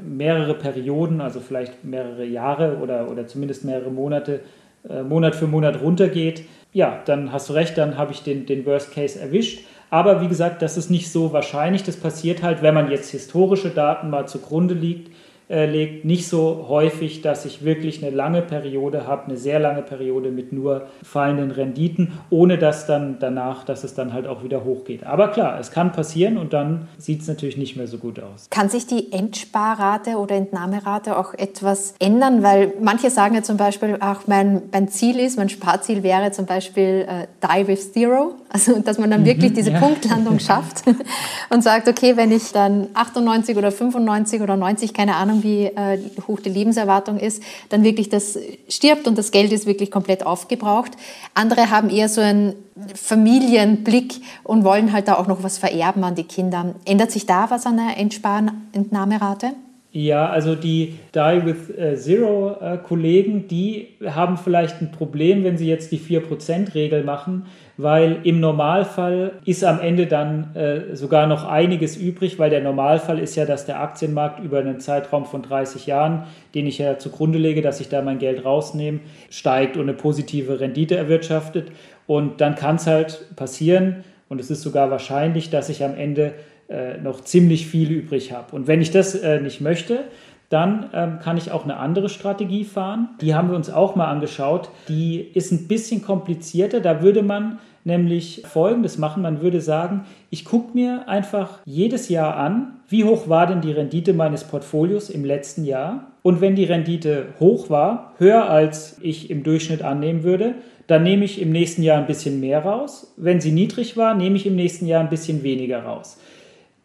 mehrere 0.00 0.54
Perioden, 0.54 1.20
also 1.20 1.40
vielleicht 1.40 1.84
mehrere 1.84 2.24
Jahre 2.24 2.78
oder, 2.78 3.10
oder 3.10 3.26
zumindest 3.26 3.64
mehrere 3.64 3.90
Monate, 3.90 4.40
äh, 4.88 5.02
Monat 5.02 5.34
für 5.34 5.46
Monat 5.46 5.82
runtergeht 5.82 6.44
ja, 6.72 7.02
dann 7.04 7.32
hast 7.32 7.48
du 7.48 7.54
recht, 7.54 7.76
dann 7.78 7.96
habe 7.96 8.12
ich 8.12 8.22
den, 8.22 8.46
den 8.46 8.64
Worst 8.64 8.92
Case 8.92 9.18
erwischt. 9.18 9.64
Aber 9.90 10.20
wie 10.20 10.28
gesagt, 10.28 10.62
das 10.62 10.76
ist 10.76 10.88
nicht 10.88 11.10
so 11.10 11.32
wahrscheinlich. 11.32 11.82
Das 11.82 11.96
passiert 11.96 12.42
halt, 12.42 12.62
wenn 12.62 12.74
man 12.74 12.90
jetzt 12.90 13.10
historische 13.10 13.70
Daten 13.70 14.08
mal 14.10 14.28
zugrunde 14.28 14.74
liegt, 14.74 15.10
legt, 15.50 16.04
nicht 16.04 16.28
so 16.28 16.66
häufig, 16.68 17.22
dass 17.22 17.44
ich 17.44 17.64
wirklich 17.64 18.04
eine 18.04 18.14
lange 18.14 18.40
Periode 18.40 19.06
habe, 19.06 19.26
eine 19.26 19.36
sehr 19.36 19.58
lange 19.58 19.82
Periode 19.82 20.30
mit 20.30 20.52
nur 20.52 20.86
fallenden 21.02 21.50
Renditen, 21.50 22.12
ohne 22.30 22.56
dass 22.56 22.86
dann 22.86 23.16
danach, 23.18 23.64
dass 23.64 23.82
es 23.82 23.94
dann 23.94 24.12
halt 24.12 24.28
auch 24.28 24.44
wieder 24.44 24.64
hochgeht. 24.64 25.04
Aber 25.04 25.28
klar, 25.28 25.58
es 25.58 25.72
kann 25.72 25.90
passieren 25.90 26.38
und 26.38 26.52
dann 26.52 26.86
sieht 26.98 27.22
es 27.22 27.28
natürlich 27.28 27.56
nicht 27.56 27.76
mehr 27.76 27.88
so 27.88 27.98
gut 27.98 28.20
aus. 28.20 28.46
Kann 28.50 28.68
sich 28.68 28.86
die 28.86 29.12
Endsparrate 29.12 30.18
oder 30.18 30.36
Entnahmerate 30.36 31.16
auch 31.16 31.34
etwas 31.34 31.94
ändern? 31.98 32.44
Weil 32.44 32.72
manche 32.80 33.10
sagen 33.10 33.34
ja 33.34 33.42
zum 33.42 33.56
Beispiel, 33.56 33.96
ach, 33.98 34.28
mein, 34.28 34.62
mein 34.70 34.86
Ziel 34.86 35.18
ist, 35.18 35.36
mein 35.36 35.48
Sparziel 35.48 36.04
wäre 36.04 36.30
zum 36.30 36.46
Beispiel 36.46 37.06
äh, 37.08 37.26
Die 37.42 37.66
with 37.66 37.92
Zero, 37.92 38.34
also 38.50 38.78
dass 38.78 38.98
man 38.98 39.10
dann 39.10 39.24
wirklich 39.24 39.50
mhm, 39.50 39.56
diese 39.56 39.72
ja. 39.72 39.80
Punktlandung 39.80 40.38
schafft 40.38 40.84
und 41.50 41.62
sagt, 41.62 41.88
okay, 41.88 42.16
wenn 42.16 42.30
ich 42.30 42.52
dann 42.52 42.86
98 42.94 43.56
oder 43.56 43.72
95 43.72 44.42
oder 44.42 44.56
90, 44.56 44.94
keine 44.94 45.16
Ahnung, 45.16 45.39
wie 45.42 45.66
äh, 45.66 45.98
hoch 46.26 46.40
die 46.40 46.48
Lebenserwartung 46.50 47.18
ist, 47.18 47.42
dann 47.68 47.82
wirklich 47.82 48.08
das 48.08 48.38
stirbt 48.68 49.06
und 49.06 49.16
das 49.18 49.30
Geld 49.30 49.52
ist 49.52 49.66
wirklich 49.66 49.90
komplett 49.90 50.24
aufgebraucht. 50.24 50.92
Andere 51.34 51.70
haben 51.70 51.90
eher 51.90 52.08
so 52.08 52.20
einen 52.20 52.54
Familienblick 52.94 54.20
und 54.44 54.64
wollen 54.64 54.92
halt 54.92 55.08
da 55.08 55.16
auch 55.16 55.26
noch 55.26 55.42
was 55.42 55.58
vererben 55.58 56.04
an 56.04 56.14
die 56.14 56.24
Kinder. 56.24 56.74
Ändert 56.84 57.10
sich 57.10 57.26
da 57.26 57.50
was 57.50 57.66
an 57.66 57.76
der 57.76 57.96
Entnahmerate? 57.98 59.52
Ja, 59.92 60.28
also 60.28 60.54
die 60.54 60.94
Die 61.16 61.40
with 61.44 61.76
äh, 61.76 61.96
Zero 61.96 62.56
äh, 62.60 62.78
Kollegen, 62.78 63.48
die 63.48 63.88
haben 64.06 64.36
vielleicht 64.36 64.80
ein 64.80 64.92
Problem, 64.92 65.42
wenn 65.42 65.58
sie 65.58 65.66
jetzt 65.66 65.90
die 65.90 65.98
4%-Regel 65.98 67.02
machen, 67.02 67.46
weil 67.76 68.18
im 68.22 68.38
Normalfall 68.38 69.32
ist 69.44 69.64
am 69.64 69.80
Ende 69.80 70.06
dann 70.06 70.54
äh, 70.54 70.94
sogar 70.94 71.26
noch 71.26 71.42
einiges 71.42 71.96
übrig, 71.96 72.38
weil 72.38 72.50
der 72.50 72.60
Normalfall 72.60 73.18
ist 73.18 73.34
ja, 73.34 73.46
dass 73.46 73.66
der 73.66 73.80
Aktienmarkt 73.80 74.38
über 74.44 74.60
einen 74.60 74.78
Zeitraum 74.78 75.24
von 75.24 75.42
30 75.42 75.86
Jahren, 75.86 76.22
den 76.54 76.68
ich 76.68 76.78
ja 76.78 76.98
zugrunde 76.98 77.38
lege, 77.38 77.60
dass 77.60 77.80
ich 77.80 77.88
da 77.88 78.00
mein 78.00 78.20
Geld 78.20 78.44
rausnehme, 78.44 79.00
steigt 79.28 79.76
und 79.76 79.88
eine 79.88 79.94
positive 79.94 80.60
Rendite 80.60 80.96
erwirtschaftet. 80.96 81.72
Und 82.06 82.40
dann 82.40 82.54
kann 82.54 82.76
es 82.76 82.86
halt 82.86 83.34
passieren, 83.34 84.04
und 84.30 84.40
es 84.40 84.48
ist 84.48 84.62
sogar 84.62 84.92
wahrscheinlich, 84.92 85.50
dass 85.50 85.68
ich 85.68 85.82
am 85.82 85.96
Ende 85.96 86.34
äh, 86.70 86.98
noch 86.98 87.22
ziemlich 87.22 87.66
viel 87.66 87.90
übrig 87.90 88.32
habe. 88.32 88.54
Und 88.54 88.68
wenn 88.68 88.80
ich 88.80 88.92
das 88.92 89.14
äh, 89.16 89.40
nicht 89.40 89.60
möchte, 89.60 90.04
dann 90.50 90.90
ähm, 90.92 91.18
kann 91.20 91.36
ich 91.36 91.52
auch 91.52 91.64
eine 91.64 91.76
andere 91.76 92.08
Strategie 92.08 92.64
fahren. 92.64 93.10
Die 93.20 93.34
haben 93.34 93.50
wir 93.50 93.56
uns 93.56 93.70
auch 93.70 93.96
mal 93.96 94.06
angeschaut. 94.06 94.70
Die 94.88 95.20
ist 95.20 95.52
ein 95.52 95.68
bisschen 95.68 96.02
komplizierter. 96.02 96.80
Da 96.80 97.02
würde 97.02 97.22
man 97.22 97.58
nämlich 97.84 98.42
Folgendes 98.46 98.98
machen. 98.98 99.22
Man 99.22 99.40
würde 99.42 99.60
sagen, 99.60 100.04
ich 100.30 100.44
gucke 100.44 100.74
mir 100.74 101.08
einfach 101.08 101.60
jedes 101.64 102.08
Jahr 102.08 102.36
an, 102.36 102.80
wie 102.88 103.04
hoch 103.04 103.28
war 103.28 103.46
denn 103.46 103.60
die 103.60 103.72
Rendite 103.72 104.12
meines 104.12 104.44
Portfolios 104.44 105.10
im 105.10 105.24
letzten 105.24 105.64
Jahr. 105.64 106.08
Und 106.22 106.40
wenn 106.40 106.56
die 106.56 106.64
Rendite 106.64 107.26
hoch 107.38 107.70
war, 107.70 108.14
höher 108.18 108.50
als 108.50 108.98
ich 109.00 109.30
im 109.30 109.42
Durchschnitt 109.42 109.82
annehmen 109.82 110.24
würde, 110.24 110.54
dann 110.88 111.04
nehme 111.04 111.24
ich 111.24 111.40
im 111.40 111.52
nächsten 111.52 111.84
Jahr 111.84 111.98
ein 111.98 112.08
bisschen 112.08 112.40
mehr 112.40 112.64
raus. 112.64 113.14
Wenn 113.16 113.40
sie 113.40 113.52
niedrig 113.52 113.96
war, 113.96 114.14
nehme 114.14 114.36
ich 114.36 114.46
im 114.46 114.56
nächsten 114.56 114.86
Jahr 114.86 115.00
ein 115.00 115.08
bisschen 115.08 115.44
weniger 115.44 115.84
raus. 115.84 116.18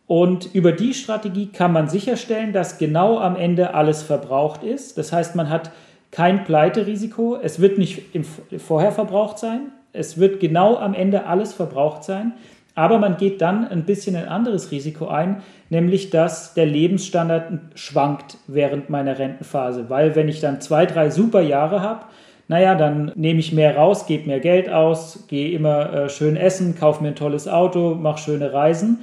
Und 0.07 0.53
über 0.53 0.71
die 0.71 0.93
Strategie 0.93 1.47
kann 1.47 1.73
man 1.73 1.87
sicherstellen, 1.87 2.53
dass 2.53 2.77
genau 2.77 3.17
am 3.17 3.35
Ende 3.35 3.73
alles 3.73 4.03
verbraucht 4.03 4.63
ist. 4.63 4.97
Das 4.97 5.11
heißt, 5.11 5.35
man 5.35 5.49
hat 5.49 5.71
kein 6.11 6.43
Pleiterisiko. 6.43 7.37
Es 7.41 7.59
wird 7.59 7.77
nicht 7.77 8.13
im 8.13 8.23
vorher 8.59 8.91
verbraucht 8.91 9.39
sein. 9.39 9.71
Es 9.93 10.19
wird 10.19 10.39
genau 10.39 10.75
am 10.77 10.93
Ende 10.93 11.25
alles 11.25 11.53
verbraucht 11.53 12.03
sein. 12.03 12.33
Aber 12.75 12.99
man 12.99 13.15
geht 13.17 13.41
dann 13.41 13.65
ein 13.67 13.85
bisschen 13.85 14.17
ein 14.17 14.27
anderes 14.27 14.69
Risiko 14.69 15.07
ein, 15.07 15.41
nämlich 15.69 16.09
dass 16.09 16.53
der 16.53 16.65
Lebensstandard 16.65 17.53
schwankt 17.73 18.37
während 18.47 18.89
meiner 18.89 19.17
Rentenphase. 19.17 19.89
Weil 19.89 20.15
wenn 20.15 20.27
ich 20.27 20.41
dann 20.41 20.59
zwei, 20.59 20.85
drei 20.85 21.09
super 21.09 21.39
Jahre 21.39 21.81
habe, 21.81 22.05
naja, 22.47 22.75
dann 22.75 23.11
nehme 23.15 23.39
ich 23.39 23.53
mehr 23.53 23.75
raus, 23.75 24.05
gebe 24.05 24.27
mehr 24.27 24.41
Geld 24.41 24.69
aus, 24.69 25.25
gehe 25.27 25.51
immer 25.51 25.93
äh, 25.93 26.09
schön 26.09 26.35
essen, 26.35 26.77
kaufe 26.77 27.01
mir 27.01 27.09
ein 27.09 27.15
tolles 27.15 27.47
Auto, 27.47 27.95
mache 27.95 28.19
schöne 28.19 28.53
Reisen. 28.53 28.99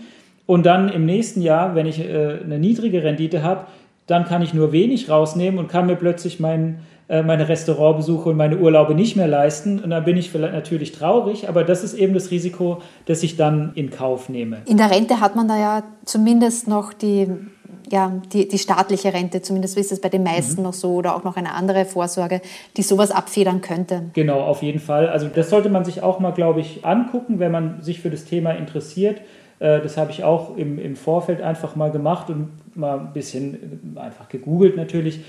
Und 0.47 0.67
dann 0.67 0.89
im 0.89 1.07
nächsten 1.07 1.41
Jahr, 1.41 1.75
wenn 1.75 1.87
ich 1.87 2.01
äh, 2.01 2.39
eine 2.43 2.59
niedrige 2.59 3.03
Rendite 3.03 3.43
habe, 3.43 3.67
dann 4.07 4.25
kann 4.25 4.43
ich 4.43 4.53
nur 4.53 4.73
wenig 4.73 5.09
rausnehmen 5.09 5.59
und 5.59 5.69
kann 5.69 5.87
mir 5.87 5.97
plötzlich 5.97 6.41
mein, 6.41 6.81
äh, 7.09 7.23
meine 7.23 7.49
Restaurantbesuche 7.49 8.31
und 8.31 8.37
meine 8.37 8.59
Urlaube 8.59 8.95
nicht 8.95 9.17
mehr 9.17 9.29
leisten. 9.29 9.79
Und 9.79 9.91
dann 9.91 10.05
bin 10.05 10.17
ich 10.17 10.31
vielleicht 10.31 10.53
natürlich 10.53 10.93
traurig, 10.93 11.49
aber 11.49 11.65
das 11.65 11.85
ist 11.85 11.95
eben 11.95 12.13
das 12.13 12.31
Risiko, 12.31 12.83
das 13.07 13.23
ich 13.23 13.37
dann 13.37 13.73
in 13.75 13.91
Kauf 13.91 14.29
nehme. 14.29 14.59
In 14.67 14.77
der 14.77 14.91
Rente 14.91 15.21
hat 15.21 15.37
man 15.37 15.49
da 15.49 15.59
ja 15.59 15.83
zumindest 16.05 16.67
noch 16.69 16.93
die 16.93 17.29
ja, 17.91 18.11
die, 18.33 18.49
die 18.49 18.59
staatliche 18.59 19.13
Rente, 19.13 19.43
zumindest 19.43 19.77
ist 19.77 19.93
es 19.93 20.01
bei 20.01 20.09
den 20.09 20.23
meisten 20.23 20.63
mhm. 20.63 20.69
noch 20.69 20.73
so, 20.73 20.95
oder 20.95 21.15
auch 21.15 21.25
noch 21.25 21.37
eine 21.37 21.53
andere 21.53 21.85
Vorsorge, 21.85 22.41
die 22.77 22.83
sowas 22.83 23.11
abfedern 23.11 23.61
könnte. 23.61 24.05
Genau, 24.15 24.41
auf 24.41 24.63
jeden 24.63 24.81
Fall. 24.81 25.09
Also 25.09 25.29
das 25.29 25.51
sollte 25.51 25.69
man 25.69 25.85
sich 25.85 26.03
auch 26.03 26.19
mal, 26.19 26.33
glaube 26.33 26.61
ich, 26.61 26.87
angucken, 26.87 27.39
wenn 27.39 27.53
man 27.53 27.83
sich 27.83 28.01
für 28.01 28.09
das 28.09 28.25
Thema 28.25 28.53
interessiert. 28.53 29.21
Äh, 29.63 29.81
das 29.81 29.97
habe 29.97 30.11
ich 30.11 30.25
auch 30.25 30.57
im, 30.57 30.79
im 30.79 30.97
Vorfeld 30.97 31.41
einfach 31.41 31.77
mal 31.77 31.91
gemacht 31.91 32.29
und 32.29 32.51
mal 32.75 32.99
ein 32.99 33.13
bisschen 33.13 33.95
einfach 33.95 34.29
gegoogelt 34.29 34.77
natürlich. 34.77 35.21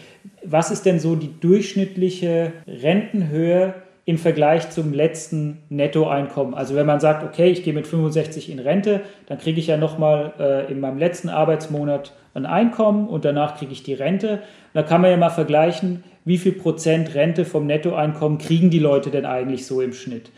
Was 0.43 0.71
ist 0.71 0.85
denn 0.85 0.99
so 0.99 1.15
die 1.15 1.39
durchschnittliche 1.39 2.51
Rentenhöhe 2.67 3.75
im 4.05 4.17
Vergleich 4.17 4.69
zum 4.69 4.91
letzten 4.91 5.59
Nettoeinkommen. 5.69 6.53
Also 6.53 6.75
wenn 6.75 6.85
man 6.85 6.99
sagt, 6.99 7.23
okay, 7.23 7.49
ich 7.49 7.63
gehe 7.63 7.71
mit 7.71 7.87
65 7.87 8.51
in 8.51 8.59
Rente, 8.59 8.99
dann 9.27 9.37
kriege 9.37 9.61
ich 9.61 9.67
ja 9.67 9.77
nochmal 9.77 10.33
äh, 10.39 10.69
in 10.69 10.81
meinem 10.81 10.97
letzten 10.97 11.29
Arbeitsmonat 11.29 12.11
ein 12.33 12.45
Einkommen 12.45 13.07
und 13.07 13.23
danach 13.23 13.57
kriege 13.57 13.71
ich 13.71 13.83
die 13.83 13.93
Rente. 13.93 14.39
Da 14.73 14.83
kann 14.83 14.99
man 14.99 15.09
ja 15.09 15.15
mal 15.15 15.29
vergleichen, 15.29 16.03
wie 16.25 16.37
viel 16.37 16.51
Prozent 16.51 17.15
Rente 17.15 17.45
vom 17.45 17.65
Nettoeinkommen 17.65 18.39
kriegen 18.39 18.69
die 18.69 18.79
Leute 18.79 19.09
denn 19.09 19.25
eigentlich 19.25 19.65
so 19.65 19.79
im 19.79 19.93
Schnitt. 19.93 20.31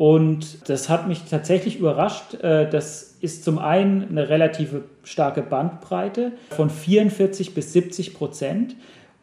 Und 0.00 0.70
das 0.70 0.88
hat 0.88 1.08
mich 1.08 1.24
tatsächlich 1.28 1.78
überrascht. 1.78 2.32
Äh, 2.42 2.70
das 2.70 3.18
ist 3.20 3.44
zum 3.44 3.58
einen 3.58 4.08
eine 4.08 4.30
relative 4.30 4.84
starke 5.04 5.42
Bandbreite 5.42 6.32
von 6.48 6.70
44 6.70 7.52
bis 7.52 7.74
70 7.74 8.14
Prozent. 8.14 8.76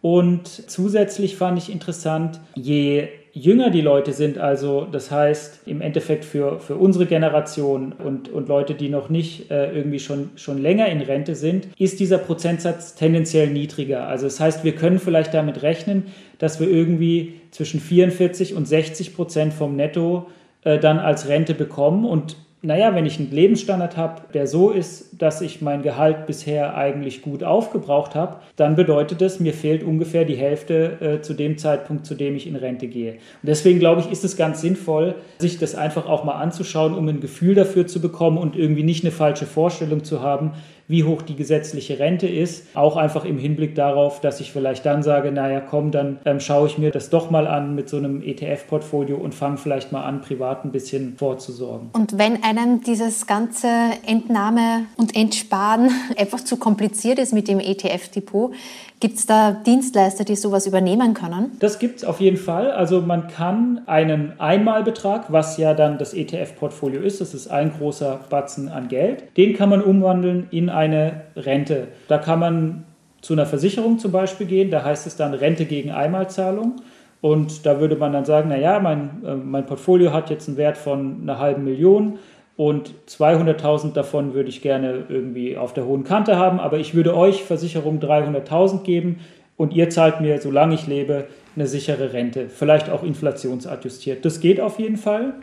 Und 0.03 0.47
zusätzlich 0.47 1.35
fand 1.35 1.57
ich 1.57 1.71
interessant, 1.71 2.39
je 2.53 3.07
jünger 3.33 3.71
die 3.71 3.81
Leute 3.81 4.13
sind, 4.13 4.37
also 4.37 4.85
das 4.91 5.09
heißt 5.09 5.61
im 5.65 5.81
Endeffekt 5.81 6.23
für, 6.23 6.59
für 6.59 6.75
unsere 6.75 7.07
Generation 7.07 7.93
und, 7.93 8.29
und 8.29 8.47
Leute, 8.47 8.75
die 8.75 8.89
noch 8.89 9.09
nicht 9.09 9.49
äh, 9.49 9.75
irgendwie 9.75 9.99
schon, 9.99 10.29
schon 10.35 10.61
länger 10.61 10.85
in 10.89 11.01
Rente 11.01 11.33
sind, 11.33 11.69
ist 11.79 11.99
dieser 11.99 12.19
Prozentsatz 12.19 12.93
tendenziell 12.93 13.49
niedriger. 13.49 14.05
Also 14.05 14.27
das 14.27 14.39
heißt, 14.39 14.63
wir 14.63 14.75
können 14.75 14.99
vielleicht 14.99 15.33
damit 15.33 15.63
rechnen, 15.63 16.05
dass 16.37 16.59
wir 16.59 16.69
irgendwie 16.69 17.33
zwischen 17.49 17.79
44 17.79 18.53
und 18.53 18.67
60 18.67 19.15
Prozent 19.15 19.53
vom 19.53 19.75
Netto 19.75 20.27
äh, 20.63 20.79
dann 20.79 20.99
als 20.99 21.27
Rente 21.27 21.53
bekommen 21.53 22.05
und 22.05 22.37
naja, 22.63 22.95
wenn 22.95 23.05
ich 23.05 23.19
einen 23.19 23.31
Lebensstandard 23.31 23.97
habe, 23.97 24.21
der 24.33 24.47
so 24.47 24.71
ist, 24.71 25.21
dass 25.21 25.41
ich 25.41 25.61
mein 25.61 25.83
Gehalt 25.83 26.25
bisher 26.25 26.75
eigentlich 26.75 27.21
gut 27.21 27.43
aufgebraucht 27.43 28.15
habe, 28.15 28.37
dann 28.55 28.75
bedeutet 28.75 29.21
das, 29.21 29.39
mir 29.39 29.53
fehlt 29.53 29.83
ungefähr 29.83 30.25
die 30.25 30.35
Hälfte 30.35 30.97
äh, 30.99 31.21
zu 31.21 31.35
dem 31.35 31.59
Zeitpunkt, 31.59 32.07
zu 32.07 32.15
dem 32.15 32.35
ich 32.35 32.47
in 32.47 32.55
Rente 32.55 32.87
gehe. 32.87 33.13
Und 33.13 33.19
deswegen 33.43 33.77
glaube 33.77 34.01
ich, 34.01 34.11
ist 34.11 34.23
es 34.23 34.37
ganz 34.37 34.59
sinnvoll, 34.61 35.15
sich 35.37 35.59
das 35.59 35.75
einfach 35.75 36.07
auch 36.07 36.23
mal 36.23 36.33
anzuschauen, 36.33 36.95
um 36.95 37.07
ein 37.07 37.21
Gefühl 37.21 37.53
dafür 37.53 37.85
zu 37.85 38.01
bekommen 38.01 38.39
und 38.39 38.55
irgendwie 38.55 38.83
nicht 38.83 39.03
eine 39.03 39.11
falsche 39.11 39.45
Vorstellung 39.45 40.03
zu 40.03 40.23
haben, 40.23 40.53
wie 40.87 41.03
hoch 41.03 41.21
die 41.21 41.35
gesetzliche 41.35 41.99
Rente 41.99 42.27
ist. 42.27 42.65
Auch 42.75 42.95
einfach 42.95 43.25
im 43.25 43.37
Hinblick 43.37 43.75
darauf, 43.75 44.21
dass 44.21 44.39
ich 44.39 44.51
vielleicht 44.51 44.85
dann 44.85 45.03
sage, 45.03 45.31
naja, 45.31 45.59
komm, 45.59 45.91
dann 45.91 46.19
ähm, 46.25 46.39
schaue 46.39 46.67
ich 46.67 46.77
mir 46.77 46.91
das 46.91 47.09
doch 47.09 47.29
mal 47.29 47.45
an 47.45 47.75
mit 47.75 47.89
so 47.89 47.97
einem 47.97 48.21
ETF-Portfolio 48.21 49.17
und 49.17 49.35
fange 49.35 49.57
vielleicht 49.57 49.91
mal 49.91 50.03
an, 50.03 50.21
privat 50.21 50.63
ein 50.63 50.71
bisschen 50.71 51.17
vorzusorgen. 51.17 51.89
Und 51.93 52.17
wenn 52.17 52.43
einem 52.43 52.81
dieses 52.81 53.27
ganze 53.27 53.67
Entnahme 54.05 54.85
und 54.95 55.15
Entsparen 55.15 55.91
einfach 56.17 56.39
zu 56.39 56.57
kompliziert 56.57 57.19
ist 57.19 57.33
mit 57.33 57.47
dem 57.47 57.59
ETF-Depot, 57.59 58.53
Gibt 58.99 59.17
es 59.17 59.27
da 59.27 59.51
Dienstleister, 59.51 60.23
die 60.23 60.35
sowas 60.35 60.65
übernehmen 60.65 61.13
können? 61.13 61.51
Das 61.59 61.77
gibt 61.77 61.97
es 61.97 62.03
auf 62.03 62.19
jeden 62.19 62.37
Fall. 62.37 62.71
Also 62.71 63.01
man 63.01 63.27
kann 63.27 63.81
einen 63.85 64.39
Einmalbetrag, 64.39 65.31
was 65.31 65.57
ja 65.57 65.75
dann 65.75 65.99
das 65.99 66.15
ETF-Portfolio 66.15 67.01
ist, 67.01 67.21
das 67.21 67.35
ist 67.35 67.47
ein 67.47 67.71
großer 67.77 68.19
Batzen 68.29 68.69
an 68.69 68.87
Geld, 68.87 69.23
den 69.37 69.55
kann 69.55 69.69
man 69.69 69.83
umwandeln 69.83 70.47
in 70.49 70.69
eine 70.69 71.21
Rente. 71.35 71.89
Da 72.07 72.17
kann 72.17 72.39
man 72.39 72.85
zu 73.21 73.33
einer 73.33 73.45
Versicherung 73.45 73.99
zum 73.99 74.11
Beispiel 74.11 74.47
gehen, 74.47 74.71
da 74.71 74.83
heißt 74.83 75.05
es 75.05 75.15
dann 75.15 75.35
Rente 75.35 75.65
gegen 75.65 75.91
Einmalzahlung. 75.91 76.77
Und 77.21 77.65
da 77.65 77.79
würde 77.79 77.95
man 77.95 78.13
dann 78.13 78.25
sagen, 78.25 78.49
naja, 78.49 78.79
mein, 78.79 79.23
äh, 79.25 79.35
mein 79.35 79.65
Portfolio 79.65 80.13
hat 80.13 80.29
jetzt 80.29 80.47
einen 80.47 80.57
Wert 80.57 80.77
von 80.77 81.21
einer 81.21 81.39
halben 81.39 81.63
Million 81.63 82.19
und 82.57 82.95
200.000 83.07 83.93
davon 83.93 84.33
würde 84.33 84.49
ich 84.49 84.63
gerne 84.63 85.05
irgendwie 85.09 85.55
auf 85.55 85.73
der 85.73 85.85
hohen 85.85 86.03
Kante 86.03 86.37
haben, 86.37 86.59
aber 86.59 86.79
ich 86.79 86.95
würde 86.95 87.15
euch 87.15 87.43
Versicherung 87.43 87.99
300.000 87.99 88.81
geben 88.81 89.19
und 89.57 89.73
ihr 89.73 89.91
zahlt 89.91 90.21
mir, 90.21 90.41
solange 90.41 90.73
ich 90.73 90.87
lebe, 90.87 91.27
eine 91.55 91.67
sichere 91.67 92.13
Rente, 92.13 92.49
vielleicht 92.49 92.89
auch 92.89 93.03
inflationsadjustiert. 93.03 94.25
Das 94.25 94.39
geht 94.39 94.59
auf 94.59 94.79
jeden 94.79 94.97
Fall. 94.97 95.35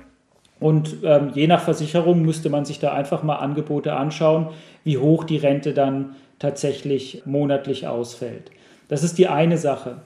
Und 0.58 0.96
ähm, 1.04 1.30
je 1.34 1.46
nach 1.46 1.62
Versicherung 1.62 2.22
müsste 2.22 2.50
man 2.50 2.64
sich 2.64 2.80
da 2.80 2.92
einfach 2.92 3.22
mal 3.22 3.36
Angebote 3.36 3.94
anschauen, 3.94 4.48
wie 4.82 4.98
hoch 4.98 5.24
die 5.24 5.36
Rente 5.36 5.72
dann 5.72 6.16
tatsächlich 6.40 7.22
monatlich 7.26 7.86
ausfällt. 7.86 8.50
Das 8.88 9.04
ist 9.04 9.18
die 9.18 9.28
eine 9.28 9.58
Sache. 9.58 9.98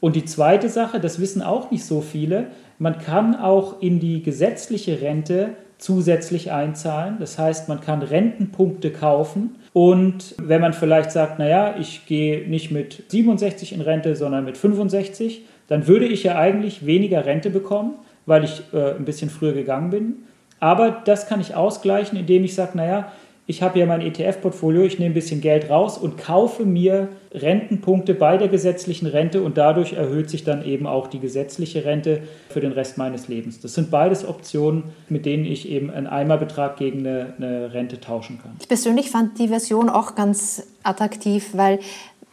Und 0.00 0.16
die 0.16 0.24
zweite 0.24 0.68
Sache, 0.68 0.98
das 0.98 1.20
wissen 1.20 1.42
auch 1.42 1.70
nicht 1.70 1.84
so 1.84 2.00
viele, 2.00 2.48
man 2.78 2.98
kann 2.98 3.34
auch 3.36 3.80
in 3.80 4.00
die 4.00 4.22
gesetzliche 4.22 5.00
Rente 5.00 5.56
zusätzlich 5.84 6.50
einzahlen. 6.50 7.16
Das 7.20 7.38
heißt, 7.38 7.68
man 7.68 7.82
kann 7.82 8.00
Rentenpunkte 8.00 8.90
kaufen 8.90 9.56
und 9.74 10.34
wenn 10.38 10.62
man 10.62 10.72
vielleicht 10.72 11.10
sagt, 11.10 11.38
naja, 11.38 11.74
ich 11.78 12.06
gehe 12.06 12.48
nicht 12.48 12.70
mit 12.70 13.04
67 13.08 13.74
in 13.74 13.82
Rente, 13.82 14.16
sondern 14.16 14.46
mit 14.46 14.56
65, 14.56 15.44
dann 15.68 15.86
würde 15.86 16.06
ich 16.06 16.22
ja 16.22 16.38
eigentlich 16.38 16.86
weniger 16.86 17.26
Rente 17.26 17.50
bekommen, 17.50 17.96
weil 18.24 18.44
ich 18.44 18.62
äh, 18.72 18.94
ein 18.94 19.04
bisschen 19.04 19.28
früher 19.28 19.52
gegangen 19.52 19.90
bin. 19.90 20.14
Aber 20.58 21.02
das 21.04 21.28
kann 21.28 21.42
ich 21.42 21.54
ausgleichen, 21.54 22.18
indem 22.18 22.44
ich 22.44 22.54
sage, 22.54 22.78
naja, 22.78 23.12
ich 23.46 23.60
habe 23.62 23.78
ja 23.78 23.84
mein 23.84 24.00
ETF-Portfolio, 24.00 24.82
ich 24.84 24.98
nehme 24.98 25.10
ein 25.10 25.14
bisschen 25.14 25.42
Geld 25.42 25.68
raus 25.68 25.98
und 25.98 26.16
kaufe 26.16 26.64
mir 26.64 27.08
Rentenpunkte 27.32 28.14
bei 28.14 28.38
der 28.38 28.48
gesetzlichen 28.48 29.06
Rente 29.06 29.42
und 29.42 29.58
dadurch 29.58 29.92
erhöht 29.92 30.30
sich 30.30 30.44
dann 30.44 30.64
eben 30.64 30.86
auch 30.86 31.08
die 31.08 31.18
gesetzliche 31.18 31.84
Rente 31.84 32.22
für 32.48 32.60
den 32.60 32.72
Rest 32.72 32.96
meines 32.96 33.28
Lebens. 33.28 33.60
Das 33.60 33.74
sind 33.74 33.90
beides 33.90 34.26
Optionen, 34.26 34.84
mit 35.10 35.26
denen 35.26 35.44
ich 35.44 35.68
eben 35.68 35.90
einen 35.90 36.06
Eimerbetrag 36.06 36.78
gegen 36.78 37.00
eine, 37.00 37.34
eine 37.36 37.74
Rente 37.74 38.00
tauschen 38.00 38.40
kann. 38.40 38.52
Ich 38.60 38.68
persönlich 38.68 39.10
fand 39.10 39.38
die 39.38 39.48
Version 39.48 39.90
auch 39.90 40.14
ganz 40.14 40.66
attraktiv, 40.82 41.50
weil 41.52 41.80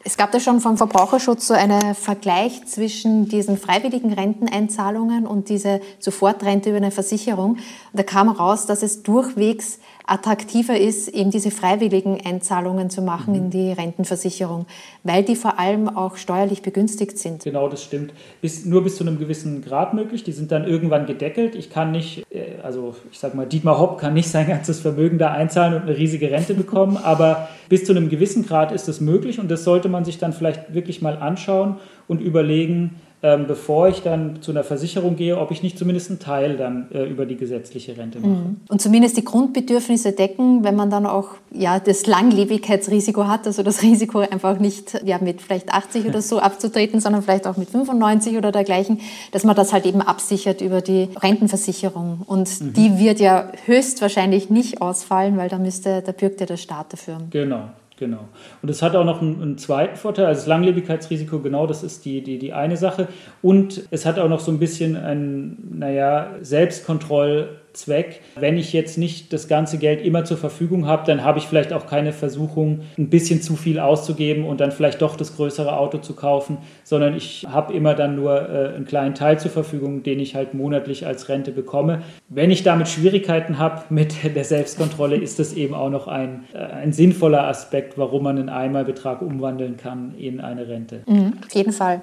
es 0.03 0.17
gab 0.17 0.31
da 0.31 0.39
schon 0.39 0.61
vom 0.61 0.77
Verbraucherschutz 0.77 1.47
so 1.47 1.53
einen 1.53 1.93
Vergleich 1.93 2.65
zwischen 2.65 3.27
diesen 3.27 3.57
freiwilligen 3.57 4.13
Renteneinzahlungen 4.13 5.27
und 5.27 5.49
diese 5.49 5.79
Sofortrente 5.99 6.69
über 6.69 6.77
eine 6.77 6.91
Versicherung. 6.91 7.57
da 7.93 8.03
kam 8.03 8.29
raus, 8.29 8.65
dass 8.65 8.81
es 8.81 9.03
durchwegs 9.03 9.79
attraktiver 10.05 10.77
ist, 10.77 11.07
eben 11.09 11.31
diese 11.31 11.51
freiwilligen 11.51 12.19
Einzahlungen 12.25 12.89
zu 12.89 13.01
machen 13.01 13.35
in 13.35 13.49
die 13.49 13.71
Rentenversicherung, 13.71 14.65
weil 15.03 15.23
die 15.23 15.35
vor 15.35 15.59
allem 15.59 15.89
auch 15.89 16.17
steuerlich 16.17 16.61
begünstigt 16.61 17.17
sind. 17.17 17.43
Genau, 17.43 17.67
das 17.67 17.83
stimmt. 17.83 18.13
Bis, 18.41 18.65
nur 18.65 18.83
bis 18.83 18.97
zu 18.97 19.03
einem 19.03 19.19
gewissen 19.19 19.61
Grad 19.61 19.93
möglich. 19.93 20.23
Die 20.23 20.31
sind 20.31 20.51
dann 20.51 20.65
irgendwann 20.65 21.05
gedeckelt. 21.05 21.55
Ich 21.55 21.69
kann 21.69 21.91
nicht, 21.91 22.25
äh, 22.31 22.59
also 22.63 22.95
ich 23.11 23.19
sage 23.19 23.35
mal, 23.37 23.45
Dietmar 23.45 23.79
Hopp 23.79 23.99
kann 23.99 24.13
nicht 24.13 24.29
sein 24.29 24.47
ganzes 24.47 24.79
Vermögen 24.79 25.17
da 25.17 25.31
einzahlen 25.31 25.75
und 25.75 25.83
eine 25.83 25.97
riesige 25.97 26.31
Rente 26.31 26.53
bekommen, 26.53 26.97
aber 27.03 27.49
bis 27.69 27.85
zu 27.85 27.93
einem 27.93 28.09
gewissen 28.09 28.45
Grad 28.45 28.71
ist 28.71 28.87
es 28.89 29.01
möglich 29.01 29.39
und 29.39 29.49
das 29.49 29.63
sollte 29.63 29.89
man 29.89 30.05
sich 30.05 30.17
dann 30.17 30.33
vielleicht 30.33 30.73
wirklich 30.73 31.01
mal 31.01 31.17
anschauen 31.17 31.77
und 32.07 32.21
überlegen, 32.21 32.99
ähm, 33.23 33.45
bevor 33.45 33.87
ich 33.87 34.01
dann 34.01 34.41
zu 34.41 34.49
einer 34.49 34.63
Versicherung 34.63 35.15
gehe, 35.15 35.37
ob 35.37 35.51
ich 35.51 35.61
nicht 35.61 35.77
zumindest 35.77 36.09
einen 36.09 36.19
Teil 36.19 36.57
dann 36.57 36.87
äh, 36.91 37.03
über 37.03 37.27
die 37.27 37.35
gesetzliche 37.35 37.95
Rente 37.95 38.19
mache. 38.19 38.31
Mhm. 38.31 38.57
Und 38.67 38.81
zumindest 38.81 39.15
die 39.15 39.23
Grundbedürfnisse 39.23 40.11
decken, 40.11 40.63
wenn 40.63 40.75
man 40.75 40.89
dann 40.89 41.05
auch 41.05 41.29
ja, 41.51 41.79
das 41.79 42.07
Langlebigkeitsrisiko 42.07 43.27
hat, 43.27 43.45
also 43.45 43.61
das 43.61 43.83
Risiko 43.83 44.19
einfach 44.19 44.57
nicht 44.57 45.01
ja, 45.05 45.19
mit 45.19 45.41
vielleicht 45.41 45.71
80 45.71 46.07
oder 46.07 46.21
so 46.21 46.39
abzutreten, 46.39 46.99
sondern 46.99 47.21
vielleicht 47.21 47.45
auch 47.45 47.57
mit 47.57 47.69
95 47.69 48.37
oder 48.37 48.51
dergleichen, 48.51 48.99
dass 49.31 49.43
man 49.43 49.55
das 49.55 49.71
halt 49.71 49.85
eben 49.85 50.01
absichert 50.01 50.61
über 50.61 50.81
die 50.81 51.09
Rentenversicherung. 51.21 52.21
Und 52.25 52.59
mhm. 52.59 52.73
die 52.73 52.97
wird 52.97 53.19
ja 53.19 53.51
höchstwahrscheinlich 53.65 54.49
nicht 54.49 54.81
ausfallen, 54.81 55.37
weil 55.37 55.49
da 55.49 55.59
müsste, 55.59 56.01
da 56.01 56.11
bürgt 56.11 56.39
ja 56.39 56.47
der 56.47 56.57
Staat 56.57 56.93
dafür. 56.93 57.17
Genau. 57.29 57.69
Genau. 58.01 58.29
Und 58.63 58.69
es 58.69 58.81
hat 58.81 58.95
auch 58.95 59.05
noch 59.05 59.21
einen, 59.21 59.39
einen, 59.43 59.57
zweiten 59.59 59.95
Vorteil, 59.95 60.25
also 60.25 60.39
das 60.39 60.47
Langlebigkeitsrisiko, 60.47 61.37
genau, 61.37 61.67
das 61.67 61.83
ist 61.83 62.03
die, 62.03 62.23
die, 62.23 62.39
die 62.39 62.51
eine 62.51 62.75
Sache. 62.75 63.07
Und 63.43 63.83
es 63.91 64.07
hat 64.07 64.17
auch 64.17 64.27
noch 64.27 64.39
so 64.39 64.51
ein 64.51 64.57
bisschen 64.57 64.95
ein, 64.95 65.55
naja, 65.71 66.31
Selbstkontroll- 66.41 67.60
Zweck. 67.73 68.21
Wenn 68.35 68.57
ich 68.57 68.73
jetzt 68.73 68.97
nicht 68.97 69.31
das 69.33 69.47
ganze 69.47 69.77
Geld 69.77 70.01
immer 70.01 70.25
zur 70.25 70.37
Verfügung 70.37 70.87
habe, 70.87 71.03
dann 71.05 71.23
habe 71.23 71.39
ich 71.39 71.45
vielleicht 71.45 71.73
auch 71.73 71.87
keine 71.87 72.13
Versuchung, 72.13 72.81
ein 72.97 73.09
bisschen 73.09 73.41
zu 73.41 73.55
viel 73.55 73.79
auszugeben 73.79 74.45
und 74.45 74.59
dann 74.59 74.71
vielleicht 74.71 75.01
doch 75.01 75.15
das 75.15 75.35
größere 75.35 75.77
Auto 75.77 75.99
zu 75.99 76.15
kaufen, 76.15 76.57
sondern 76.83 77.15
ich 77.15 77.47
habe 77.49 77.73
immer 77.73 77.93
dann 77.93 78.15
nur 78.15 78.49
äh, 78.49 78.75
einen 78.75 78.85
kleinen 78.85 79.15
Teil 79.15 79.39
zur 79.39 79.51
Verfügung, 79.51 80.03
den 80.03 80.19
ich 80.19 80.35
halt 80.35 80.53
monatlich 80.53 81.05
als 81.05 81.29
Rente 81.29 81.51
bekomme. 81.51 82.01
Wenn 82.29 82.51
ich 82.51 82.63
damit 82.63 82.87
Schwierigkeiten 82.87 83.57
habe 83.57 83.83
mit 83.89 84.15
der 84.35 84.43
Selbstkontrolle, 84.43 85.15
ist 85.15 85.39
das 85.39 85.53
eben 85.53 85.73
auch 85.73 85.89
noch 85.89 86.07
ein, 86.07 86.45
äh, 86.53 86.57
ein 86.57 86.93
sinnvoller 86.93 87.47
Aspekt, 87.47 87.97
warum 87.97 88.23
man 88.23 88.37
einen 88.37 88.49
Einmalbetrag 88.49 89.21
umwandeln 89.21 89.77
kann 89.77 90.15
in 90.17 90.41
eine 90.41 90.67
Rente. 90.67 91.03
Mhm, 91.07 91.33
auf 91.45 91.53
jeden 91.53 91.71
Fall. 91.71 92.01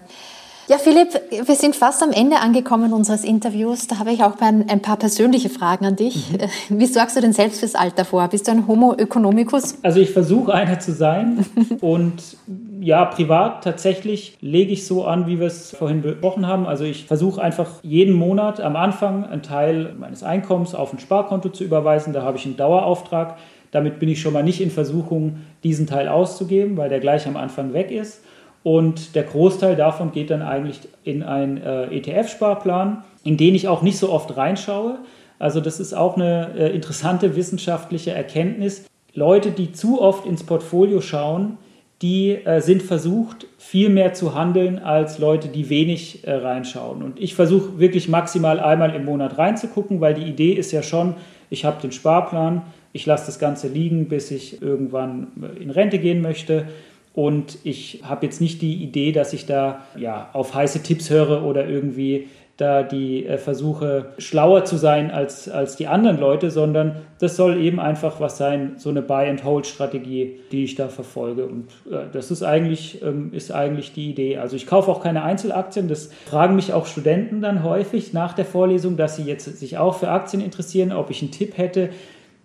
Ja, 0.69 0.77
Philipp, 0.77 1.09
wir 1.31 1.55
sind 1.55 1.75
fast 1.75 2.03
am 2.03 2.11
Ende 2.13 2.41
angekommen 2.41 2.93
unseres 2.93 3.25
Interviews. 3.25 3.87
Da 3.87 3.99
habe 3.99 4.13
ich 4.13 4.23
auch 4.23 4.35
ein, 4.39 4.83
paar 4.83 4.99
persönliche 4.99 5.49
Fragen 5.49 5.87
an 5.87 5.97
dich. 5.97 6.31
Mhm. 6.69 6.79
Wie 6.79 6.85
sorgst 6.85 7.17
du 7.17 7.23
denn 7.23 7.33
selbst 7.33 7.61
fürs 7.61 7.75
Alter 7.75 8.05
vor? 8.05 8.29
Bist 8.29 8.49
du 8.49 8.53
ein 8.53 8.67
Homo 8.67 8.93
economicus? 8.93 9.79
Also 9.83 9.99
ich 10.01 10.11
versuche 10.11 10.53
einer 10.53 10.79
zu 10.79 10.93
sein 10.93 11.47
und 11.81 12.37
ja, 12.81 13.07
privat 13.07 13.65
tatsächlich 13.65 14.37
lege 14.43 14.73
ich 14.73 14.87
so 14.87 15.07
an, 15.07 15.27
wie 15.27 15.41
wir 15.41 15.47
es 15.47 15.75
vorhin 15.75 16.03
besprochen 16.03 16.47
haben. 16.47 16.67
Also 16.67 16.85
ich 16.85 17.07
versuche 17.07 17.41
einfach 17.41 17.83
jeden 17.83 18.13
Monat 18.13 18.61
am 18.61 18.77
Anfang 18.77 19.25
einen 19.25 19.43
Teil 19.43 19.95
meines 19.99 20.23
Einkommens 20.23 20.75
auf 20.75 20.93
ein 20.93 20.99
Sparkonto 20.99 21.49
zu 21.49 21.65
überweisen. 21.65 22.13
Da 22.13 22.21
habe 22.21 22.37
ich 22.37 22.45
einen 22.45 22.59
Dauerauftrag. 22.59 23.39
Damit 23.71 24.01
bin 24.01 24.11
ich 24.11 24.21
schon 24.21 24.35
mal 24.35 24.45
nicht 24.45 24.61
in 24.61 24.71
Versuchung, 24.71 25.39
diesen 25.65 25.87
Teil 25.87 26.09
auszugeben, 26.09 26.77
weil 26.77 26.91
der 26.91 27.01
gleich 27.01 27.27
am 27.27 27.39
Anfang 27.39 27.73
weg 27.73 27.91
ist. 27.91 28.21
Und 28.63 29.15
der 29.15 29.23
Großteil 29.23 29.77
davon 29.77 30.13
geht 30.13 30.31
dann 30.31 30.43
eigentlich 30.43 30.81
in 31.05 31.23
einen 31.23 31.59
äh, 31.59 31.85
ETF-Sparplan, 31.97 33.05
in 33.25 33.37
den 33.37 33.55
ich 33.55 33.69
auch 33.69 33.83
nicht 33.83 33.99
so 33.99 34.11
oft 34.11 34.37
reinschaue. 34.37 34.99
Also 35.39 35.61
das 35.61 35.81
ist 35.81 35.95
auch 35.95 36.17
eine 36.17 36.53
äh, 36.57 36.75
interessante 36.75 37.37
wissenschaftliche 37.37 38.13
Erkenntnis. 38.13 38.85
Leute, 39.15 39.51
die 39.51 39.73
zu 39.73 40.01
oft 40.01 40.27
ins 40.27 40.45
Portfolio 40.45 41.01
schauen, 41.01 41.59
die 42.03 42.31
äh, 42.31 42.61
sind 42.61 42.83
versucht, 42.83 43.47
viel 43.57 43.89
mehr 43.89 44.15
zu 44.15 44.35
handeln 44.35 44.79
als 44.79 45.19
Leute, 45.19 45.49
die 45.49 45.69
wenig 45.69 46.27
äh, 46.27 46.33
reinschauen. 46.33 47.03
Und 47.03 47.19
ich 47.19 47.35
versuche 47.35 47.79
wirklich 47.79 48.09
maximal 48.09 48.61
einmal 48.61 48.95
im 48.95 49.05
Monat 49.05 49.39
reinzugucken, 49.39 50.01
weil 50.01 50.15
die 50.15 50.23
Idee 50.23 50.53
ist 50.53 50.71
ja 50.71 50.83
schon, 50.83 51.15
ich 51.51 51.65
habe 51.65 51.81
den 51.81 51.93
Sparplan, 51.93 52.63
ich 52.93 53.05
lasse 53.07 53.27
das 53.27 53.39
Ganze 53.39 53.69
liegen, 53.69 54.09
bis 54.09 54.31
ich 54.31 54.63
irgendwann 54.63 55.29
äh, 55.43 55.63
in 55.63 55.71
Rente 55.71 55.99
gehen 55.99 56.21
möchte 56.21 56.67
und 57.15 57.59
ich 57.65 58.03
habe 58.05 58.27
jetzt 58.27 58.41
nicht 58.41 58.63
die 58.63 58.83
Idee, 58.83 59.13
dass 59.13 59.33
ich 59.33 59.47
da 59.47 59.83
ja, 59.97 60.31
auf 60.33 60.55
heiße 60.55 60.83
Tipps 60.83 61.11
höre 61.11 61.45
oder 61.45 61.67
irgendwie 61.67 62.29
da 62.59 62.83
die 62.83 63.25
äh, 63.25 63.39
versuche, 63.39 64.07
schlauer 64.19 64.65
zu 64.65 64.77
sein 64.77 65.13
als, 65.13 65.49
als 65.49 65.77
die 65.77 65.87
anderen 65.87 66.19
Leute, 66.19 66.51
sondern 66.51 66.97
das 67.21 67.37
soll 67.37 67.57
eben 67.61 67.79
einfach 67.79 68.21
was 68.21 68.37
sein, 68.37 68.73
so 68.79 68.91
eine 68.91 69.01
Buy-and-Hold-Strategie, 69.01 70.41
die 70.51 70.65
ich 70.65 70.75
da 70.75 70.89
verfolge. 70.89 71.47
Und 71.47 71.67
äh, 71.89 72.07
das 72.13 72.33
ist 72.33 72.43
eigentlich, 72.43 73.01
ähm, 73.01 73.33
ist 73.33 73.53
eigentlich 73.53 73.93
die 73.93 74.11
Idee. 74.11 74.39
Also 74.39 74.57
ich 74.57 74.67
kaufe 74.67 74.91
auch 74.91 75.01
keine 75.01 75.23
Einzelaktien. 75.23 75.87
Das 75.87 76.11
fragen 76.27 76.57
mich 76.57 76.73
auch 76.73 76.87
Studenten 76.87 77.41
dann 77.41 77.63
häufig 77.63 78.13
nach 78.13 78.33
der 78.33 78.45
Vorlesung, 78.45 78.97
dass 78.97 79.15
sie 79.15 79.23
jetzt 79.23 79.45
sich 79.45 79.79
auch 79.79 79.95
für 79.95 80.09
Aktien 80.09 80.43
interessieren, 80.43 80.91
ob 80.91 81.11
ich 81.11 81.23
einen 81.23 81.31
Tipp 81.31 81.57
hätte. 81.57 81.91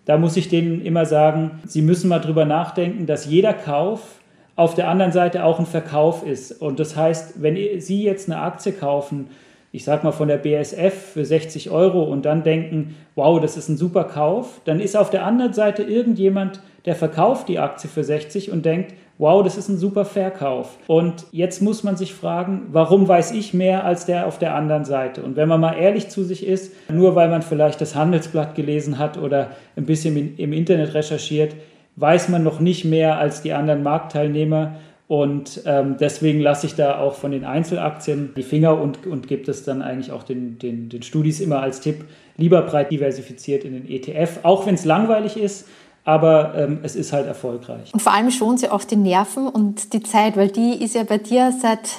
Da 0.04 0.16
muss 0.16 0.36
ich 0.36 0.48
denen 0.48 0.80
immer 0.84 1.06
sagen, 1.06 1.60
sie 1.66 1.82
müssen 1.82 2.08
mal 2.08 2.20
drüber 2.20 2.44
nachdenken, 2.44 3.06
dass 3.06 3.26
jeder 3.26 3.52
Kauf 3.52 4.20
auf 4.56 4.74
der 4.74 4.88
anderen 4.88 5.12
Seite 5.12 5.44
auch 5.44 5.58
ein 5.58 5.66
Verkauf 5.66 6.24
ist. 6.24 6.52
Und 6.60 6.78
das 6.78 6.96
heißt, 6.96 7.42
wenn 7.42 7.56
Sie 7.80 8.02
jetzt 8.02 8.30
eine 8.30 8.40
Aktie 8.40 8.72
kaufen, 8.72 9.28
ich 9.72 9.82
sag 9.82 10.04
mal 10.04 10.12
von 10.12 10.28
der 10.28 10.36
BSF 10.36 10.94
für 10.94 11.24
60 11.24 11.70
Euro 11.70 12.04
und 12.04 12.24
dann 12.24 12.44
denken, 12.44 12.94
wow, 13.16 13.40
das 13.40 13.56
ist 13.56 13.68
ein 13.68 13.76
super 13.76 14.04
Kauf, 14.04 14.60
dann 14.64 14.78
ist 14.78 14.96
auf 14.96 15.10
der 15.10 15.24
anderen 15.24 15.52
Seite 15.52 15.82
irgendjemand, 15.82 16.60
der 16.84 16.94
verkauft 16.94 17.48
die 17.48 17.58
Aktie 17.58 17.90
für 17.90 18.04
60 18.04 18.52
und 18.52 18.64
denkt, 18.64 18.94
wow, 19.18 19.42
das 19.42 19.56
ist 19.56 19.68
ein 19.68 19.76
super 19.76 20.04
Verkauf. 20.04 20.76
Und 20.86 21.26
jetzt 21.32 21.60
muss 21.60 21.82
man 21.82 21.96
sich 21.96 22.14
fragen, 22.14 22.68
warum 22.70 23.08
weiß 23.08 23.32
ich 23.32 23.52
mehr 23.52 23.84
als 23.84 24.06
der 24.06 24.28
auf 24.28 24.38
der 24.38 24.54
anderen 24.54 24.84
Seite? 24.84 25.22
Und 25.22 25.34
wenn 25.34 25.48
man 25.48 25.60
mal 25.60 25.74
ehrlich 25.74 26.08
zu 26.08 26.22
sich 26.22 26.46
ist, 26.46 26.72
nur 26.88 27.16
weil 27.16 27.28
man 27.28 27.42
vielleicht 27.42 27.80
das 27.80 27.96
Handelsblatt 27.96 28.54
gelesen 28.54 28.98
hat 28.98 29.18
oder 29.18 29.50
ein 29.76 29.86
bisschen 29.86 30.36
im 30.36 30.52
Internet 30.52 30.94
recherchiert, 30.94 31.54
weiß 31.96 32.28
man 32.28 32.42
noch 32.42 32.60
nicht 32.60 32.84
mehr 32.84 33.18
als 33.18 33.42
die 33.42 33.52
anderen 33.52 33.82
Marktteilnehmer. 33.82 34.76
Und 35.06 35.62
ähm, 35.66 35.96
deswegen 36.00 36.40
lasse 36.40 36.66
ich 36.66 36.74
da 36.74 36.98
auch 36.98 37.14
von 37.14 37.30
den 37.30 37.44
Einzelaktien 37.44 38.32
die 38.36 38.42
Finger 38.42 38.80
und, 38.80 39.06
und 39.06 39.28
gebe 39.28 39.44
das 39.44 39.62
dann 39.62 39.82
eigentlich 39.82 40.10
auch 40.12 40.22
den, 40.22 40.58
den, 40.58 40.88
den 40.88 41.02
Studis 41.02 41.40
immer 41.40 41.60
als 41.60 41.80
Tipp, 41.80 42.06
lieber 42.36 42.62
breit 42.62 42.90
diversifiziert 42.90 43.64
in 43.64 43.74
den 43.74 43.88
ETF, 43.88 44.40
auch 44.44 44.66
wenn 44.66 44.74
es 44.74 44.86
langweilig 44.86 45.36
ist, 45.36 45.68
aber 46.04 46.54
ähm, 46.56 46.78
es 46.82 46.96
ist 46.96 47.12
halt 47.12 47.26
erfolgreich. 47.26 47.92
Und 47.92 48.00
vor 48.00 48.12
allem 48.12 48.30
schonen 48.30 48.56
sie 48.56 48.70
auch 48.70 48.84
die 48.84 48.96
Nerven 48.96 49.46
und 49.46 49.92
die 49.92 50.02
Zeit, 50.02 50.36
weil 50.36 50.48
die 50.48 50.82
ist 50.82 50.94
ja 50.94 51.04
bei 51.04 51.18
dir 51.18 51.52
seit 51.60 51.90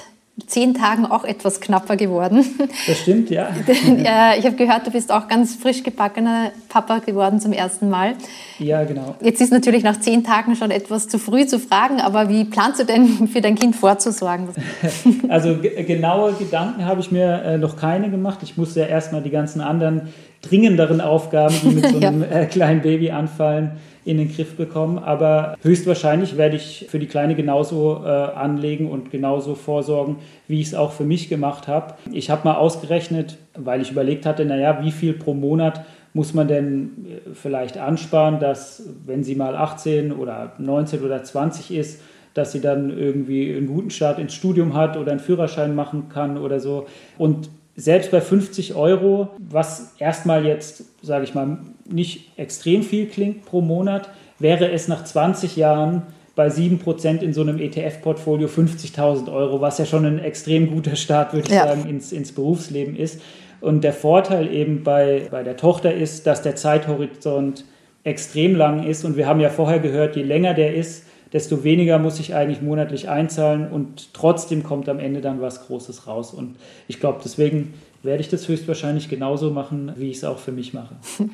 zehn 0.46 0.74
Tagen 0.74 1.06
auch 1.06 1.24
etwas 1.24 1.60
knapper 1.60 1.96
geworden. 1.96 2.44
Das 2.86 2.98
stimmt, 2.98 3.30
ja. 3.30 3.48
ich 3.66 4.44
habe 4.44 4.56
gehört, 4.56 4.86
du 4.86 4.90
bist 4.90 5.10
auch 5.10 5.28
ganz 5.28 5.54
frisch 5.54 5.82
gebackener 5.82 6.52
Papa 6.68 6.98
geworden 6.98 7.40
zum 7.40 7.52
ersten 7.52 7.88
Mal. 7.88 8.14
Ja, 8.58 8.84
genau. 8.84 9.14
Jetzt 9.22 9.40
ist 9.40 9.50
natürlich 9.50 9.82
nach 9.82 9.98
zehn 9.98 10.24
Tagen 10.24 10.54
schon 10.54 10.70
etwas 10.70 11.08
zu 11.08 11.18
früh 11.18 11.46
zu 11.46 11.58
fragen, 11.58 12.00
aber 12.02 12.28
wie 12.28 12.44
planst 12.44 12.80
du 12.80 12.84
denn 12.84 13.28
für 13.32 13.40
dein 13.40 13.54
Kind 13.54 13.76
vorzusorgen? 13.76 14.48
Also 15.28 15.56
genaue 15.58 16.34
Gedanken 16.34 16.84
habe 16.84 17.00
ich 17.00 17.10
mir 17.10 17.42
äh, 17.42 17.58
noch 17.58 17.76
keine 17.76 18.10
gemacht. 18.10 18.40
Ich 18.42 18.56
musste 18.56 18.80
ja 18.80 18.86
erstmal 18.86 19.22
die 19.22 19.30
ganzen 19.30 19.60
anderen 19.60 20.08
dringenderen 20.42 21.00
Aufgaben, 21.00 21.54
die 21.62 21.68
mit 21.68 21.86
so 21.86 21.96
einem 21.96 22.22
ja. 22.22 22.28
Äh, 22.28 22.46
kleinen 22.46 22.82
Baby 22.82 23.10
anfallen, 23.10 23.72
in 24.06 24.18
den 24.18 24.32
Griff 24.32 24.56
bekommen. 24.56 24.98
Aber 24.98 25.56
höchstwahrscheinlich 25.62 26.36
werde 26.36 26.56
ich 26.56 26.86
für 26.88 26.98
die 26.98 27.08
Kleine 27.08 27.34
genauso 27.34 28.02
äh, 28.04 28.08
anlegen 28.08 28.88
und 28.88 29.10
genauso 29.10 29.56
vorsorgen, 29.56 30.16
wie 30.46 30.60
ich 30.60 30.68
es 30.68 30.74
auch 30.74 30.92
für 30.92 31.04
mich 31.04 31.28
gemacht 31.28 31.66
habe. 31.66 31.94
Ich 32.12 32.30
habe 32.30 32.46
mal 32.46 32.54
ausgerechnet, 32.54 33.36
weil 33.54 33.82
ich 33.82 33.90
überlegt 33.90 34.24
hatte, 34.24 34.44
naja, 34.44 34.78
wie 34.82 34.92
viel 34.92 35.12
pro 35.12 35.34
Monat 35.34 35.84
muss 36.14 36.32
man 36.32 36.46
denn 36.46 37.06
äh, 37.08 37.34
vielleicht 37.34 37.78
ansparen, 37.78 38.38
dass 38.38 38.88
wenn 39.04 39.24
sie 39.24 39.34
mal 39.34 39.56
18 39.56 40.12
oder 40.12 40.52
19 40.58 41.02
oder 41.02 41.24
20 41.24 41.76
ist, 41.76 42.00
dass 42.32 42.52
sie 42.52 42.60
dann 42.60 42.96
irgendwie 42.96 43.54
einen 43.56 43.66
guten 43.66 43.90
Start 43.90 44.18
ins 44.18 44.34
Studium 44.34 44.74
hat 44.74 44.96
oder 44.96 45.10
einen 45.10 45.20
Führerschein 45.20 45.74
machen 45.74 46.08
kann 46.10 46.38
oder 46.38 46.60
so. 46.60 46.86
Und 47.18 47.48
selbst 47.76 48.10
bei 48.10 48.20
50 48.20 48.74
Euro, 48.74 49.28
was 49.38 49.92
erstmal 49.98 50.46
jetzt, 50.46 50.84
sage 51.02 51.24
ich 51.24 51.34
mal, 51.34 51.58
nicht 51.88 52.32
extrem 52.38 52.82
viel 52.82 53.06
klingt 53.06 53.44
pro 53.44 53.60
Monat, 53.60 54.08
wäre 54.38 54.70
es 54.70 54.88
nach 54.88 55.04
20 55.04 55.56
Jahren 55.56 56.02
bei 56.34 56.48
7% 56.48 57.20
in 57.20 57.32
so 57.32 57.42
einem 57.42 57.58
ETF-Portfolio 57.58 58.48
50.000 58.48 59.32
Euro, 59.32 59.60
was 59.60 59.78
ja 59.78 59.86
schon 59.86 60.04
ein 60.04 60.18
extrem 60.18 60.70
guter 60.70 60.96
Start, 60.96 61.32
würde 61.32 61.48
ich 61.48 61.54
ja. 61.54 61.66
sagen, 61.66 61.88
ins, 61.88 62.12
ins 62.12 62.32
Berufsleben 62.32 62.96
ist. 62.96 63.20
Und 63.60 63.84
der 63.84 63.94
Vorteil 63.94 64.52
eben 64.52 64.82
bei, 64.82 65.28
bei 65.30 65.42
der 65.42 65.56
Tochter 65.56 65.94
ist, 65.94 66.26
dass 66.26 66.42
der 66.42 66.56
Zeithorizont 66.56 67.64
extrem 68.04 68.54
lang 68.54 68.86
ist. 68.86 69.04
Und 69.04 69.16
wir 69.16 69.26
haben 69.26 69.40
ja 69.40 69.48
vorher 69.48 69.80
gehört, 69.80 70.16
je 70.16 70.22
länger 70.22 70.54
der 70.54 70.74
ist, 70.74 71.04
desto 71.36 71.64
weniger 71.64 71.98
muss 71.98 72.18
ich 72.18 72.34
eigentlich 72.34 72.62
monatlich 72.62 73.10
einzahlen 73.10 73.68
und 73.70 74.14
trotzdem 74.14 74.62
kommt 74.62 74.88
am 74.88 74.98
Ende 74.98 75.20
dann 75.20 75.42
was 75.42 75.66
Großes 75.66 76.06
raus. 76.06 76.32
Und 76.32 76.56
ich 76.88 76.98
glaube, 76.98 77.20
deswegen 77.22 77.74
werde 78.02 78.22
ich 78.22 78.30
das 78.30 78.48
höchstwahrscheinlich 78.48 79.10
genauso 79.10 79.50
machen, 79.50 79.92
wie 79.96 80.08
ich 80.10 80.16
es 80.16 80.24
auch 80.24 80.38
für 80.38 80.52
mich 80.52 80.72
mache. 80.72 80.94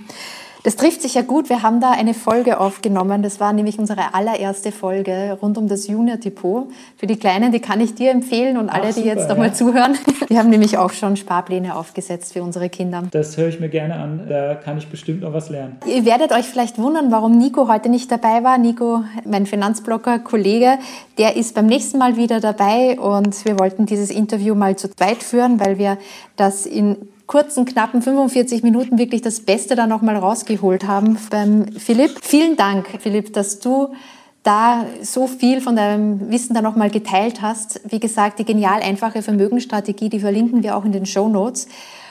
Das 0.65 0.77
trifft 0.77 1.03
sich 1.03 1.15
ja 1.15 1.23
gut. 1.23 1.49
Wir 1.49 1.63
haben 1.63 1.81
da 1.81 1.91
eine 1.91 2.15
Folge 2.15 2.61
aufgenommen. 2.61 3.23
Das 3.23 3.41
war 3.41 3.53
nämlich 3.53 3.81
unsere 3.81 4.15
allererste 4.15 4.71
Folge 4.71 5.37
rund 5.43 5.59
um 5.59 5.67
das 5.67 5.89
Junior 5.89 6.19
Depot. 6.19 6.69
Für 6.97 7.09
die 7.09 7.17
Kleinen, 7.17 7.51
die 7.51 7.59
kann 7.59 7.81
ich 7.81 7.97
dir 7.97 8.13
empfehlen 8.13 8.57
und 8.57 8.69
alle, 8.69 8.85
Ach, 8.85 8.93
super, 8.93 9.03
die 9.03 9.09
jetzt 9.09 9.29
nochmal 9.29 9.49
ja. 9.49 9.55
zuhören. 9.55 9.99
Wir 10.29 10.39
haben 10.39 10.51
nämlich 10.51 10.79
auch 10.79 10.93
schon 10.93 11.17
Sparpläne 11.17 11.75
aufgesetzt 11.75 12.33
für 12.33 12.45
unsere 12.45 12.69
Kinder. 12.69 13.03
Das 13.11 13.37
höre 13.37 13.49
ich 13.49 13.59
mir 13.59 13.69
gerne 13.69 13.97
an. 13.97 14.27
Da 14.29 14.55
kann 14.55 14.79
ich 14.79 14.87
bestimmt 14.87 15.23
noch 15.23 15.33
was 15.33 15.51
lernen. 15.51 15.79
Ihr 15.85 16.05
werdet 16.05 16.31
euch 16.33 16.47
vielleicht 16.47 16.79
wundern, 16.79 17.11
warum 17.11 17.37
Nico 17.39 17.67
heute 17.67 17.89
nicht 17.89 18.13
dabei 18.13 18.45
war. 18.45 18.57
Nico, 18.57 19.03
mein 19.25 19.47
Finanzblocker-Kollege, 19.47 20.79
der 21.19 21.37
ist 21.37 21.57
beim 21.57 21.67
nächsten 21.67 21.99
Mal 21.99 22.17
wieder 22.17 22.39
dabei 22.39 23.01
und 23.01 23.45
wir 23.45 23.59
wollten 23.59 23.87
dieses 23.87 24.11
Interview 24.11 24.55
mal 24.55 24.77
zu 24.77 24.89
zweit 24.89 25.25
führen, 25.25 25.59
weil 25.59 25.79
wir 25.79 25.99
das 26.37 26.67
in 26.67 26.97
kurzen, 27.33 27.65
knappen 27.65 28.03
45 28.03 28.63
Minuten 28.63 28.99
wirklich 28.99 29.23
das 29.23 29.41
Beste 29.41 29.75
da 29.75 29.87
nochmal 29.87 30.17
rausgeholt 30.17 30.87
haben 30.87 31.17
beim 31.31 31.67
Philipp. 31.79 32.19
Vielen 32.21 32.57
Dank, 32.57 32.87
Philipp, 33.01 33.33
dass 33.33 33.59
du 33.59 33.95
da 34.43 34.85
so 35.01 35.27
viel 35.27 35.63
von 35.63 35.75
deinem 35.75 36.31
Wissen 36.31 36.53
da 36.53 36.61
nochmal 36.61 36.91
geteilt 36.91 37.41
hast. 37.41 37.81
Wie 37.91 38.01
gesagt, 38.01 38.39
die 38.39 38.45
genial 38.45 38.83
einfache 38.83 39.23
Vermögensstrategie, 39.23 40.11
die 40.11 40.21
verlinken 40.21 40.63
wir 40.63 40.77
auch 40.77 40.85
in 40.85 40.93
den 40.93 41.07
Show 41.07 41.27
Notes. 41.31 41.69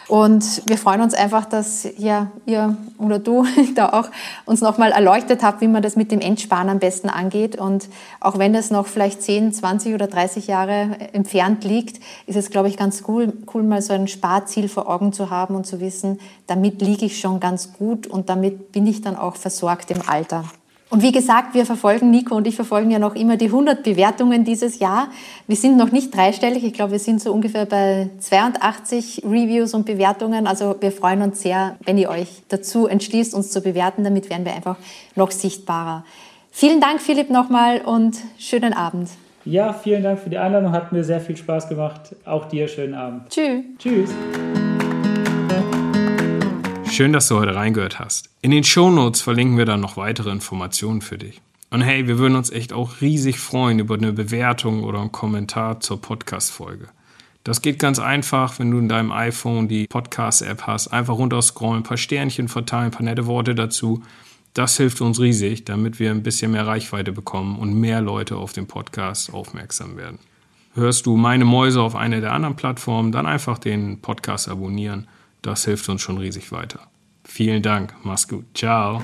Und 0.08 0.64
wir 0.68 0.78
freuen 0.78 1.02
uns 1.02 1.14
einfach, 1.14 1.46
dass 1.46 1.88
ja, 1.98 2.32
ihr 2.46 2.76
oder 2.98 3.20
du 3.20 3.46
da 3.76 3.90
auch 3.90 4.10
uns 4.46 4.62
nochmal 4.62 4.92
erleuchtet 4.92 5.44
habt, 5.44 5.62
wie 5.62 5.68
man 5.68 5.82
das 5.82 5.96
mit 5.96 6.12
dem 6.12 6.20
Endsparen 6.20 6.70
am 6.70 6.80
besten 6.80 7.10
angeht. 7.10 7.58
Und 7.58 7.88
auch 8.20 8.38
wenn 8.38 8.54
das 8.54 8.72
noch 8.72 8.88
vielleicht 8.88 9.22
10, 9.22 9.54
20 9.54 9.94
oder 9.94 10.08
30 10.08 10.48
Jahre 10.48 10.98
entfernt 11.14 11.64
liegt, 11.64 12.02
ist 12.28 12.36
es, 12.36 12.50
glaube 12.50 12.68
ich, 12.68 12.78
ganz 12.78 13.04
cool, 13.08 13.34
cool, 13.54 13.64
mal 13.64 13.82
so 13.82 13.94
ein 13.94 14.08
Sparziel 14.08 14.68
vor 14.68 14.90
Augen 14.90 15.14
zu 15.14 15.30
haben 15.30 15.56
und 15.56 15.66
zu 15.66 15.80
wissen, 15.80 16.20
damit 16.48 16.82
liege 16.82 17.06
ich 17.06 17.20
schon 17.20 17.40
ganz 17.40 17.74
gut 17.74 18.08
und 18.08 18.30
damit 18.30 18.72
bin 18.72 18.86
ich 18.88 19.02
dann 19.02 19.16
auch 19.16 19.36
versorgt 19.36 19.92
im 19.92 20.02
Alter. 20.08 20.44
Und 20.92 21.04
wie 21.04 21.14
gesagt, 21.14 21.54
wir 21.54 21.66
verfolgen, 21.66 22.12
Nico 22.12 22.36
und 22.36 22.46
ich 22.46 22.56
verfolgen 22.58 22.92
ja 22.92 23.00
noch 23.00 23.16
immer 23.16 23.38
die 23.38 23.46
100 23.46 23.82
Bewertungen 23.82 24.44
dieses 24.44 24.80
Jahr. 24.80 25.08
Wir 25.48 25.56
sind 25.56 25.78
noch 25.78 25.94
nicht 25.94 26.14
dreistellig. 26.14 26.66
Ich 26.66 26.74
glaube, 26.74 26.92
wir 26.92 27.00
sind 27.00 27.22
so 27.22 27.32
ungefähr 27.32 27.66
bei 27.66 28.10
82 28.20 29.24
Reviews 29.24 29.74
und 29.74 29.86
Bewertungen. 29.86 30.48
Also 30.48 30.76
wir 30.82 30.92
freuen 30.92 31.22
uns 31.22 31.42
sehr, 31.42 31.78
wenn 31.86 31.98
ihr 31.98 32.10
euch 32.10 32.44
dazu 32.50 32.88
entschließt, 32.88 33.34
uns 33.34 33.52
zu 33.52 33.62
bewerten. 33.62 34.04
Damit 34.04 34.30
werden 34.30 34.44
wir 34.44 34.54
einfach 34.54 34.76
noch 35.16 35.32
sichtbarer. 35.32 36.04
Vielen 36.52 36.82
Dank, 36.82 37.00
Philipp, 37.00 37.30
nochmal 37.30 37.80
und 37.80 38.18
schönen 38.38 38.74
Abend. 38.74 39.08
Ja, 39.46 39.72
vielen 39.72 40.04
Dank 40.04 40.20
für 40.20 40.30
die 40.30 40.38
Einladung. 40.38 40.74
Hat 40.74 40.92
mir 40.92 41.06
sehr 41.06 41.22
viel 41.22 41.38
Spaß 41.38 41.70
gemacht. 41.70 42.14
Auch 42.26 42.50
dir 42.50 42.68
schönen 42.68 42.96
Abend. 42.96 43.30
Tschüss. 43.30 43.64
Tschüss. 43.80 44.10
Schön, 46.92 47.14
dass 47.14 47.30
du 47.30 47.38
heute 47.38 47.56
reingehört 47.56 48.00
hast. 48.00 48.30
In 48.42 48.52
den 48.52 48.66
Shownotes 48.66 49.22
verlinken 49.22 49.58
wir 49.58 49.64
dann 49.64 49.80
noch 49.80 49.96
weitere 49.96 50.30
Informationen 50.30 51.00
für 51.00 51.18
dich. 51.18 51.42
Und 51.70 51.80
hey, 51.80 52.06
wir 52.06 52.18
würden 52.18 52.36
uns 52.36 52.50
echt 52.50 52.74
auch 52.74 53.00
riesig 53.00 53.40
freuen 53.40 53.80
über 53.80 53.96
eine 53.96 54.12
Bewertung 54.12 54.84
oder 54.84 55.00
einen 55.00 55.14
Kommentar 55.14 55.80
zur 55.80 56.02
Podcast-Folge. 56.02 56.90
Das 57.46 57.62
geht 57.62 57.80
ganz 57.80 57.98
einfach, 57.98 58.60
wenn 58.60 58.72
du 58.72 58.78
in 58.78 58.90
deinem 58.90 59.14
iPhone 59.14 59.70
die 59.70 59.88
Podcast-App 59.88 60.64
hast. 60.68 60.90
Einfach 60.90 61.18
runterscrollen, 61.18 61.78
ein 61.78 61.84
paar 61.84 61.96
Sternchen 61.96 62.50
verteilen, 62.50 62.88
ein 62.88 62.92
paar 62.92 63.04
nette 63.04 63.26
Worte 63.26 63.56
dazu. 63.56 64.04
Das 64.54 64.76
hilft 64.76 65.00
uns 65.00 65.22
riesig, 65.22 65.64
damit 65.64 65.98
wir 65.98 66.12
ein 66.12 66.24
bisschen 66.24 66.52
mehr 66.52 66.68
Reichweite 66.68 67.14
bekommen 67.14 67.58
und 67.58 67.74
mehr 67.74 68.02
Leute 68.02 68.36
auf 68.36 68.52
den 68.52 68.68
Podcast 68.68 69.34
aufmerksam 69.34 69.96
werden. 69.96 70.20
Hörst 70.74 71.06
du 71.06 71.16
meine 71.16 71.46
Mäuse 71.46 71.82
auf 71.82 71.96
einer 71.96 72.20
der 72.20 72.34
anderen 72.34 72.58
Plattformen, 72.58 73.14
dann 73.14 73.28
einfach 73.28 73.60
den 73.60 74.02
Podcast 74.02 74.50
abonnieren. 74.50 75.08
Das 75.42 75.66
hilft 75.66 75.90
uns 75.90 76.02
schon 76.02 76.18
riesig 76.18 76.52
weiter. 76.52 76.80
Vielen 77.24 77.62
Dank. 77.62 77.94
Mach's 78.04 78.28
gut. 78.28 78.46
Ciao. 78.54 79.02